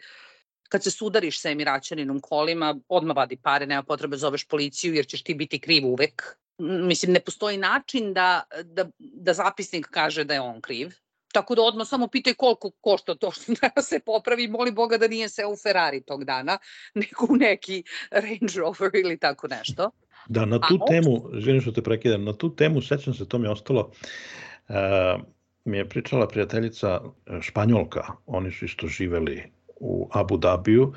Kad 0.69 0.83
se 0.83 0.91
sudariš 0.91 1.41
sa 1.41 1.49
Emiraćaninom 1.49 2.19
kolima, 2.19 2.79
odmah 2.87 3.15
vadi 3.15 3.37
pare, 3.37 3.65
nema 3.65 3.83
potrebe 3.83 4.17
zoveš 4.17 4.47
policiju 4.47 4.93
jer 4.93 5.07
ćeš 5.07 5.23
ti 5.23 5.33
biti 5.33 5.59
kriv 5.59 5.87
uvek. 5.87 6.37
Mislim, 6.57 7.11
ne 7.11 7.19
postoji 7.19 7.57
način 7.57 8.13
da, 8.13 8.43
da, 8.63 8.89
da 8.99 9.33
zapisnik 9.33 9.87
kaže 9.91 10.23
da 10.23 10.33
je 10.33 10.41
on 10.41 10.61
kriv. 10.61 10.91
Tako 11.33 11.55
da 11.55 11.61
odmah 11.61 11.87
samo 11.87 12.07
pitaj 12.07 12.33
koliko 12.33 12.71
košta 12.71 13.15
to 13.15 13.31
što 13.31 13.53
da 13.75 13.81
se 13.81 13.99
popravi. 13.99 14.47
Moli 14.47 14.71
Boga 14.71 14.97
da 14.97 15.07
nije 15.07 15.29
se 15.29 15.45
u 15.45 15.55
Ferrari 15.63 16.01
tog 16.01 16.25
dana, 16.25 16.57
nego 17.01 17.33
u 17.33 17.35
neki 17.35 17.83
Range 18.11 18.53
Rover 18.55 18.91
ili 18.93 19.17
tako 19.17 19.47
nešto. 19.47 19.91
Da, 20.27 20.45
na 20.45 20.59
tu 20.59 20.79
A 20.81 20.85
temu, 20.87 21.29
želim 21.33 21.61
što 21.61 21.71
te 21.71 21.81
prekidam, 21.81 22.23
na 22.23 22.33
tu 22.33 22.55
temu, 22.55 22.81
sećam 22.81 23.13
se, 23.13 23.27
to 23.27 23.37
mi 23.37 23.47
je 23.47 23.51
ostalo, 23.51 23.91
uh, 24.69 24.75
mi 25.65 25.77
je 25.77 25.89
pričala 25.89 26.27
prijateljica 26.27 27.01
e, 27.25 27.41
Španjolka, 27.41 28.03
oni 28.25 28.51
su 28.51 28.65
isto 28.65 28.87
živeli 28.87 29.43
u 29.79 30.09
Abu 30.11 30.37
Dabiju 30.37 30.93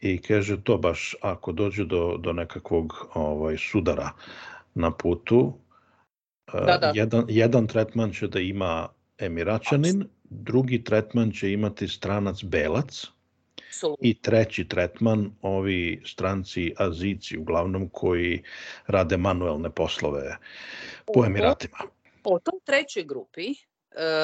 i 0.00 0.18
kaže 0.18 0.62
to 0.62 0.78
baš 0.78 1.14
ako 1.20 1.52
dođe 1.52 1.84
do, 1.84 2.16
do 2.16 2.32
nekakvog 2.32 3.08
ovaj, 3.14 3.56
sudara 3.58 4.10
na 4.74 4.90
putu, 4.90 5.52
e, 6.54 6.66
da, 6.66 6.78
da. 6.78 6.92
Jedan, 6.94 7.24
jedan 7.28 7.66
tretman 7.66 8.12
će 8.12 8.28
da 8.28 8.40
ima 8.40 8.88
Emiraćanin, 9.18 10.04
drugi 10.24 10.84
tretman 10.84 11.32
će 11.32 11.52
imati 11.52 11.88
stranac 11.88 12.44
Belac, 12.44 13.06
Absolutno. 13.70 14.08
I 14.08 14.14
treći 14.20 14.68
tretman, 14.68 15.30
ovi 15.42 16.02
stranci 16.06 16.74
azici, 16.76 17.38
uglavnom 17.38 17.88
koji 17.88 18.42
rade 18.86 19.16
manuelne 19.16 19.70
poslove 19.70 20.36
po 21.14 21.24
Emiratima. 21.24 21.78
Po 22.22 22.38
tom 22.38 22.60
trećoj 22.64 23.04
grupi 23.04 23.54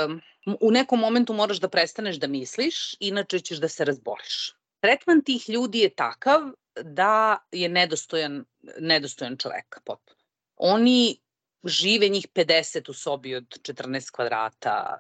um, 0.07 0.21
u 0.61 0.71
nekom 0.71 1.01
momentu 1.01 1.35
moraš 1.35 1.61
da 1.61 1.69
prestaneš 1.69 2.17
da 2.17 2.27
misliš, 2.27 2.95
inače 3.01 3.41
ćeš 3.41 3.59
da 3.59 3.69
se 3.69 3.85
razboliš. 3.85 4.55
Tretman 4.81 5.23
tih 5.25 5.49
ljudi 5.49 5.79
je 5.79 5.95
takav 5.95 6.43
da 6.83 7.39
je 7.53 7.69
nedostojan, 7.69 8.45
nedostojan 8.81 9.37
čoveka 9.37 9.81
potpuno. 9.85 10.21
Oni 10.57 11.19
žive 11.65 12.09
njih 12.09 12.27
50 12.35 12.91
u 12.91 12.93
sobi 12.93 13.35
od 13.35 13.45
14 13.45 14.11
kvadrata, 14.11 14.99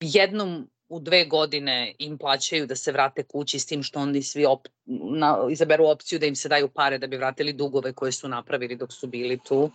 jednom 0.00 0.70
u 0.92 1.00
dve 1.00 1.24
godine 1.24 1.94
im 1.98 2.18
plaćaju 2.18 2.66
da 2.66 2.76
se 2.76 2.92
vrate 2.92 3.22
kući 3.22 3.58
s 3.58 3.66
tim 3.66 3.82
što 3.82 4.00
oni 4.00 4.22
svi 4.22 4.44
op, 4.46 4.68
na, 4.86 5.38
izaberu 5.50 5.86
opciju 5.86 6.18
da 6.18 6.26
im 6.26 6.36
se 6.36 6.48
daju 6.48 6.68
pare 6.68 6.98
da 6.98 7.06
bi 7.06 7.16
vratili 7.16 7.52
dugove 7.52 7.92
koje 7.92 8.12
su 8.12 8.28
napravili 8.28 8.76
dok 8.76 8.92
su 8.92 9.06
bili 9.06 9.38
tu. 9.44 9.70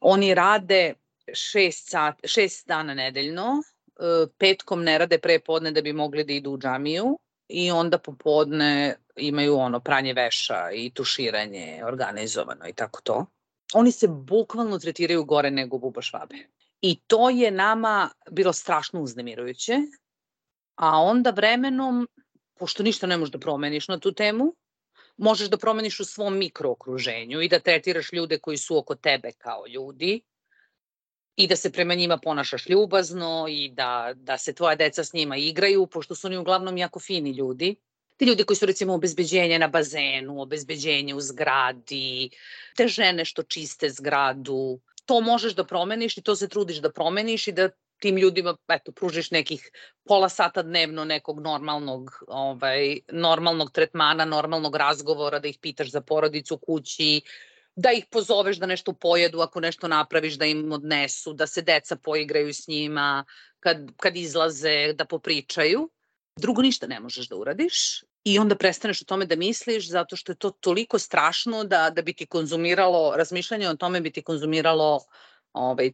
Oni 0.00 0.34
rade 0.34 0.94
šest, 1.32 1.90
sat, 1.90 2.14
šest 2.24 2.66
dana 2.66 2.94
nedeljno, 2.94 3.62
e, 3.62 4.26
petkom 4.38 4.82
ne 4.82 4.98
rade 4.98 5.18
pre 5.18 5.38
podne 5.38 5.70
da 5.70 5.82
bi 5.82 5.92
mogli 5.92 6.24
da 6.24 6.32
idu 6.32 6.50
u 6.50 6.58
džamiju 6.58 7.18
i 7.48 7.70
onda 7.70 7.98
popodne 7.98 8.96
imaju 9.16 9.56
ono 9.56 9.80
pranje 9.80 10.12
veša 10.12 10.70
i 10.74 10.90
tuširanje 10.90 11.82
organizovano 11.84 12.68
i 12.68 12.72
tako 12.72 13.00
to. 13.00 13.26
Oni 13.74 13.92
se 13.92 14.08
bukvalno 14.08 14.78
tretiraju 14.78 15.24
gore 15.24 15.50
nego 15.50 15.78
buba 15.78 16.02
švabe. 16.02 16.36
I 16.80 17.00
to 17.06 17.30
je 17.30 17.50
nama 17.50 18.10
bilo 18.30 18.52
strašno 18.52 19.00
uznemirujuće, 19.00 19.78
a 20.78 21.00
onda 21.02 21.30
vremenom, 21.30 22.08
pošto 22.58 22.82
ništa 22.82 23.06
ne 23.06 23.16
možeš 23.16 23.32
da 23.32 23.38
promeniš 23.38 23.88
na 23.88 23.98
tu 23.98 24.12
temu, 24.12 24.54
možeš 25.16 25.50
da 25.50 25.58
promeniš 25.58 26.00
u 26.00 26.04
svom 26.04 26.38
mikrookruženju 26.38 27.40
i 27.42 27.48
da 27.48 27.58
tretiraš 27.58 28.12
ljude 28.12 28.38
koji 28.38 28.56
su 28.56 28.78
oko 28.78 28.94
tebe 28.94 29.32
kao 29.38 29.66
ljudi 29.66 30.20
i 31.36 31.46
da 31.46 31.56
se 31.56 31.72
prema 31.72 31.94
njima 31.94 32.18
ponašaš 32.18 32.68
ljubazno 32.68 33.46
i 33.48 33.68
da, 33.68 34.12
da 34.14 34.38
se 34.38 34.54
tvoja 34.54 34.74
deca 34.74 35.04
s 35.04 35.12
njima 35.12 35.36
igraju, 35.36 35.86
pošto 35.86 36.14
su 36.14 36.26
oni 36.26 36.36
uglavnom 36.36 36.76
jako 36.76 37.00
fini 37.00 37.30
ljudi. 37.30 37.76
Ti 38.16 38.24
ljudi 38.24 38.44
koji 38.44 38.56
su 38.56 38.66
recimo 38.66 38.94
obezbeđenje 38.94 39.58
na 39.58 39.68
bazenu, 39.68 40.40
obezbeđenje 40.42 41.14
u 41.14 41.20
zgradi, 41.20 42.30
te 42.76 42.88
žene 42.88 43.24
što 43.24 43.42
čiste 43.42 43.90
zgradu, 43.90 44.80
to 45.06 45.20
možeš 45.20 45.54
da 45.54 45.64
promeniš 45.64 46.18
i 46.18 46.22
to 46.22 46.36
se 46.36 46.48
trudiš 46.48 46.78
da 46.78 46.92
promeniš 46.92 47.48
i 47.48 47.52
da 47.52 47.68
tim 47.98 48.16
ljudima 48.16 48.56
eto 48.68 48.92
pružiš 48.92 49.30
nekih 49.30 49.70
pola 50.04 50.28
sata 50.28 50.62
dnevno 50.62 51.04
nekog 51.04 51.40
normalnog 51.40 52.10
ovaj 52.28 52.98
normalnog 53.12 53.70
tretmana, 53.72 54.24
normalnog 54.24 54.76
razgovora, 54.76 55.38
da 55.38 55.48
ih 55.48 55.58
pitaš 55.60 55.90
za 55.90 56.00
porodicu 56.00 56.58
kući, 56.58 57.20
da 57.76 57.92
ih 57.92 58.06
pozoveš 58.10 58.56
da 58.56 58.66
nešto 58.66 58.92
pojedu 58.92 59.40
ako 59.40 59.60
nešto 59.60 59.88
napraviš 59.88 60.34
da 60.34 60.46
im 60.46 60.72
odnesu, 60.72 61.32
da 61.32 61.46
se 61.46 61.62
deca 61.62 61.96
poigraju 61.96 62.54
s 62.54 62.68
njima, 62.68 63.24
kad, 63.60 63.76
kad 63.96 64.16
izlaze, 64.16 64.92
da 64.92 65.04
popričaju. 65.04 65.90
Drugo 66.36 66.62
ništa 66.62 66.86
ne 66.86 67.00
možeš 67.00 67.28
da 67.28 67.36
uradiš 67.36 68.02
i 68.24 68.38
onda 68.38 68.56
prestaneš 68.56 69.02
o 69.02 69.04
tome 69.04 69.26
da 69.26 69.36
misliš 69.36 69.88
zato 69.88 70.16
što 70.16 70.32
je 70.32 70.36
to 70.36 70.50
toliko 70.50 70.98
strašno 70.98 71.64
da, 71.64 71.90
da 71.90 72.02
bi 72.02 72.12
ti 72.12 72.26
konzumiralo, 72.26 73.14
razmišljanje 73.16 73.68
o 73.68 73.76
tome 73.76 74.00
bi 74.00 74.10
ti 74.10 74.22
konzumiralo 74.22 75.00
ovaj, 75.52 75.92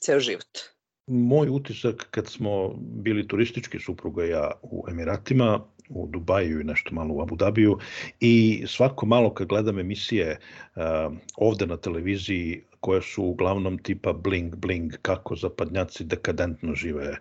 ceo 0.00 0.20
život. 0.20 0.73
Moj 1.06 1.48
utisak 1.48 2.06
kad 2.10 2.26
smo 2.26 2.74
bili 2.78 3.28
turistički 3.28 3.78
supruga 3.78 4.24
ja 4.24 4.50
u 4.62 4.84
Emiratima, 4.88 5.60
u 5.88 6.06
Dubaju 6.06 6.60
i 6.60 6.64
nešto 6.64 6.94
malo 6.94 7.14
u 7.14 7.22
Abu 7.22 7.36
Dhabiju 7.36 7.78
i 8.20 8.64
svako 8.66 9.06
malo 9.06 9.34
kad 9.34 9.48
gledam 9.48 9.78
emisije 9.78 10.38
uh, 10.76 10.82
ovde 11.36 11.66
na 11.66 11.76
televiziji 11.76 12.62
koje 12.80 13.02
su 13.02 13.24
uglavnom 13.24 13.78
tipa 13.78 14.12
bling 14.12 14.56
bling 14.56 14.92
kako 15.02 15.36
zapadnjaci 15.36 16.04
dekadentno 16.04 16.74
žive 16.74 17.16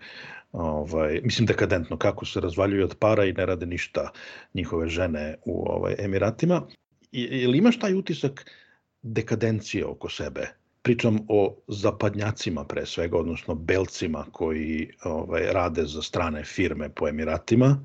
ovaj 0.52 1.22
mislim 1.24 1.46
dekadentno 1.46 1.98
kako 1.98 2.26
se 2.26 2.41
razvaljuju 2.41 2.84
od 2.84 2.96
para 3.00 3.26
i 3.26 3.34
ne 3.34 3.46
rade 3.46 3.65
ništa 3.65 4.12
njihove 4.54 4.88
žene 4.88 5.36
u 5.46 5.69
ovaj 5.69 5.96
Emiratima. 6.00 6.62
Ili 7.12 7.58
imaš 7.58 7.80
taj 7.80 7.93
utisak 7.93 8.52
dekadencije 9.02 9.86
oko 9.86 10.10
sebe 10.10 10.62
pričam 10.84 11.19
o 11.28 11.56
zapadnjacima 11.67 12.65
pre 12.65 12.86
svega 12.86 13.17
odnosno 13.17 13.56
belcima 13.56 14.26
koji 14.32 14.91
ovaj 15.04 15.54
rade 15.54 15.86
za 15.86 16.02
strane 16.02 16.43
firme 16.43 16.89
po 16.89 17.08
Emiratima 17.08 17.80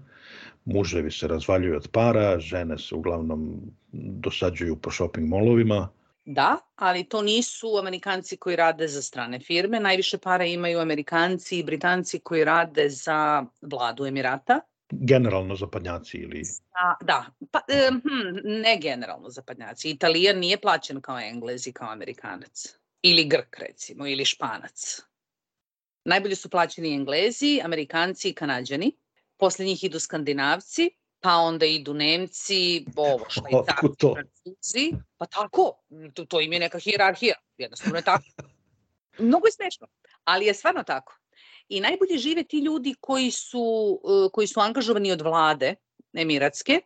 muževi 0.69 1.11
se 1.11 1.29
razvaljuju 1.29 1.77
od 1.77 1.89
para, 1.93 2.41
žene 2.41 2.79
se 2.79 2.95
uglavnom 2.95 3.61
dosađuju 3.93 4.77
po 4.77 4.91
shopping 4.91 5.29
molovima. 5.29 5.89
Da, 6.25 6.57
ali 6.77 7.05
to 7.05 7.23
nisu 7.23 7.77
Amerikanci 7.79 8.37
koji 8.37 8.57
rade 8.57 8.89
za 8.89 9.03
strane 9.03 9.41
firme. 9.41 9.81
Najviše 9.81 10.19
para 10.19 10.45
imaju 10.45 10.79
Amerikanci 10.79 11.59
i 11.59 11.65
Britanci 11.65 12.19
koji 12.19 12.45
rade 12.45 12.89
za 12.89 13.45
vladu 13.61 14.07
Emirata. 14.07 14.61
Generalno 14.91 15.57
zapadnjaci 15.57 16.17
ili... 16.17 16.43
Da, 16.73 16.97
da. 17.01 17.25
Pa, 17.51 17.61
eh, 17.69 17.91
hm, 17.91 18.39
ne 18.45 18.79
generalno 18.83 19.31
zapadnjaci. 19.31 19.91
Italijan 19.91 20.39
nije 20.39 20.61
plaćen 20.61 21.01
kao 21.01 21.19
Englez 21.21 21.67
i 21.67 21.73
kao 21.73 21.91
Amerikanac. 21.91 22.79
Ili 23.03 23.25
Grk, 23.25 23.59
recimo, 23.59 24.07
ili 24.07 24.25
Španac. 24.25 25.01
Najbolje 26.05 26.37
su 26.37 26.51
plaćeni 26.51 26.95
Englezi, 26.95 27.61
Amerikanci 27.65 28.29
i 28.29 28.35
Kanadjani 28.35 28.93
posle 29.39 29.65
njih 29.65 29.85
idu 29.85 30.01
Skandinavci, 30.01 30.91
pa 31.21 31.35
onda 31.35 31.67
idu 31.67 31.95
Nemci, 31.95 32.85
ovo, 32.97 33.27
Švajcarci, 33.31 34.07
Francuzi, 34.15 34.93
pa 35.17 35.27
tako, 35.27 35.83
to, 36.15 36.25
to 36.25 36.41
im 36.41 36.53
je 36.53 36.61
neka 36.61 36.79
hirarhija, 36.79 37.35
jednostavno 37.59 37.97
je 37.99 38.03
tako. 38.03 38.25
Mnogo 39.29 39.47
je 39.47 39.53
smešno, 39.53 39.87
ali 40.25 40.47
je 40.47 40.55
stvarno 40.55 40.83
tako. 40.83 41.19
I 41.69 41.81
najbolje 41.81 42.19
žive 42.19 42.45
ti 42.45 42.59
ljudi 42.59 42.95
koji 43.01 43.31
su, 43.31 44.01
e, 44.05 44.31
koji 44.33 44.47
su 44.47 44.61
angažovani 44.61 45.13
od 45.13 45.21
vlade 45.21 45.75
emiratske, 46.13 46.81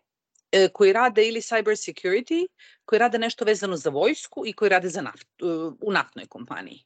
koji 0.72 0.92
rade 0.92 1.28
ili 1.28 1.40
cyber 1.40 1.92
security, 1.92 2.46
koji 2.84 2.98
rade 2.98 3.18
nešto 3.18 3.44
vezano 3.44 3.76
za 3.76 3.90
vojsku 3.90 4.46
i 4.46 4.52
koji 4.52 4.68
rade 4.68 4.88
za 4.88 5.02
naft, 5.02 5.28
e, 5.40 5.44
u 5.80 5.92
naftnoj 5.92 6.26
kompaniji 6.26 6.84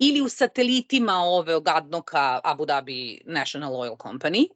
ili 0.00 0.20
u 0.20 0.28
satelitima 0.28 1.12
ove 1.12 1.60
gadnoka 1.60 2.40
Abu 2.44 2.66
Dhabi 2.66 3.20
National 3.24 3.80
Oil 3.80 3.96
Company. 3.96 4.46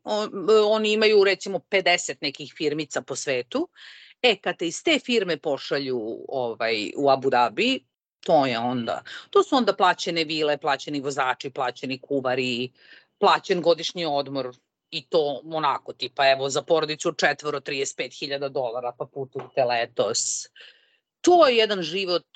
oni 0.67 0.93
imaju 0.93 1.25
recimo 1.25 1.59
50 1.59 2.17
nekih 2.21 2.55
firmica 2.57 3.03
po 3.03 3.17
svetu. 3.17 3.69
E, 4.23 4.37
kad 4.37 4.57
te 4.57 4.67
iz 4.67 4.83
te 4.83 4.99
firme 4.99 5.37
pošalju 5.37 6.25
ovaj, 6.29 6.93
u 6.97 7.11
Abu 7.11 7.31
Dhabi, 7.31 7.81
to 8.21 8.47
je 8.47 8.59
onda, 8.59 9.03
to 9.31 9.43
su 9.43 9.57
onda 9.57 9.73
plaćene 9.77 10.25
vile, 10.25 10.59
plaćeni 10.59 11.01
vozači, 11.01 11.51
plaćeni 11.51 11.99
kuvari, 11.99 12.73
plaćen 13.19 13.62
godišnji 13.62 14.07
odmor 14.07 14.55
i 14.92 15.07
to 15.09 15.40
onako 15.44 15.92
tipa 15.92 16.31
evo 16.31 16.48
za 16.48 16.62
porodicu 16.62 17.12
četvoro 17.12 17.61
35.000 17.61 18.48
dolara 18.48 18.92
pa 18.98 19.07
putujte 19.07 19.64
letos. 19.64 20.46
To 21.20 21.48
je 21.48 21.57
jedan 21.57 21.83
život 21.83 22.26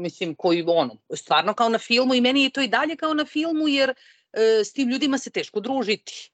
mislim, 0.00 0.34
koji 0.34 0.64
ono, 0.66 0.96
stvarno 1.14 1.54
kao 1.54 1.68
na 1.68 1.78
filmu 1.78 2.14
i 2.14 2.20
meni 2.20 2.42
je 2.42 2.50
to 2.50 2.60
i 2.60 2.68
dalje 2.68 2.96
kao 2.96 3.14
na 3.14 3.24
filmu 3.24 3.68
jer 3.68 3.90
e, 3.90 4.64
s 4.64 4.72
tim 4.72 4.88
ljudima 4.88 5.18
se 5.18 5.30
teško 5.30 5.60
družiti. 5.60 6.32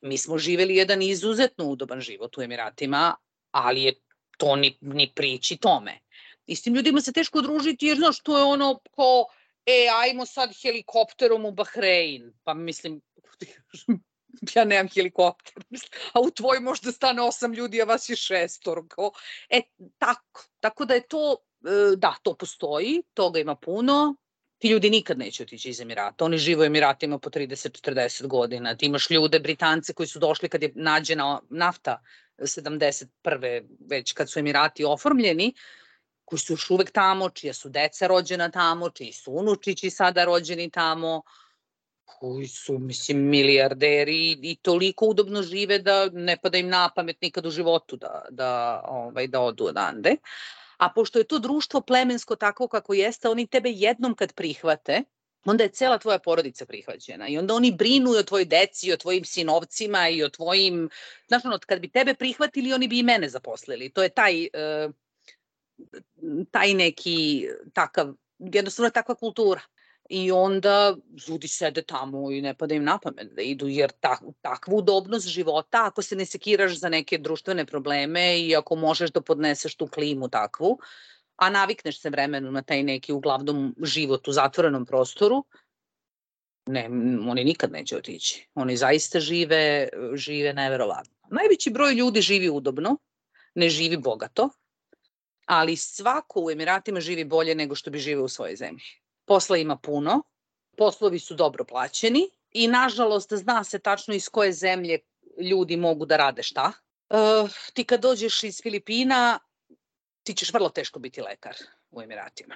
Mi 0.00 0.18
smo 0.18 0.38
živeli 0.38 0.76
jedan 0.76 1.02
izuzetno 1.02 1.64
udoban 1.64 2.00
život 2.00 2.38
u 2.38 2.42
Emiratima, 2.42 3.16
ali 3.50 3.82
je 3.82 3.94
to 4.38 4.56
ni, 4.56 4.78
ni 4.80 5.12
priči 5.14 5.56
tome. 5.56 5.98
I 6.46 6.56
s 6.56 6.62
tim 6.62 6.74
ljudima 6.74 7.00
se 7.00 7.12
teško 7.12 7.40
družiti 7.40 7.86
jer, 7.86 7.96
znaš, 7.96 8.20
to 8.20 8.38
je 8.38 8.44
ono 8.44 8.80
ko, 8.90 9.26
e, 9.66 9.86
ajmo 9.94 10.26
sad 10.26 10.50
helikopterom 10.62 11.44
u 11.44 11.52
Bahrein. 11.52 12.32
Pa 12.44 12.54
mislim, 12.54 13.00
ja 14.54 14.64
nemam 14.64 14.88
helikopter, 14.88 15.64
a 16.12 16.20
u 16.20 16.30
tvoj 16.30 16.60
možda 16.60 16.92
stane 16.92 17.22
osam 17.22 17.52
ljudi, 17.52 17.82
a 17.82 17.84
vas 17.84 18.08
je 18.08 18.16
šestor. 18.16 18.82
E, 19.48 19.60
tako. 19.98 20.44
Tako 20.60 20.84
da 20.84 20.94
je 20.94 21.08
to 21.08 21.36
E, 21.64 21.96
da, 21.96 22.14
to 22.22 22.34
postoji, 22.34 23.02
toga 23.14 23.40
ima 23.40 23.54
puno, 23.56 24.16
ti 24.58 24.68
ljudi 24.68 24.90
nikad 24.90 25.18
neće 25.18 25.42
otići 25.42 25.70
iz 25.70 25.80
Emirata. 25.80 26.24
Oni 26.24 26.38
žive 26.38 26.62
u 26.62 26.64
Emiratima 26.64 27.18
po 27.18 27.30
30-40 27.30 28.26
godina. 28.26 28.76
Ti 28.76 28.86
imaš 28.86 29.10
ljude, 29.10 29.40
Britance, 29.40 29.92
koji 29.92 30.06
su 30.06 30.18
došli 30.18 30.48
kad 30.48 30.62
je 30.62 30.72
nađena 30.74 31.40
nafta 31.50 32.02
71. 32.38 33.66
već 33.90 34.12
kad 34.12 34.30
su 34.30 34.38
Emirati 34.38 34.84
oformljeni, 34.84 35.54
koji 36.24 36.40
su 36.40 36.52
još 36.52 36.70
uvek 36.70 36.90
tamo, 36.90 37.30
čija 37.30 37.54
su 37.54 37.68
deca 37.68 38.06
rođena 38.06 38.50
tamo, 38.50 38.90
čiji 38.90 39.12
su 39.12 39.32
unučići 39.32 39.90
sada 39.90 40.24
rođeni 40.24 40.70
tamo, 40.70 41.22
koji 42.20 42.46
su, 42.46 42.78
mislim, 42.78 43.18
milijarderi 43.18 44.38
i 44.42 44.56
toliko 44.62 45.06
udobno 45.06 45.42
žive 45.42 45.78
da 45.78 46.08
ne 46.12 46.36
pada 46.42 46.58
im 46.58 46.68
na 46.68 46.90
pamet 46.96 47.22
nikad 47.22 47.46
u 47.46 47.50
životu 47.50 47.96
da, 47.96 48.24
da, 48.30 48.82
ovaj, 48.88 49.26
da 49.26 49.40
odu 49.40 49.64
odande. 49.64 50.16
A 50.76 50.88
pošto 50.94 51.18
je 51.18 51.24
to 51.24 51.38
društvo 51.38 51.80
plemensko 51.80 52.36
tako 52.36 52.68
kako 52.68 52.94
jeste, 52.94 53.28
oni 53.28 53.46
tebe 53.46 53.70
jednom 53.70 54.14
kad 54.14 54.32
prihvate, 54.32 55.02
onda 55.44 55.64
je 55.64 55.70
cela 55.70 55.98
tvoja 55.98 56.18
porodica 56.18 56.66
prihvaćena 56.66 57.28
i 57.28 57.38
onda 57.38 57.54
oni 57.54 57.72
brinu 57.72 58.10
o 58.10 58.22
tvojoj 58.22 58.44
deci, 58.44 58.92
o 58.92 58.96
tvojim 58.96 59.24
sinovcima 59.24 60.08
i 60.08 60.22
o 60.22 60.28
tvojim, 60.28 60.90
znaš 61.28 61.44
ono, 61.44 61.58
kad 61.66 61.80
bi 61.80 61.90
tebe 61.90 62.14
prihvatili, 62.14 62.72
oni 62.72 62.88
bi 62.88 62.98
i 62.98 63.02
mene 63.02 63.28
zaposlili. 63.28 63.90
To 63.90 64.02
je 64.02 64.08
taj, 64.08 64.42
uh, 64.42 64.92
taj 66.50 66.74
neki 66.74 67.48
takav, 67.72 68.14
jednostavno 68.38 68.90
takva 68.90 69.14
kultura 69.14 69.60
i 70.10 70.32
onda 70.32 70.96
ljudi 71.28 71.48
sede 71.48 71.82
tamo 71.82 72.30
i 72.30 72.40
ne 72.42 72.54
pada 72.54 72.74
im 72.74 72.84
na 72.84 72.98
pamet 72.98 73.32
da 73.32 73.42
idu, 73.42 73.68
jer 73.68 73.92
tak, 74.00 74.20
takvu 74.40 74.76
udobnost 74.76 75.26
života, 75.26 75.86
ako 75.86 76.02
se 76.02 76.16
ne 76.16 76.26
sekiraš 76.26 76.78
za 76.78 76.88
neke 76.88 77.18
društvene 77.18 77.66
probleme 77.66 78.40
i 78.40 78.56
ako 78.56 78.76
možeš 78.76 79.10
da 79.10 79.20
podneseš 79.20 79.74
tu 79.74 79.86
klimu 79.86 80.28
takvu, 80.28 80.78
a 81.36 81.50
navikneš 81.50 82.00
se 82.00 82.10
vremenu 82.10 82.50
na 82.50 82.62
taj 82.62 82.82
neki 82.82 83.12
uglavnom 83.12 83.74
život 83.82 84.28
u 84.28 84.32
zatvorenom 84.32 84.86
prostoru, 84.86 85.44
ne, 86.66 86.86
oni 87.28 87.44
nikad 87.44 87.72
neće 87.72 87.96
otići. 87.96 88.48
Oni 88.54 88.76
zaista 88.76 89.20
žive, 89.20 89.88
žive 90.14 90.52
neverovatno. 90.52 91.14
Najveći 91.30 91.70
broj 91.70 91.94
ljudi 91.94 92.20
živi 92.20 92.50
udobno, 92.50 92.96
ne 93.54 93.68
živi 93.68 93.96
bogato, 93.96 94.48
ali 95.46 95.76
svako 95.76 96.44
u 96.44 96.50
Emiratima 96.50 97.00
živi 97.00 97.24
bolje 97.24 97.54
nego 97.54 97.74
što 97.74 97.90
bi 97.90 97.98
živeo 97.98 98.24
u 98.24 98.28
svojoj 98.28 98.56
zemlji. 98.56 99.01
Posla 99.32 99.56
ima 99.56 99.76
puno, 99.76 100.22
poslovi 100.76 101.18
su 101.18 101.34
dobro 101.34 101.64
plaćeni 101.64 102.30
i 102.50 102.68
nažalost 102.68 103.32
zna 103.32 103.64
se 103.64 103.78
tačno 103.78 104.14
iz 104.14 104.28
koje 104.28 104.52
zemlje 104.52 104.98
ljudi 105.40 105.76
mogu 105.76 106.06
da 106.06 106.16
rade 106.16 106.42
šta. 106.42 106.72
E, 107.10 107.16
ti 107.72 107.84
kad 107.84 108.00
dođeš 108.00 108.42
iz 108.42 108.60
Filipina, 108.62 109.38
ti 110.22 110.34
ćeš 110.34 110.52
vrlo 110.52 110.68
teško 110.68 110.98
biti 110.98 111.22
lekar 111.22 111.56
u 111.90 112.02
Emiratima. 112.02 112.54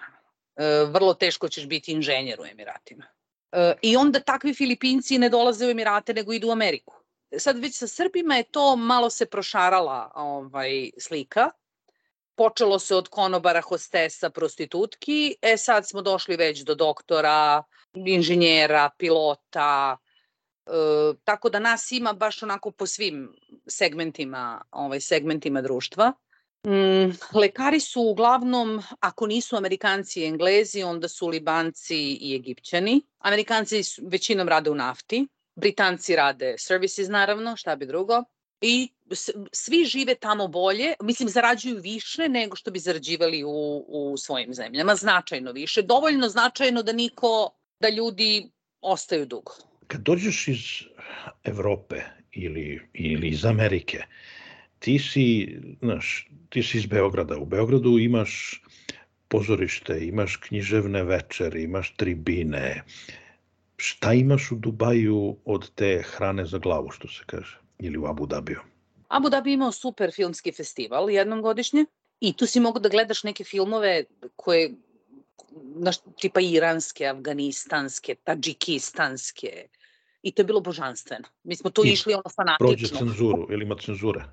E, 0.56 0.84
vrlo 0.84 1.14
teško 1.14 1.48
ćeš 1.48 1.66
biti 1.66 1.92
inženjer 1.92 2.40
u 2.40 2.46
Emiratima. 2.46 3.06
E, 3.52 3.74
I 3.82 3.96
onda 3.96 4.20
takvi 4.20 4.54
Filipinci 4.54 5.18
ne 5.18 5.28
dolaze 5.28 5.66
u 5.66 5.70
Emirate 5.70 6.14
nego 6.14 6.32
idu 6.32 6.48
u 6.48 6.52
Ameriku. 6.52 6.94
Sad 7.38 7.58
već 7.58 7.76
sa 7.76 7.86
Srbima 7.86 8.36
je 8.36 8.50
to 8.50 8.76
malo 8.76 9.10
se 9.10 9.26
prošarala 9.26 10.12
ovaj, 10.14 10.90
slika 10.98 11.50
počelo 12.36 12.78
se 12.78 12.96
od 12.96 13.08
konobara, 13.08 13.60
hostesa, 13.60 14.30
prostitutki, 14.30 15.36
e 15.42 15.56
sad 15.56 15.88
smo 15.88 16.02
došli 16.02 16.36
već 16.36 16.60
do 16.64 16.74
doktora, 16.74 17.62
inženjera, 17.94 18.90
pilota, 18.98 19.96
e, 20.66 20.70
tako 21.24 21.50
da 21.50 21.58
nas 21.58 21.92
ima 21.92 22.12
baš 22.12 22.42
onako 22.42 22.70
po 22.70 22.86
svim 22.86 23.36
segmentima, 23.66 24.62
ovaj, 24.70 25.00
segmentima 25.00 25.62
društva. 25.62 26.12
Mm, 26.66 27.10
lekari 27.34 27.80
su 27.80 28.02
uglavnom, 28.02 28.82
ako 29.00 29.26
nisu 29.26 29.56
Amerikanci 29.56 30.20
i 30.20 30.26
Englezi, 30.26 30.82
onda 30.82 31.08
su 31.08 31.28
Libanci 31.28 32.18
i 32.20 32.34
Egipćani. 32.34 33.00
Amerikanci 33.18 33.82
većinom 34.02 34.48
rade 34.48 34.70
u 34.70 34.74
nafti, 34.74 35.26
Britanci 35.54 36.16
rade 36.16 36.54
services 36.58 37.08
naravno, 37.08 37.56
šta 37.56 37.76
bi 37.76 37.86
drugo. 37.86 38.24
I 38.60 38.88
svi 39.52 39.84
žive 39.84 40.14
tamo 40.14 40.48
bolje, 40.48 40.94
mislim 41.02 41.28
zarađuju 41.28 41.80
više 41.80 42.28
nego 42.28 42.56
što 42.56 42.70
bi 42.70 42.78
zarađivali 42.78 43.44
u, 43.44 43.84
u 43.88 44.16
svojim 44.16 44.54
zemljama, 44.54 44.94
značajno 44.94 45.52
više, 45.52 45.82
dovoljno 45.82 46.28
značajno 46.28 46.82
da 46.82 46.92
niko, 46.92 47.50
da 47.80 47.88
ljudi 47.88 48.50
ostaju 48.80 49.26
dugo. 49.26 49.52
Kad 49.86 50.00
dođeš 50.00 50.48
iz 50.48 50.58
Evrope 51.44 52.00
ili, 52.32 52.80
ili 52.92 53.28
iz 53.28 53.44
Amerike, 53.44 54.04
ti 54.78 54.98
si, 54.98 55.58
znaš, 55.82 56.28
ti 56.48 56.62
si 56.62 56.78
iz 56.78 56.86
Beograda. 56.86 57.38
U 57.38 57.44
Beogradu 57.44 57.98
imaš 57.98 58.62
pozorište, 59.28 59.98
imaš 60.06 60.36
književne 60.36 61.02
večere, 61.04 61.62
imaš 61.62 61.94
tribine. 61.96 62.82
Šta 63.76 64.12
imaš 64.12 64.52
u 64.52 64.56
Dubaju 64.56 65.36
od 65.44 65.70
te 65.74 66.02
hrane 66.06 66.46
za 66.46 66.58
glavu, 66.58 66.90
što 66.90 67.08
se 67.08 67.22
kaže? 67.26 67.65
Ili 67.78 67.98
u 67.98 68.06
Abu 68.06 68.26
Dhabiju? 68.26 68.60
Abu 69.08 69.28
Dhabi 69.28 69.52
imao 69.52 69.72
super 69.72 70.12
filmski 70.12 70.52
festival 70.52 71.10
jednom 71.10 71.42
godišnje 71.42 71.84
i 72.20 72.32
tu 72.32 72.46
si 72.46 72.60
mogu 72.60 72.78
da 72.78 72.88
gledaš 72.88 73.22
neke 73.22 73.44
filmove 73.44 74.04
koje 74.36 74.74
naš, 75.74 75.96
tipa 76.20 76.40
iranske, 76.40 77.06
afganistanske, 77.06 78.14
tadžikistanske 78.14 79.68
i 80.22 80.32
to 80.32 80.42
je 80.42 80.46
bilo 80.46 80.60
božanstveno. 80.60 81.28
Mi 81.42 81.56
smo 81.56 81.70
tu 81.70 81.82
I 81.84 81.88
išli 81.88 82.14
ono 82.14 82.30
fanatično. 82.36 82.66
Prođe 82.66 82.88
cenzuru 82.88 83.46
ili 83.50 83.64
ima 83.64 83.76
cenzure? 83.80 84.24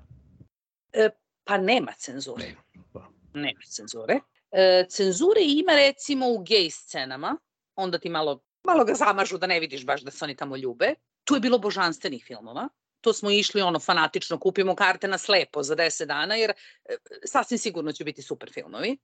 E, 0.92 1.10
pa 1.44 1.58
nema 1.58 1.92
cenzure. 1.92 2.44
Nema, 2.44 3.08
nema 3.34 3.60
cenzure. 3.70 4.20
E, 4.52 4.86
cenzure 4.88 5.40
ima 5.42 5.72
recimo 5.72 6.28
u 6.28 6.42
gej 6.42 6.70
scenama, 6.70 7.36
onda 7.76 7.98
ti 7.98 8.08
malo, 8.08 8.40
malo 8.64 8.84
ga 8.84 8.94
zamažu 8.94 9.38
da 9.38 9.46
ne 9.46 9.60
vidiš 9.60 9.86
baš 9.86 10.02
da 10.02 10.10
se 10.10 10.24
oni 10.24 10.36
tamo 10.36 10.56
ljube. 10.56 10.94
Tu 11.24 11.34
je 11.34 11.40
bilo 11.40 11.58
božanstvenih 11.58 12.24
filmova. 12.26 12.68
To 13.04 13.12
smo 13.12 13.30
išli 13.30 13.62
ono 13.62 13.78
fanatično, 13.78 14.38
kupimo 14.40 14.74
karte 14.74 15.08
na 15.08 15.18
slepo 15.18 15.62
za 15.62 15.76
10 15.76 16.06
dana, 16.06 16.34
jer 16.34 16.50
e, 16.50 16.96
sasvim 17.24 17.58
sigurno 17.58 17.92
će 17.92 18.04
biti 18.04 18.22
super 18.22 18.50
filmovi. 18.52 18.96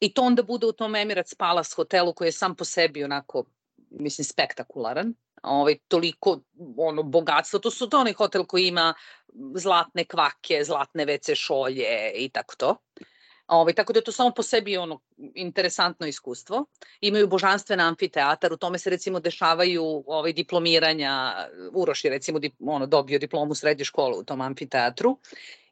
I 0.00 0.14
to 0.14 0.22
onda 0.22 0.42
bude 0.42 0.66
u 0.66 0.72
tom 0.72 0.94
Emirates 0.94 1.34
Palace 1.34 1.74
hotelu 1.76 2.14
koji 2.14 2.28
je 2.28 2.32
sam 2.32 2.54
po 2.56 2.64
sebi 2.64 3.04
onako, 3.04 3.44
mislim, 3.90 4.24
spektakularan 4.24 5.14
ovaj, 5.42 5.78
toliko 5.88 6.40
ono, 6.76 7.02
bogatstvo. 7.02 7.58
To 7.58 7.70
su 7.70 7.88
to 7.88 8.00
onaj 8.00 8.12
hotel 8.12 8.44
koji 8.44 8.66
ima 8.66 8.94
zlatne 9.54 10.04
kvake, 10.04 10.64
zlatne 10.64 11.06
WC 11.06 11.34
šolje 11.34 12.12
i 12.14 12.28
tako 12.28 12.54
to. 12.56 12.76
Ovaj, 13.46 13.72
tako 13.72 13.92
da 13.92 13.98
je 13.98 14.04
to 14.04 14.12
samo 14.12 14.30
po 14.30 14.42
sebi 14.42 14.76
ono 14.76 15.00
interesantno 15.34 16.06
iskustvo. 16.06 16.64
Imaju 17.00 17.28
božanstven 17.28 17.80
amfiteatar, 17.80 18.52
u 18.52 18.56
tome 18.56 18.78
se 18.78 18.90
recimo 18.90 19.20
dešavaju 19.20 20.04
ovaj, 20.06 20.32
diplomiranja, 20.32 21.46
Uroš 21.72 22.04
je 22.04 22.10
recimo 22.10 22.38
dip, 22.38 22.54
ono, 22.60 22.86
dobio 22.86 23.18
diplomu 23.18 23.54
srednje 23.54 23.84
škole 23.84 24.18
u 24.18 24.24
tom 24.24 24.40
amfiteatru 24.40 25.18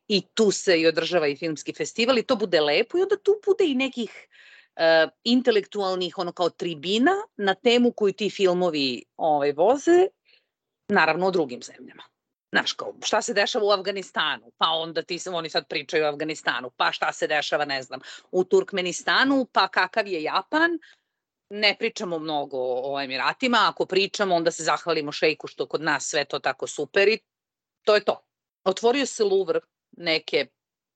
i 0.09 0.23
tu 0.35 0.51
se 0.51 0.81
i 0.81 0.87
održava 0.87 1.27
i 1.27 1.37
filmski 1.37 1.73
festival 1.73 2.19
i 2.19 2.23
to 2.23 2.37
bude 2.37 2.61
lepo 2.61 2.99
i 2.99 3.03
onda 3.03 3.17
tu 3.17 3.41
bude 3.47 3.65
i 3.67 3.75
nekih 3.75 4.29
uh, 4.77 5.11
intelektualnih 5.25 6.19
ono 6.19 6.33
kao 6.33 6.51
tribina 6.51 7.13
na 7.37 7.55
temu 7.55 7.93
koju 7.93 8.13
ti 8.13 8.31
filmovi 8.31 9.05
ovaj, 9.17 9.53
voze, 9.53 10.07
naravno 10.89 11.27
o 11.27 11.31
drugim 11.31 11.63
zemljama. 11.63 12.14
Znaš, 12.55 12.73
kao, 12.73 12.95
šta 13.03 13.23
se 13.23 13.35
dešava 13.35 13.65
u 13.65 13.71
Afganistanu, 13.71 14.53
pa 14.57 14.69
onda 14.69 15.03
ti 15.03 15.19
oni 15.33 15.51
sad 15.51 15.69
pričaju 15.69 16.05
o 16.05 16.09
Afganistanu, 16.09 16.71
pa 16.77 16.93
šta 16.93 17.13
se 17.13 17.27
dešava, 17.27 17.65
ne 17.65 17.83
znam, 17.83 18.01
u 18.31 18.45
Turkmenistanu, 18.45 19.47
pa 19.53 19.69
kakav 19.69 20.07
je 20.07 20.23
Japan, 20.23 20.79
ne 21.51 21.77
pričamo 21.79 22.19
mnogo 22.19 22.59
o 22.61 23.01
Emiratima, 23.01 23.59
ako 23.71 23.87
pričamo 23.87 24.35
onda 24.35 24.51
se 24.51 24.63
zahvalimo 24.63 25.13
šejku 25.13 25.47
što 25.47 25.67
kod 25.67 25.83
nas 25.83 26.07
sve 26.07 26.25
to 26.25 26.39
tako 26.39 26.67
super 26.67 27.09
i 27.09 27.19
to 27.85 27.95
je 27.95 28.05
to. 28.05 28.25
Otvorio 28.65 29.07
se 29.07 29.25
Louvre 29.25 29.61
neke 29.97 30.47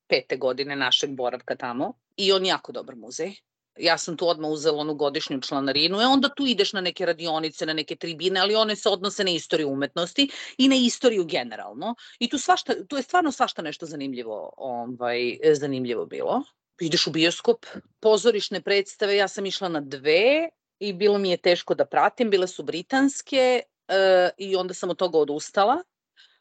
pete 0.09 0.37
godine 0.37 0.77
našeg 0.77 1.11
boravka 1.11 1.57
tamo 1.57 1.93
i 2.17 2.33
on 2.33 2.47
jako 2.47 2.73
dobar 2.73 2.97
muzej 2.97 3.35
ja 3.79 3.99
sam 3.99 4.17
tu 4.17 4.29
odmah 4.29 4.51
uzela 4.51 4.79
onu 4.79 4.95
godišnju 4.95 5.41
članarinu, 5.41 6.01
e 6.01 6.07
onda 6.07 6.29
tu 6.29 6.47
ideš 6.47 6.73
na 6.73 6.81
neke 6.81 7.07
radionice, 7.07 7.67
na 7.67 7.73
neke 7.73 7.97
tribine, 7.97 8.41
ali 8.41 8.55
one 8.55 8.77
se 8.77 8.89
odnose 8.89 9.25
na 9.25 9.31
istoriju 9.31 9.69
umetnosti 9.69 10.29
i 10.59 10.69
na 10.69 10.75
istoriju 10.75 11.25
generalno. 11.25 11.95
I 12.19 12.29
tu, 12.29 12.39
svašta, 12.39 12.75
tu 12.89 12.97
je 12.97 13.03
stvarno 13.03 13.33
svašta 13.33 13.63
nešto 13.63 13.87
zanimljivo, 13.87 14.53
ovaj, 14.57 15.39
zanimljivo 15.53 16.07
bilo. 16.07 16.43
Ideš 16.81 17.07
u 17.07 17.11
bioskop, 17.11 17.67
pozorišne 18.01 18.61
predstave, 18.61 19.17
ja 19.17 19.29
sam 19.29 19.47
išla 19.47 19.69
na 19.69 19.81
dve 19.81 20.49
i 20.79 20.93
bilo 20.93 21.19
mi 21.19 21.31
je 21.31 21.37
teško 21.37 21.75
da 21.75 21.85
pratim, 21.85 22.31
bile 22.31 22.47
su 22.47 22.63
britanske 22.63 23.63
e, 23.89 24.31
i 24.39 24.57
onda 24.57 24.75
sam 24.75 24.91
od 24.91 24.97
toga 24.97 25.19
odustala 25.19 25.83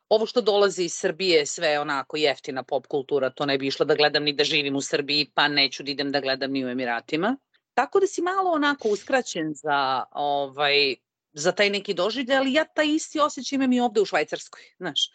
ovo 0.10 0.26
što 0.26 0.42
dolazi 0.42 0.84
iz 0.84 0.94
Srbije 0.94 1.46
sve 1.46 1.80
onako 1.80 2.18
jeftina 2.18 2.64
pop 2.64 2.88
kultura, 2.88 3.30
to 3.30 3.46
ne 3.46 3.58
bi 3.58 3.68
išla 3.68 3.86
da 3.86 3.96
gledam 3.96 4.24
ni 4.24 4.34
da 4.34 4.44
živim 4.44 4.76
u 4.76 4.82
Srbiji, 4.82 5.32
pa 5.34 5.48
neću 5.48 5.84
da 5.84 5.92
idem 5.92 6.12
da 6.12 6.22
gledam 6.22 6.52
ni 6.52 6.66
u 6.66 6.70
Emiratima. 6.70 7.38
Tako 7.74 8.00
da 8.00 8.08
si 8.08 8.22
malo 8.22 8.52
onako 8.52 8.90
uskraćen 8.90 9.54
za, 9.54 10.04
ovaj, 10.12 10.96
za 11.34 11.52
taj 11.52 11.70
neki 11.70 11.94
doživlje, 11.94 12.36
ali 12.36 12.54
ja 12.54 12.66
taj 12.66 12.88
isti 12.88 13.20
osjećaj 13.20 13.56
imam 13.56 13.74
i 13.74 13.80
ovde 13.80 14.02
u 14.02 14.06
Švajcarskoj, 14.06 14.62
znaš. 14.78 15.12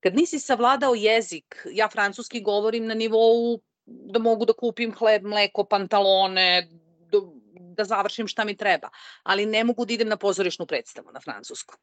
Kad 0.00 0.14
nisi 0.14 0.38
savladao 0.38 0.94
jezik, 0.94 1.66
ja 1.72 1.88
francuski 1.88 2.40
govorim 2.40 2.86
na 2.86 2.94
nivou 2.94 3.60
da 3.86 4.18
mogu 4.18 4.44
da 4.44 4.52
kupim 4.52 4.94
hleb, 4.94 5.24
mleko, 5.24 5.64
pantalone, 5.64 6.68
da, 7.76 7.84
završim 7.84 8.28
šta 8.28 8.44
mi 8.44 8.56
treba, 8.56 8.88
ali 9.22 9.46
ne 9.46 9.64
mogu 9.64 9.84
da 9.84 9.94
idem 9.94 10.08
na 10.08 10.16
pozorišnu 10.16 10.66
predstavu 10.66 11.12
na 11.12 11.20
francuskom. 11.20 11.76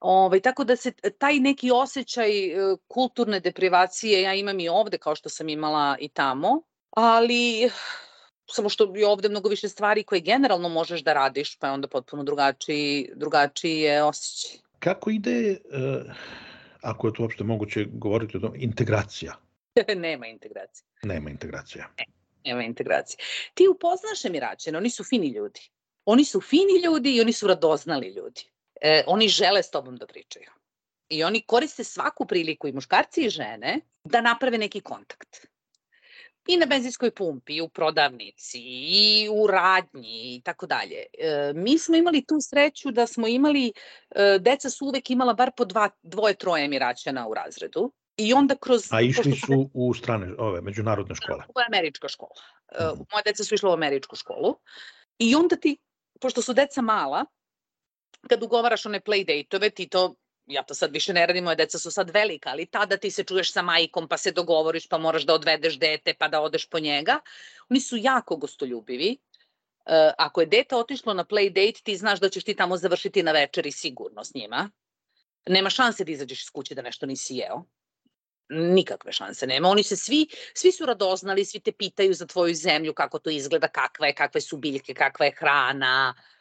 Ovaj, 0.00 0.40
tako 0.40 0.64
da 0.64 0.76
se 0.76 0.92
taj 1.18 1.38
neki 1.38 1.70
osjećaj 1.70 2.46
e, 2.46 2.76
kulturne 2.88 3.40
deprivacije 3.40 4.22
ja 4.22 4.34
imam 4.34 4.60
i 4.60 4.68
ovde 4.68 4.98
kao 4.98 5.14
što 5.14 5.28
sam 5.28 5.48
imala 5.48 5.96
i 6.00 6.08
tamo, 6.08 6.62
ali 6.90 7.70
samo 8.50 8.68
što 8.68 8.92
je 8.96 9.06
ovde 9.06 9.28
mnogo 9.28 9.48
više 9.48 9.68
stvari 9.68 10.04
koje 10.04 10.20
generalno 10.20 10.68
možeš 10.68 11.00
da 11.00 11.12
radiš, 11.12 11.58
pa 11.58 11.66
je 11.66 11.72
onda 11.72 11.88
potpuno 11.88 12.24
drugačiji, 12.24 13.10
drugačiji 13.14 13.80
je 13.80 14.02
osjećaj. 14.02 14.58
Kako 14.78 15.10
ide, 15.10 15.56
uh, 15.64 16.12
ako 16.80 17.06
je 17.06 17.12
to 17.12 17.22
uopšte 17.22 17.44
moguće 17.44 17.84
govoriti 17.92 18.36
o 18.36 18.40
tom, 18.40 18.52
integracija? 18.56 19.34
nema 19.96 20.26
integracije. 20.26 20.86
Nema 21.02 21.30
integracija. 21.30 21.88
Ne, 21.98 22.04
nema 22.44 22.62
integracije. 22.62 23.18
Ti 23.54 23.68
upoznaš 23.68 24.24
Emiraćene, 24.24 24.78
oni 24.78 24.90
su 24.90 25.04
fini 25.04 25.28
ljudi. 25.28 25.60
Oni 26.04 26.24
su 26.24 26.40
fini 26.40 26.82
ljudi 26.84 27.16
i 27.16 27.20
oni 27.20 27.32
su 27.32 27.46
radoznali 27.46 28.08
ljudi 28.08 28.55
e, 28.80 29.02
oni 29.06 29.28
žele 29.28 29.62
s 29.62 29.70
tobom 29.70 29.96
da 29.96 30.06
pričaju. 30.06 30.50
I 31.08 31.24
oni 31.24 31.42
koriste 31.46 31.84
svaku 31.84 32.26
priliku, 32.26 32.68
i 32.68 32.72
muškarci 32.72 33.26
i 33.26 33.30
žene, 33.30 33.80
da 34.04 34.20
naprave 34.20 34.58
neki 34.58 34.80
kontakt. 34.80 35.46
I 36.46 36.56
na 36.56 36.66
benzinskoj 36.66 37.10
pumpi, 37.10 37.56
i 37.56 37.60
u 37.60 37.68
prodavnici, 37.68 38.58
i 38.62 39.28
u 39.32 39.46
radnji, 39.46 40.36
i 40.36 40.40
tako 40.44 40.66
dalje. 40.66 41.04
E, 41.18 41.52
mi 41.54 41.78
smo 41.78 41.96
imali 41.96 42.24
tu 42.26 42.36
sreću 42.40 42.90
da 42.90 43.06
smo 43.06 43.26
imali, 43.26 43.72
e, 44.10 44.38
deca 44.40 44.70
su 44.70 44.86
uvek 44.86 45.10
imala 45.10 45.34
bar 45.34 45.50
po 45.56 45.64
dva, 45.64 45.90
dvoje, 46.02 46.34
troje 46.34 46.64
emiraćana 46.64 47.28
u 47.28 47.34
razredu. 47.34 47.92
I 48.16 48.32
onda 48.34 48.56
kroz... 48.56 48.92
A 48.92 49.00
išli 49.00 49.32
su 49.32 49.70
u 49.74 49.94
strane, 49.94 50.34
ove, 50.38 50.60
međunarodne 50.60 51.14
škole? 51.14 51.44
U 51.48 51.60
američka 51.68 52.08
škola. 52.08 52.42
E, 52.72 52.84
moje 52.84 53.22
deca 53.24 53.44
su 53.44 53.54
išle 53.54 53.70
u 53.70 53.72
američku 53.72 54.16
školu. 54.16 54.54
I 55.18 55.34
onda 55.34 55.56
ti, 55.56 55.76
pošto 56.20 56.42
su 56.42 56.52
deca 56.52 56.82
mala, 56.82 57.24
kad 58.26 58.42
ugovaraš 58.42 58.86
one 58.86 59.00
playdate-ove, 59.00 59.70
ti 59.70 59.88
to 59.88 60.14
ja 60.46 60.62
to 60.62 60.74
sad 60.74 60.92
više 60.92 61.12
ne 61.12 61.26
radim, 61.26 61.44
moje 61.44 61.56
deca 61.56 61.78
su 61.78 61.90
sad 61.90 62.10
velika, 62.10 62.50
ali 62.50 62.66
tada 62.66 62.96
ti 62.96 63.10
se 63.10 63.24
čuješ 63.24 63.52
sa 63.52 63.62
majkom, 63.62 64.08
pa 64.08 64.16
se 64.16 64.32
dogovoriš, 64.32 64.88
pa 64.88 64.98
moraš 64.98 65.22
da 65.22 65.34
odvedeš 65.34 65.78
dete, 65.78 66.14
pa 66.14 66.28
da 66.28 66.40
odeš 66.40 66.66
po 66.68 66.78
njega. 66.78 67.20
Oni 67.70 67.80
su 67.80 67.96
jako 67.96 68.36
gostoljubivi. 68.36 69.16
Uh, 69.86 69.92
ako 70.18 70.40
je 70.40 70.46
dete 70.46 70.76
otišlo 70.76 71.14
na 71.14 71.24
playdate, 71.24 71.82
ti 71.82 71.96
znaš 71.96 72.20
da 72.20 72.28
ćeš 72.28 72.44
ti 72.44 72.54
tamo 72.54 72.76
završiti 72.76 73.22
na 73.22 73.32
večeri 73.32 73.72
sigurno 73.72 74.24
s 74.24 74.34
njima. 74.34 74.70
Nema 75.46 75.70
šanse 75.70 76.04
da 76.04 76.12
izađeš 76.12 76.42
iz 76.42 76.50
kuće 76.50 76.74
da 76.74 76.82
nešto 76.82 77.06
nisi 77.06 77.36
jeo. 77.36 77.62
Nikakve 78.48 79.12
šanse 79.12 79.46
nema. 79.46 79.68
Oni 79.68 79.82
se 79.82 79.96
svi, 79.96 80.26
svi 80.54 80.72
su 80.72 80.86
radoznali, 80.86 81.44
svi 81.44 81.60
te 81.60 81.72
pitaju 81.72 82.14
za 82.14 82.26
tvoju 82.26 82.54
zemlju, 82.54 82.94
kako 82.94 83.18
to 83.18 83.30
izgleda, 83.30 83.68
kakva 83.68 84.06
je, 84.06 84.14
kakve 84.14 84.40
su 84.40 84.56
biljke, 84.56 84.94
kakva 84.94 85.26
je 85.26 85.32
hrana, 85.38 86.14
uh, 86.16 86.35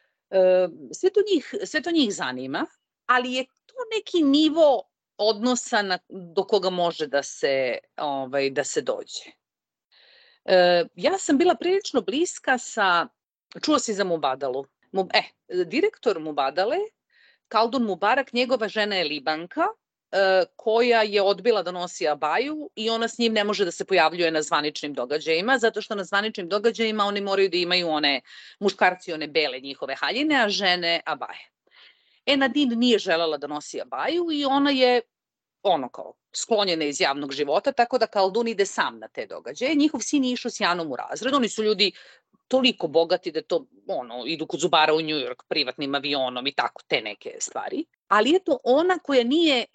sve 0.94 1.10
to 1.14 1.22
njih, 1.34 1.56
sve 1.66 1.82
to 1.82 1.92
njih 1.92 2.14
zanima, 2.14 2.66
ali 3.06 3.34
je 3.34 3.46
to 3.66 3.76
neki 3.96 4.24
nivo 4.24 4.84
odnosa 5.18 5.82
na, 5.82 6.00
do 6.10 6.44
koga 6.44 6.70
može 6.70 7.08
da 7.08 7.24
se, 7.24 7.78
ovaj, 7.98 8.50
da 8.50 8.64
se 8.64 8.82
dođe. 8.82 9.32
E, 10.46 10.86
ja 10.96 11.18
sam 11.18 11.38
bila 11.38 11.56
prilično 11.56 12.02
bliska 12.02 12.58
sa, 12.58 13.08
čuo 13.64 13.80
si 13.80 13.94
za 13.94 14.04
Mubadalu, 14.04 14.66
Mub, 14.92 15.10
e, 15.14 15.24
direktor 15.66 16.20
Mubadale, 16.20 16.78
Kaldun 17.48 17.84
Mubarak, 17.84 18.34
njegova 18.34 18.68
žena 18.68 18.96
je 18.96 19.04
Libanka, 19.04 19.68
koja 20.56 21.02
je 21.02 21.22
odbila 21.22 21.64
da 21.64 21.72
nosi 21.72 22.08
abaju 22.08 22.70
i 22.76 22.90
ona 22.90 23.08
s 23.08 23.18
njim 23.18 23.34
ne 23.34 23.44
može 23.44 23.66
da 23.66 23.72
se 23.72 23.86
pojavljuje 23.86 24.32
na 24.32 24.42
zvaničnim 24.42 24.94
događajima, 24.94 25.58
zato 25.58 25.82
što 25.82 25.96
na 25.96 26.04
zvaničnim 26.04 26.50
događajima 26.50 27.04
oni 27.04 27.22
moraju 27.22 27.50
da 27.50 27.58
imaju 27.58 27.90
one 27.90 28.22
muškarci, 28.60 29.14
one 29.14 29.28
bele 29.28 29.60
njihove 29.60 29.96
haljine, 29.96 30.44
a 30.44 30.50
žene 30.50 31.02
abaje. 31.06 31.50
E, 32.26 32.38
Nadine 32.38 32.76
nije 32.76 33.00
želela 33.00 33.38
da 33.38 33.48
nosi 33.48 33.82
abaju 33.82 34.28
i 34.32 34.46
ona 34.46 34.72
je 34.72 35.02
ono 35.64 35.90
kao 35.90 36.14
sklonjena 36.36 36.86
iz 36.86 37.02
javnog 37.02 37.32
života, 37.32 37.72
tako 37.72 37.98
da 37.98 38.08
Kaldun 38.08 38.48
ide 38.48 38.66
sam 38.66 39.00
na 39.00 39.08
te 39.08 39.26
događaje. 39.26 39.76
Njihov 39.76 40.00
sin 40.00 40.24
je 40.24 40.32
išao 40.32 40.52
s 40.52 40.60
Janom 40.60 40.92
u 40.92 40.96
razred, 40.96 41.34
oni 41.34 41.50
su 41.50 41.64
ljudi 41.64 41.92
toliko 42.48 42.88
bogati 42.88 43.32
da 43.32 43.42
to, 43.42 43.66
ono, 43.88 44.24
idu 44.26 44.48
kod 44.48 44.60
zubara 44.60 44.94
u 44.94 45.02
New 45.02 45.18
York 45.18 45.44
privatnim 45.48 45.96
avionom 45.96 46.48
i 46.48 46.52
tako, 46.52 46.84
te 46.88 47.02
neke 47.02 47.38
stvari. 47.40 47.86
Ali 48.08 48.36
eto, 48.36 48.60
ona 48.64 49.00
koja 49.00 49.24
nije, 49.24 49.66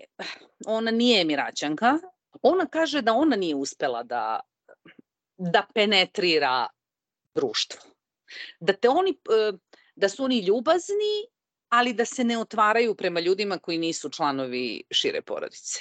ona 0.66 0.90
nije 0.90 1.20
Emiraćanka, 1.20 1.98
ona 2.42 2.66
kaže 2.66 3.02
da 3.02 3.12
ona 3.12 3.36
nije 3.36 3.54
uspela 3.54 4.02
da, 4.02 4.40
da 5.36 5.66
penetrira 5.74 6.66
društvo. 7.34 7.80
Da 8.60 8.72
te 8.72 8.88
oni, 8.88 9.10
e, 9.10 9.52
da 9.94 10.08
su 10.08 10.24
oni 10.24 10.38
ljubazni, 10.38 11.26
ali 11.68 11.92
da 11.92 12.04
se 12.04 12.24
ne 12.24 12.38
otvaraju 12.38 12.94
prema 12.94 13.20
ljudima 13.20 13.58
koji 13.58 13.78
nisu 13.78 14.10
članovi 14.10 14.82
šire 14.90 15.22
porodice. 15.22 15.80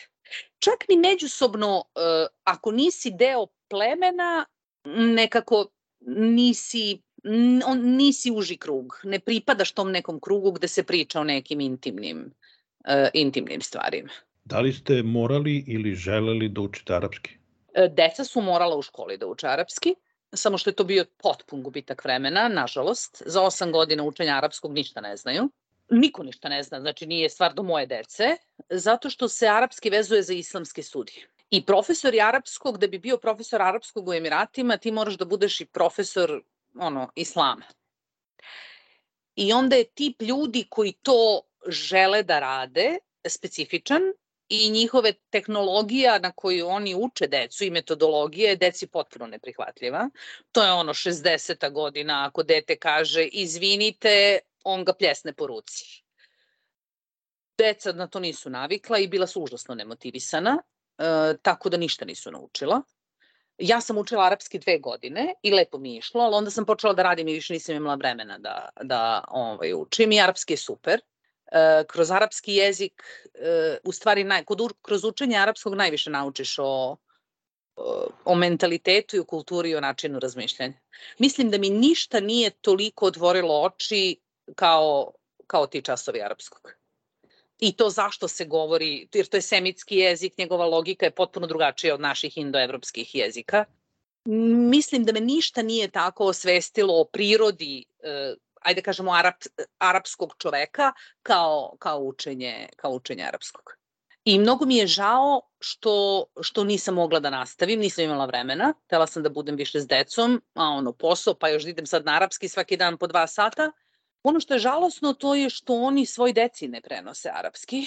Čak 0.60 0.90
ni 0.90 0.98
međusobno, 0.98 1.84
e, 1.96 2.28
ako 2.44 2.72
nisi 2.72 3.12
deo 3.12 3.48
plemena, 3.70 4.46
nekako 4.96 5.66
nisi 6.06 7.02
on, 7.66 7.96
nisi 7.96 8.32
uži 8.32 8.58
krug, 8.58 9.00
ne 9.04 9.20
pripadaš 9.20 9.72
tom 9.72 9.92
nekom 9.92 10.20
krugu 10.20 10.52
gde 10.52 10.68
se 10.68 10.84
priča 10.84 11.20
o 11.20 11.24
nekim 11.24 11.60
intimnim, 11.62 12.20
uh, 12.20 13.08
intimnim 13.14 13.62
stvarima. 13.62 14.10
Da 14.46 14.60
li 14.60 14.74
ste 14.74 15.04
morali 15.04 15.64
ili 15.68 15.96
želeli 15.96 16.50
da 16.50 16.62
učite 16.62 16.94
arapski? 16.94 17.32
E, 17.74 17.88
deca 17.88 18.24
su 18.24 18.42
morala 18.42 18.78
u 18.78 18.82
školi 18.82 19.18
da 19.18 19.28
uče 19.28 19.48
arapski, 19.48 19.96
samo 20.34 20.58
što 20.58 20.70
je 20.70 20.76
to 20.76 20.84
bio 20.84 21.06
potpun 21.18 21.64
gubitak 21.64 22.04
vremena, 22.04 22.48
nažalost. 22.48 23.24
Za 23.26 23.42
osam 23.42 23.72
godina 23.72 24.04
učenja 24.04 24.38
arapskog 24.38 24.74
ništa 24.74 25.02
ne 25.02 25.18
znaju. 25.18 25.50
Niko 25.90 26.24
ništa 26.24 26.50
ne 26.50 26.64
zna, 26.64 26.82
znači 26.82 27.06
nije 27.06 27.30
stvar 27.30 27.54
do 27.54 27.64
moje 27.64 27.86
dece, 27.86 28.38
zato 28.70 29.10
što 29.10 29.28
se 29.28 29.48
arapski 29.48 29.90
vezuje 29.90 30.22
za 30.22 30.34
islamske 30.34 30.84
studije. 30.84 31.28
I 31.50 31.66
profesor 31.66 32.14
arapskog, 32.22 32.78
da 32.78 32.88
bi 32.88 33.00
bio 33.00 33.18
profesor 33.18 33.62
arapskog 33.62 34.08
u 34.08 34.14
Emiratima, 34.14 34.78
ti 34.78 34.92
moraš 34.92 35.18
da 35.18 35.26
budeš 35.26 35.62
i 35.62 35.66
profesor 35.66 36.42
ono, 36.76 37.12
islama. 37.16 37.66
I 39.36 39.54
onda 39.54 39.76
je 39.76 39.84
tip 39.84 40.22
ljudi 40.22 40.66
koji 40.70 40.92
to 40.92 41.42
žele 41.68 42.24
da 42.24 42.40
rade 42.40 42.98
specifičan 43.28 44.02
i 44.50 44.70
njihove 44.70 45.14
tehnologija 45.30 46.20
na 46.20 46.32
koju 46.32 46.68
oni 46.68 46.96
uče 46.96 47.28
decu 47.28 47.64
i 47.64 47.70
metodologija 47.70 48.50
je 48.50 48.56
deci 48.56 48.88
potpuno 48.88 49.28
neprihvatljiva. 49.28 50.10
To 50.52 50.64
je 50.64 50.72
ono 50.72 50.94
60. 50.94 51.72
godina, 51.72 52.26
ako 52.28 52.44
dete 52.44 52.76
kaže 52.76 53.26
izvinite, 53.26 54.40
on 54.64 54.86
ga 54.86 54.94
pljesne 54.94 55.34
po 55.34 55.48
ruci. 55.48 56.04
Deca 57.58 57.92
na 57.92 58.08
to 58.08 58.20
nisu 58.20 58.50
navikla 58.50 59.00
i 59.00 59.08
bila 59.08 59.28
su 59.28 59.42
užasno 59.42 59.76
nemotivisana 59.76 60.58
E, 61.00 61.38
tako 61.42 61.70
da 61.70 61.78
ništa 61.78 62.06
nisu 62.06 62.32
naučila. 62.32 62.82
Ja 63.58 63.82
sam 63.82 63.98
učila 63.98 64.26
arapski 64.26 64.60
dve 64.60 64.80
godine 64.80 65.34
i 65.44 65.52
lepo 65.52 65.78
mi 65.78 65.94
je 65.94 65.98
išlo, 65.98 66.22
ali 66.22 66.36
onda 66.36 66.52
sam 66.52 66.66
počela 66.66 66.94
da 66.94 67.04
radim 67.04 67.28
i 67.28 67.34
više 67.34 67.54
nisam 67.54 67.76
imala 67.76 67.96
vremena 67.96 68.38
da, 68.38 68.70
da 68.82 69.24
ovaj, 69.28 69.74
učim 69.74 70.12
i 70.12 70.22
arapski 70.22 70.54
je 70.54 70.58
super. 70.58 71.02
E, 71.52 71.84
kroz 71.88 72.12
arapski 72.12 72.54
jezik, 72.54 73.04
e, 73.34 73.78
u 73.84 73.92
stvari, 73.92 74.24
naj, 74.24 74.44
kod, 74.44 74.74
kroz 74.82 75.04
učenje 75.04 75.38
arapskog 75.38 75.76
najviše 75.76 76.10
naučiš 76.10 76.56
o, 76.60 76.98
o 78.26 78.36
mentalitetu 78.36 79.16
i 79.16 79.20
o 79.20 79.26
kulturi 79.26 79.70
i 79.70 79.76
o 79.76 79.82
načinu 79.82 80.20
razmišljanja. 80.20 80.74
Mislim 81.18 81.50
da 81.50 81.58
mi 81.58 81.70
ništa 81.70 82.20
nije 82.20 82.50
toliko 82.50 83.06
otvorilo 83.06 83.62
oči 83.62 84.20
kao, 84.56 85.12
kao 85.48 85.68
ti 85.68 85.82
časovi 85.82 86.22
arapskog 86.22 86.79
i 87.60 87.72
to 87.72 87.90
zašto 87.90 88.28
se 88.28 88.46
govori, 88.46 89.08
jer 89.14 89.26
to 89.26 89.38
je 89.38 89.42
semitski 89.42 89.96
jezik, 89.96 90.38
njegova 90.38 90.66
logika 90.66 91.06
je 91.06 91.12
potpuno 91.12 91.48
drugačija 91.48 91.94
od 91.94 92.02
naših 92.02 92.38
indoevropskih 92.38 93.16
jezika. 93.16 93.66
Mislim 94.70 95.04
da 95.06 95.12
me 95.12 95.20
ništa 95.20 95.62
nije 95.62 95.88
tako 95.88 96.26
osvestilo 96.26 97.02
o 97.02 97.06
prirodi, 97.06 97.86
eh, 98.04 98.34
ajde 98.62 98.82
kažemo, 98.82 99.12
arap, 99.12 99.36
arapskog 99.78 100.36
čoveka 100.38 100.94
kao, 101.24 101.76
kao, 101.80 102.00
učenje, 102.00 102.70
kao 102.76 102.92
učenje 102.92 103.24
arapskog. 103.24 103.80
I 104.24 104.40
mnogo 104.40 104.66
mi 104.66 104.78
je 104.78 104.88
žao 104.88 105.42
što, 105.60 106.26
što 106.42 106.64
nisam 106.64 106.96
mogla 106.96 107.20
da 107.20 107.30
nastavim, 107.30 107.80
nisam 107.80 108.04
imala 108.04 108.26
vremena. 108.26 108.74
Htela 108.86 109.08
sam 109.08 109.24
da 109.24 109.30
budem 109.30 109.56
više 109.56 109.80
s 109.80 109.88
decom, 109.88 110.42
a 110.54 110.64
ono 110.64 110.94
posao, 110.94 111.34
pa 111.34 111.50
još 111.50 111.64
da 111.64 111.70
idem 111.70 111.86
sad 111.86 112.06
na 112.06 112.16
arapski 112.16 112.48
svaki 112.48 112.78
dan 112.78 112.98
po 112.98 113.08
dva 113.08 113.28
sata. 113.28 113.72
Ono 114.24 114.40
što 114.40 114.54
je 114.54 114.60
žalosno 114.60 115.14
to 115.14 115.36
je 115.36 115.50
što 115.50 115.74
oni 115.74 116.06
svoj 116.06 116.34
deci 116.34 116.68
ne 116.68 116.82
prenose 116.82 117.30
arapski. 117.34 117.86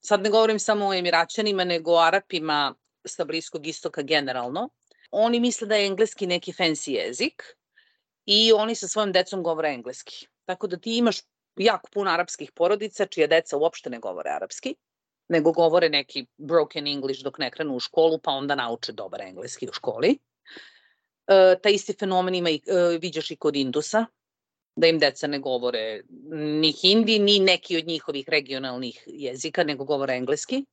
Sad 0.00 0.22
ne 0.22 0.30
govorim 0.30 0.58
samo 0.58 0.88
o 0.88 0.94
Emiraćanima, 0.94 1.64
nego 1.64 1.92
o 1.92 2.00
Arapima 2.00 2.74
sa 3.04 3.24
Bliskog 3.24 3.66
istoka 3.66 4.02
generalno. 4.02 4.68
Oni 5.10 5.40
misle 5.40 5.68
da 5.68 5.76
je 5.76 5.86
engleski 5.86 6.26
neki 6.26 6.52
fancy 6.52 6.90
jezik 6.90 7.42
i 8.26 8.52
oni 8.52 8.74
sa 8.74 8.88
svojom 8.88 9.12
decom 9.12 9.42
govore 9.42 9.68
engleski. 9.68 10.26
Tako 10.44 10.66
da 10.66 10.76
ti 10.76 10.96
imaš 10.96 11.20
jako 11.56 11.90
puno 11.90 12.10
arapskih 12.10 12.52
porodica 12.52 13.06
čija 13.06 13.26
deca 13.26 13.56
uopšte 13.56 13.90
ne 13.90 13.98
govore 13.98 14.30
arapski, 14.30 14.74
nego 15.28 15.52
govore 15.52 15.88
neki 15.88 16.26
broken 16.36 16.86
English 16.86 17.22
dok 17.24 17.38
ne 17.38 17.50
krenu 17.50 17.76
u 17.76 17.80
školu, 17.80 18.18
pa 18.18 18.30
onda 18.30 18.54
nauče 18.54 18.92
dobar 18.92 19.20
engleski 19.20 19.68
u 19.68 19.72
školi. 19.72 20.18
E, 21.26 21.56
ta 21.62 21.68
isti 21.68 21.92
fenomen 21.92 22.34
ima 22.34 22.50
i, 22.50 22.60
e, 22.66 22.98
viđaš 22.98 23.30
i 23.30 23.36
kod 23.36 23.56
Indusa, 23.56 24.06
da 24.76 24.86
im 24.86 24.98
deca 24.98 25.26
ne 25.26 25.38
govore 25.38 26.02
ni 26.60 26.72
hindi, 26.72 27.18
ni 27.18 27.38
neki 27.38 27.76
od 27.76 27.86
njihovih 27.86 28.28
regionalnih 28.28 29.02
jezika, 29.06 29.64
nego 29.64 29.84
govore 29.84 30.16
engleski. 30.16 30.64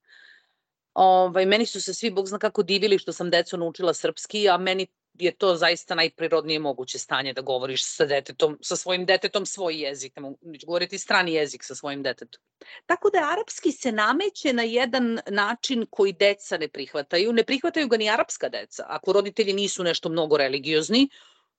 Ovaj, 0.94 1.46
meni 1.46 1.66
su 1.66 1.82
se 1.82 1.94
svi, 1.94 2.12
Bog 2.12 2.28
zna 2.28 2.40
kako 2.40 2.64
divili 2.64 2.98
što 2.98 3.14
sam 3.14 3.30
decu 3.30 3.58
naučila 3.58 3.94
srpski, 3.94 4.50
a 4.50 4.58
meni 4.58 4.88
je 5.20 5.32
to 5.32 5.56
zaista 5.56 5.96
najprirodnije 5.96 6.60
moguće 6.60 7.00
stanje 7.00 7.34
da 7.34 7.42
govoriš 7.42 7.86
sa 7.86 8.06
detetom, 8.06 8.58
sa 8.62 8.76
svojim 8.76 9.06
detetom 9.06 9.46
svoj 9.46 9.76
jezik, 9.76 10.16
ne 10.16 10.22
mogu 10.22 10.38
govoriti 10.66 10.98
strani 10.98 11.34
jezik 11.34 11.64
sa 11.64 11.76
svojim 11.76 12.04
detetom. 12.04 12.42
Tako 12.86 13.10
da 13.10 13.30
arapski 13.32 13.72
se 13.72 13.92
nameće 13.92 14.54
na 14.54 14.64
jedan 14.64 15.20
način 15.28 15.86
koji 15.90 16.14
deca 16.14 16.58
ne 16.58 16.68
prihvataju. 16.68 17.34
Ne 17.34 17.44
prihvataju 17.44 17.88
ga 17.88 17.98
ni 17.98 18.10
arapska 18.10 18.50
deca. 18.50 18.86
Ako 18.88 19.14
roditelji 19.14 19.54
nisu 19.54 19.84
nešto 19.84 20.10
mnogo 20.10 20.38
religiozni, 20.38 21.10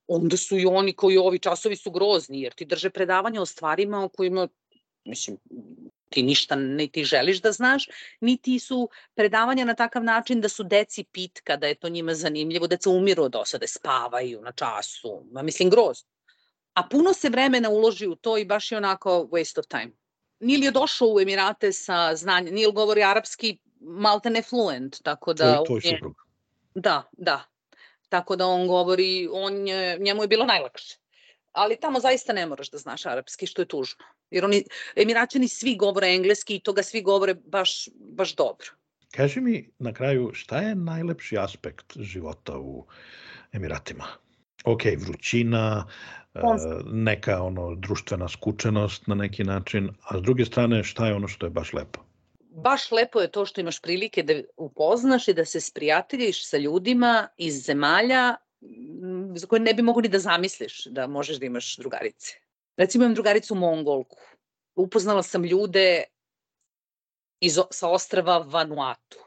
onda 0.09 0.36
su 0.36 0.59
i 0.59 0.66
oni 0.66 0.92
koji 0.92 1.18
ovi 1.18 1.38
časovi 1.38 1.76
su 1.76 1.90
grozni, 1.90 2.40
jer 2.42 2.53
ti 2.53 2.64
drže 2.64 2.90
predavanja 2.90 3.42
o 3.42 3.46
stvarima 3.46 4.05
o 4.05 4.09
kojima, 4.09 4.48
mislim, 5.05 5.36
ti 6.12 6.22
ništa 6.22 6.57
ne 6.57 6.86
ti 6.88 7.05
želiš 7.05 7.40
da 7.40 7.53
znaš, 7.53 7.88
niti 8.20 8.59
su 8.59 8.88
predavanja 9.14 9.64
na 9.64 9.74
takav 9.74 10.05
način 10.05 10.40
da 10.40 10.48
su 10.48 10.62
deci 10.62 11.05
pitka, 11.05 11.57
da 11.57 11.66
je 11.66 11.74
to 11.74 11.88
njima 11.88 12.14
zanimljivo, 12.14 12.66
deca 12.66 12.90
umiru 12.90 13.24
od 13.24 13.36
osade, 13.36 13.66
spavaju 13.66 14.42
na 14.42 14.53
času, 14.53 15.24
ma 15.32 15.42
mislim 15.42 15.70
grozno. 15.70 16.09
A 16.74 16.82
puno 16.88 17.12
se 17.12 17.28
vremena 17.28 17.70
uloži 17.70 18.07
u 18.07 18.14
to 18.14 18.38
i 18.38 18.44
baš 18.44 18.72
je 18.72 18.78
onako 18.78 19.28
waste 19.32 19.59
of 19.59 19.66
time. 19.66 19.92
Nil 20.40 20.64
je 20.64 20.70
došao 20.70 21.09
u 21.09 21.20
Emirate 21.20 21.72
sa 21.72 22.16
znanjem, 22.16 22.55
Nil 22.55 22.72
govori 22.72 23.03
arapski 23.03 23.59
maltene 23.80 24.42
fluent, 24.42 25.03
tako 25.03 25.34
da... 25.34 25.55
Tvoj, 25.55 25.66
tvoj 25.66 25.80
suprug. 25.80 26.16
Da, 26.74 27.03
da. 27.12 27.51
Tako 28.12 28.36
da 28.36 28.46
on 28.46 28.66
govori, 28.68 29.28
on 29.32 29.66
je, 29.68 29.98
njemu 29.98 30.22
je 30.22 30.28
bilo 30.28 30.44
najlakše. 30.44 30.98
Ali 31.52 31.80
tamo 31.80 32.00
zaista 32.00 32.32
ne 32.32 32.46
moraš 32.46 32.70
da 32.70 32.78
znaš 32.78 33.06
arapski, 33.06 33.46
što 33.46 33.62
je 33.62 33.68
tužno. 33.68 34.04
Jer 34.30 34.44
oni, 34.44 34.64
Emiraćani 34.96 35.48
svi 35.48 35.76
govore 35.76 36.10
engleski 36.14 36.56
i 36.56 36.60
toga 36.60 36.82
svi 36.82 37.02
govore 37.02 37.34
baš, 37.34 37.88
baš 37.94 38.34
dobro. 38.34 38.66
Kaži 39.16 39.40
mi 39.40 39.70
na 39.78 39.92
kraju, 39.92 40.30
šta 40.34 40.60
je 40.60 40.74
najlepši 40.74 41.38
aspekt 41.38 41.96
života 41.96 42.58
u 42.58 42.86
Emiratima? 43.52 44.04
Ok, 44.64 44.82
vrućina, 44.98 45.86
e, 46.34 46.40
neka 46.92 47.42
ono 47.42 47.74
društvena 47.74 48.28
skučenost 48.28 49.06
na 49.06 49.14
neki 49.14 49.44
način, 49.44 49.88
a 50.02 50.18
s 50.18 50.22
druge 50.22 50.44
strane 50.44 50.84
šta 50.84 51.06
je 51.06 51.14
ono 51.14 51.28
što 51.28 51.46
je 51.46 51.50
baš 51.50 51.72
lepo? 51.72 52.04
Baš 52.55 52.90
lepo 52.90 53.20
je 53.20 53.30
to 53.30 53.46
što 53.46 53.61
imaš 53.61 53.80
prilike 53.80 54.22
da 54.22 54.34
upoznaš 54.57 55.28
i 55.28 55.34
da 55.34 55.44
se 55.44 55.61
sprijateljiš 55.61 56.48
sa 56.48 56.57
ljudima 56.57 57.28
iz 57.36 57.64
zemalja 57.64 58.36
za 59.34 59.46
koje 59.46 59.61
ne 59.61 59.74
bi 59.74 59.82
mogli 59.82 60.09
da 60.09 60.18
zamisliš 60.18 60.84
da 60.84 61.07
možeš 61.07 61.36
da 61.36 61.46
imaš 61.46 61.76
drugarice. 61.76 62.34
Recimo 62.76 63.05
imam 63.05 63.14
drugaricu 63.14 63.55
Mongolku. 63.55 64.18
Upoznala 64.74 65.22
sam 65.22 65.44
ljude 65.44 66.05
iz, 67.40 67.59
sa 67.70 67.88
ostrava 67.88 68.38
Vanuatu. 68.38 69.18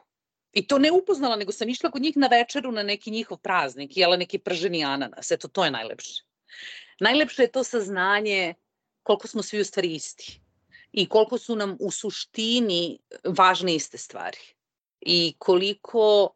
I 0.53 0.67
to 0.67 0.79
ne 0.79 0.91
upoznala, 0.91 1.35
nego 1.35 1.51
sam 1.51 1.69
išla 1.69 1.91
kod 1.91 2.01
njih 2.01 2.17
na 2.17 2.27
večeru 2.27 2.71
na 2.71 2.83
neki 2.83 3.11
njihov 3.11 3.37
praznik, 3.37 3.97
jela 3.97 4.17
neki 4.17 4.39
prženi 4.39 4.85
ananas. 4.85 5.31
Eto, 5.31 5.47
to 5.47 5.65
je 5.65 5.71
najlepše. 5.71 6.23
Najlepše 6.99 7.41
je 7.41 7.51
to 7.51 7.63
saznanje 7.63 8.53
koliko 9.03 9.27
smo 9.27 9.43
svi 9.43 9.59
u 9.59 9.65
stvari 9.65 9.93
isti 9.93 10.44
i 10.95 11.09
koliko 11.09 11.37
su 11.37 11.55
nam 11.55 11.77
u 11.79 11.91
suštini 11.91 12.99
važne 13.23 13.75
iste 13.75 13.97
stvari. 13.97 14.39
i 15.01 15.35
koliko 15.39 16.33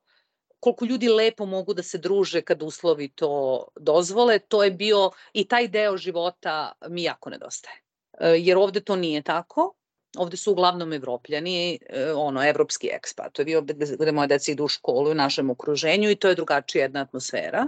koliko 0.60 0.86
ljudi 0.86 1.10
lepo 1.10 1.46
mogu 1.46 1.74
da 1.74 1.84
se 1.84 1.98
druže 1.98 2.42
kad 2.42 2.64
uslovi 2.64 3.08
to 3.08 3.68
dozvole, 3.80 4.40
to 4.40 4.64
je 4.64 4.72
bio 4.72 5.12
i 5.34 5.48
taj 5.48 5.68
deo 5.68 5.98
života 5.98 6.72
mi 6.88 7.04
jako 7.04 7.30
nedostaje. 7.30 7.76
E, 8.20 8.30
jer 8.38 8.58
ovde 8.58 8.80
to 8.80 8.96
nije 8.96 9.22
tako. 9.22 9.74
Ovde 10.18 10.38
su 10.38 10.52
uglavnom 10.52 10.94
evropljani, 10.94 11.80
e, 11.90 12.12
ono, 12.14 12.44
evropski 12.50 12.90
ekspatovi, 12.94 13.56
gde 14.00 14.12
moje 14.12 14.28
deca 14.28 14.52
idu 14.52 14.66
u 14.66 14.68
školu 14.68 15.12
u 15.12 15.16
našem 15.16 15.50
okruženju 15.50 16.10
i 16.10 16.16
to 16.16 16.30
je 16.30 16.36
drugačija 16.36 16.84
jedna 16.84 17.02
atmosfera. 17.02 17.68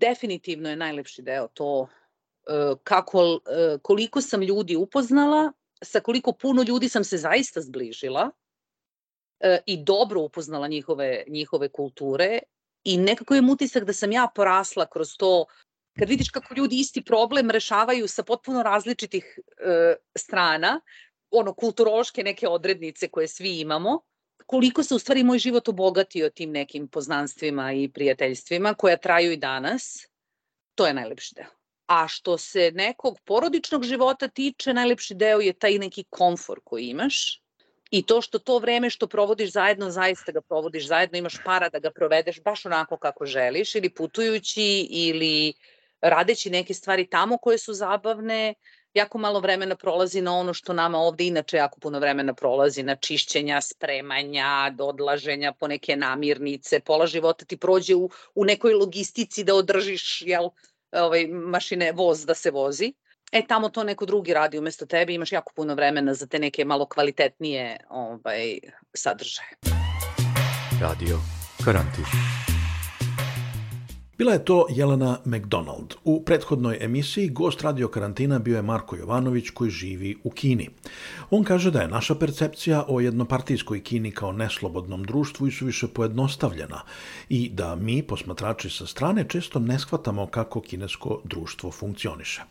Definitivno 0.00 0.70
je 0.70 0.76
najlepši 0.76 1.22
deo 1.22 1.48
to 1.48 1.88
e, 2.46 2.74
kako, 2.84 3.38
koliko 3.82 4.20
sam 4.20 4.42
ljudi 4.42 4.76
upoznala, 4.76 5.52
sa 5.82 6.00
koliko 6.00 6.32
puno 6.32 6.62
ljudi 6.62 6.88
sam 6.88 7.04
se 7.04 7.18
zaista 7.18 7.60
zbližila, 7.60 8.30
e, 9.40 9.58
i 9.66 9.84
dobro 9.84 10.20
upoznala 10.20 10.68
njihove, 10.68 11.24
njihove 11.28 11.68
kulture 11.68 12.38
i 12.84 12.96
nekako 12.96 13.34
je 13.34 13.42
utisak 13.52 13.84
da 13.84 13.92
sam 13.92 14.12
ja 14.12 14.28
porasla 14.34 14.86
kroz 14.86 15.16
to 15.16 15.46
kad 15.98 16.08
vidiš 16.08 16.30
kako 16.30 16.54
ljudi 16.54 16.80
isti 16.80 17.02
problem 17.02 17.50
rešavaju 17.50 18.08
sa 18.08 18.22
potpuno 18.22 18.62
različitih 18.62 19.38
e, 19.58 19.94
strana, 20.18 20.80
ono 21.30 21.54
kulturološke 21.54 22.22
neke 22.22 22.48
odrednice 22.48 23.08
koje 23.08 23.28
svi 23.28 23.60
imamo, 23.60 24.00
koliko 24.46 24.82
se 24.82 24.94
u 24.94 24.98
stvari 24.98 25.24
moj 25.24 25.38
život 25.38 25.68
obogatio 25.68 26.30
tim 26.30 26.50
nekim 26.50 26.88
poznanstvima 26.88 27.72
i 27.72 27.88
prijateljstvima 27.88 28.74
koja 28.74 28.96
traju 28.96 29.32
i 29.32 29.36
danas, 29.36 30.06
to 30.74 30.86
je 30.86 30.94
najlepši 30.94 31.34
deo. 31.34 31.63
A 31.86 32.08
što 32.08 32.38
se 32.38 32.70
nekog 32.74 33.20
porodičnog 33.24 33.84
života 33.84 34.28
tiče, 34.28 34.74
najlepši 34.74 35.14
deo 35.14 35.40
je 35.40 35.52
taj 35.52 35.78
neki 35.78 36.04
komfor 36.10 36.60
koji 36.64 36.86
imaš, 36.86 37.40
i 37.90 38.02
to 38.02 38.20
što 38.20 38.38
to 38.38 38.58
vreme 38.58 38.90
što 38.90 39.06
provodiš 39.06 39.52
zajedno, 39.52 39.90
zaista 39.90 40.32
ga 40.32 40.40
provodiš 40.40 40.86
zajedno, 40.86 41.18
imaš 41.18 41.36
para 41.44 41.68
da 41.68 41.78
ga 41.78 41.90
provedeš 41.90 42.40
baš 42.42 42.66
onako 42.66 42.96
kako 42.96 43.26
želiš 43.26 43.74
ili 43.74 43.90
putujući 43.94 44.86
ili 44.90 45.52
radeći 46.00 46.50
neke 46.50 46.74
stvari 46.74 47.06
tamo 47.10 47.38
koje 47.38 47.58
su 47.58 47.74
zabavne, 47.74 48.54
jako 48.94 49.18
malo 49.18 49.40
vremena 49.40 49.76
prolazi 49.76 50.20
na 50.20 50.36
ono 50.36 50.54
što 50.54 50.72
nama 50.72 50.98
ovde 50.98 51.26
inače 51.26 51.56
jako 51.56 51.80
puno 51.80 51.98
vremena 51.98 52.34
prolazi, 52.34 52.82
na 52.82 52.96
čišćenja, 52.96 53.60
spremanja, 53.60 54.74
odlaženja 54.78 55.52
po 55.52 55.68
neke 55.68 55.96
namirnice, 55.96 56.80
pola 56.80 57.06
života 57.06 57.44
ti 57.44 57.56
prođe 57.56 57.94
u, 57.94 58.10
u 58.34 58.44
nekoj 58.44 58.74
logistici 58.74 59.44
da 59.44 59.54
održiš 59.54 60.22
jel, 60.22 60.48
ovaj, 60.94 61.26
mašine, 61.26 61.92
voz 61.92 62.26
da 62.26 62.34
se 62.34 62.50
vozi 62.50 62.92
e 63.32 63.46
tamo 63.46 63.68
to 63.68 63.84
neko 63.84 64.06
drugi 64.06 64.34
radi 64.34 64.58
umesto 64.58 64.86
tebe, 64.86 65.14
imaš 65.14 65.32
jako 65.32 65.52
puno 65.56 65.74
vremena 65.74 66.14
za 66.14 66.26
te 66.26 66.38
neke 66.38 66.64
malo 66.64 66.86
kvalitetnije 66.86 67.76
ovaj, 67.88 68.58
sadržaje. 68.94 69.48
Radio 70.80 71.18
Karantin. 71.64 72.04
Bila 74.18 74.32
je 74.32 74.44
to 74.44 74.66
Jelena 74.70 75.18
McDonald. 75.24 75.94
U 76.04 76.24
prethodnoj 76.24 76.78
emisiji 76.80 77.28
gost 77.28 77.62
radio 77.62 77.88
karantina 77.88 78.38
bio 78.38 78.56
je 78.56 78.62
Marko 78.62 78.96
Jovanović 78.96 79.50
koji 79.50 79.70
živi 79.70 80.16
u 80.24 80.30
Kini. 80.30 80.68
On 81.30 81.44
kaže 81.44 81.70
da 81.70 81.80
je 81.80 81.88
naša 81.88 82.14
percepcija 82.14 82.84
o 82.88 83.00
jednopartijskoj 83.00 83.82
Kini 83.82 84.10
kao 84.10 84.32
neslobodnom 84.32 85.04
društvu 85.04 85.46
i 85.46 85.50
su 85.50 85.66
više 85.66 85.88
pojednostavljena 85.88 86.80
i 87.28 87.48
da 87.48 87.74
mi, 87.74 88.02
posmatrači 88.02 88.70
sa 88.70 88.86
strane, 88.86 89.24
često 89.28 89.58
ne 89.58 89.78
shvatamo 89.78 90.26
kako 90.26 90.60
kinesko 90.60 91.20
društvo 91.24 91.70
funkcioniše. 91.70 92.42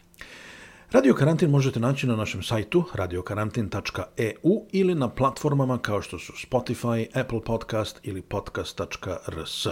Radio 0.91 1.13
Karantin 1.13 1.49
možete 1.49 1.79
naći 1.79 2.07
na 2.07 2.15
našem 2.15 2.43
sajtu 2.43 2.83
radiokarantin.eu 2.93 4.65
ili 4.71 4.95
na 4.95 5.09
platformama 5.09 5.77
kao 5.77 6.01
što 6.01 6.19
su 6.19 6.33
Spotify, 6.33 7.19
Apple 7.19 7.41
Podcast 7.45 7.99
ili 8.03 8.21
podcast.rs. 8.21 9.67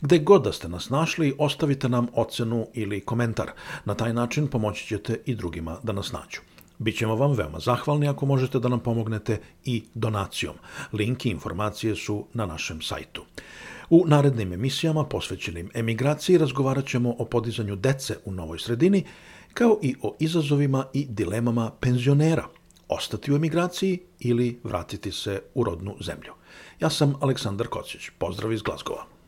Gde 0.00 0.18
god 0.18 0.44
da 0.44 0.52
ste 0.52 0.68
nas 0.68 0.90
našli, 0.90 1.34
ostavite 1.38 1.88
nam 1.88 2.06
ocenu 2.14 2.66
ili 2.74 3.00
komentar. 3.00 3.50
Na 3.84 3.94
taj 3.94 4.12
način 4.12 4.46
pomoći 4.46 4.86
ćete 4.86 5.20
i 5.26 5.34
drugima 5.34 5.76
da 5.82 5.92
nas 5.92 6.12
nađu. 6.12 6.40
Bićemo 6.78 7.16
vam 7.16 7.32
veoma 7.32 7.60
zahvalni 7.60 8.08
ako 8.08 8.26
možete 8.26 8.58
da 8.58 8.68
nam 8.68 8.80
pomognete 8.80 9.40
i 9.64 9.84
donacijom. 9.94 10.54
Link 10.92 11.26
i 11.26 11.30
informacije 11.30 11.96
su 11.96 12.26
na 12.34 12.46
našem 12.46 12.82
sajtu. 12.82 13.24
U 13.90 14.04
narednim 14.06 14.52
emisijama 14.52 15.04
posvećenim 15.04 15.70
emigraciji 15.74 16.38
razgovarat 16.38 16.86
ćemo 16.86 17.14
o 17.18 17.24
podizanju 17.24 17.76
dece 17.76 18.16
u 18.24 18.32
novoj 18.32 18.58
sredini, 18.58 19.04
kao 19.54 19.78
i 19.82 19.94
o 20.02 20.16
izazovima 20.18 20.84
i 20.92 21.06
dilemama 21.08 21.70
penzionera, 21.80 22.46
ostati 22.88 23.32
u 23.32 23.36
emigraciji 23.36 23.98
ili 24.18 24.60
vratiti 24.64 25.12
se 25.12 25.42
u 25.54 25.64
rodnu 25.64 25.96
zemlju. 26.00 26.32
Ja 26.80 26.90
sam 26.90 27.14
Aleksandar 27.20 27.66
Kocić. 27.66 28.10
Pozdrav 28.18 28.52
iz 28.52 28.62
Glazgova. 28.62 29.19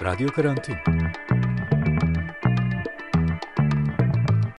Radio 0.00 0.28
Karantin 0.28 0.76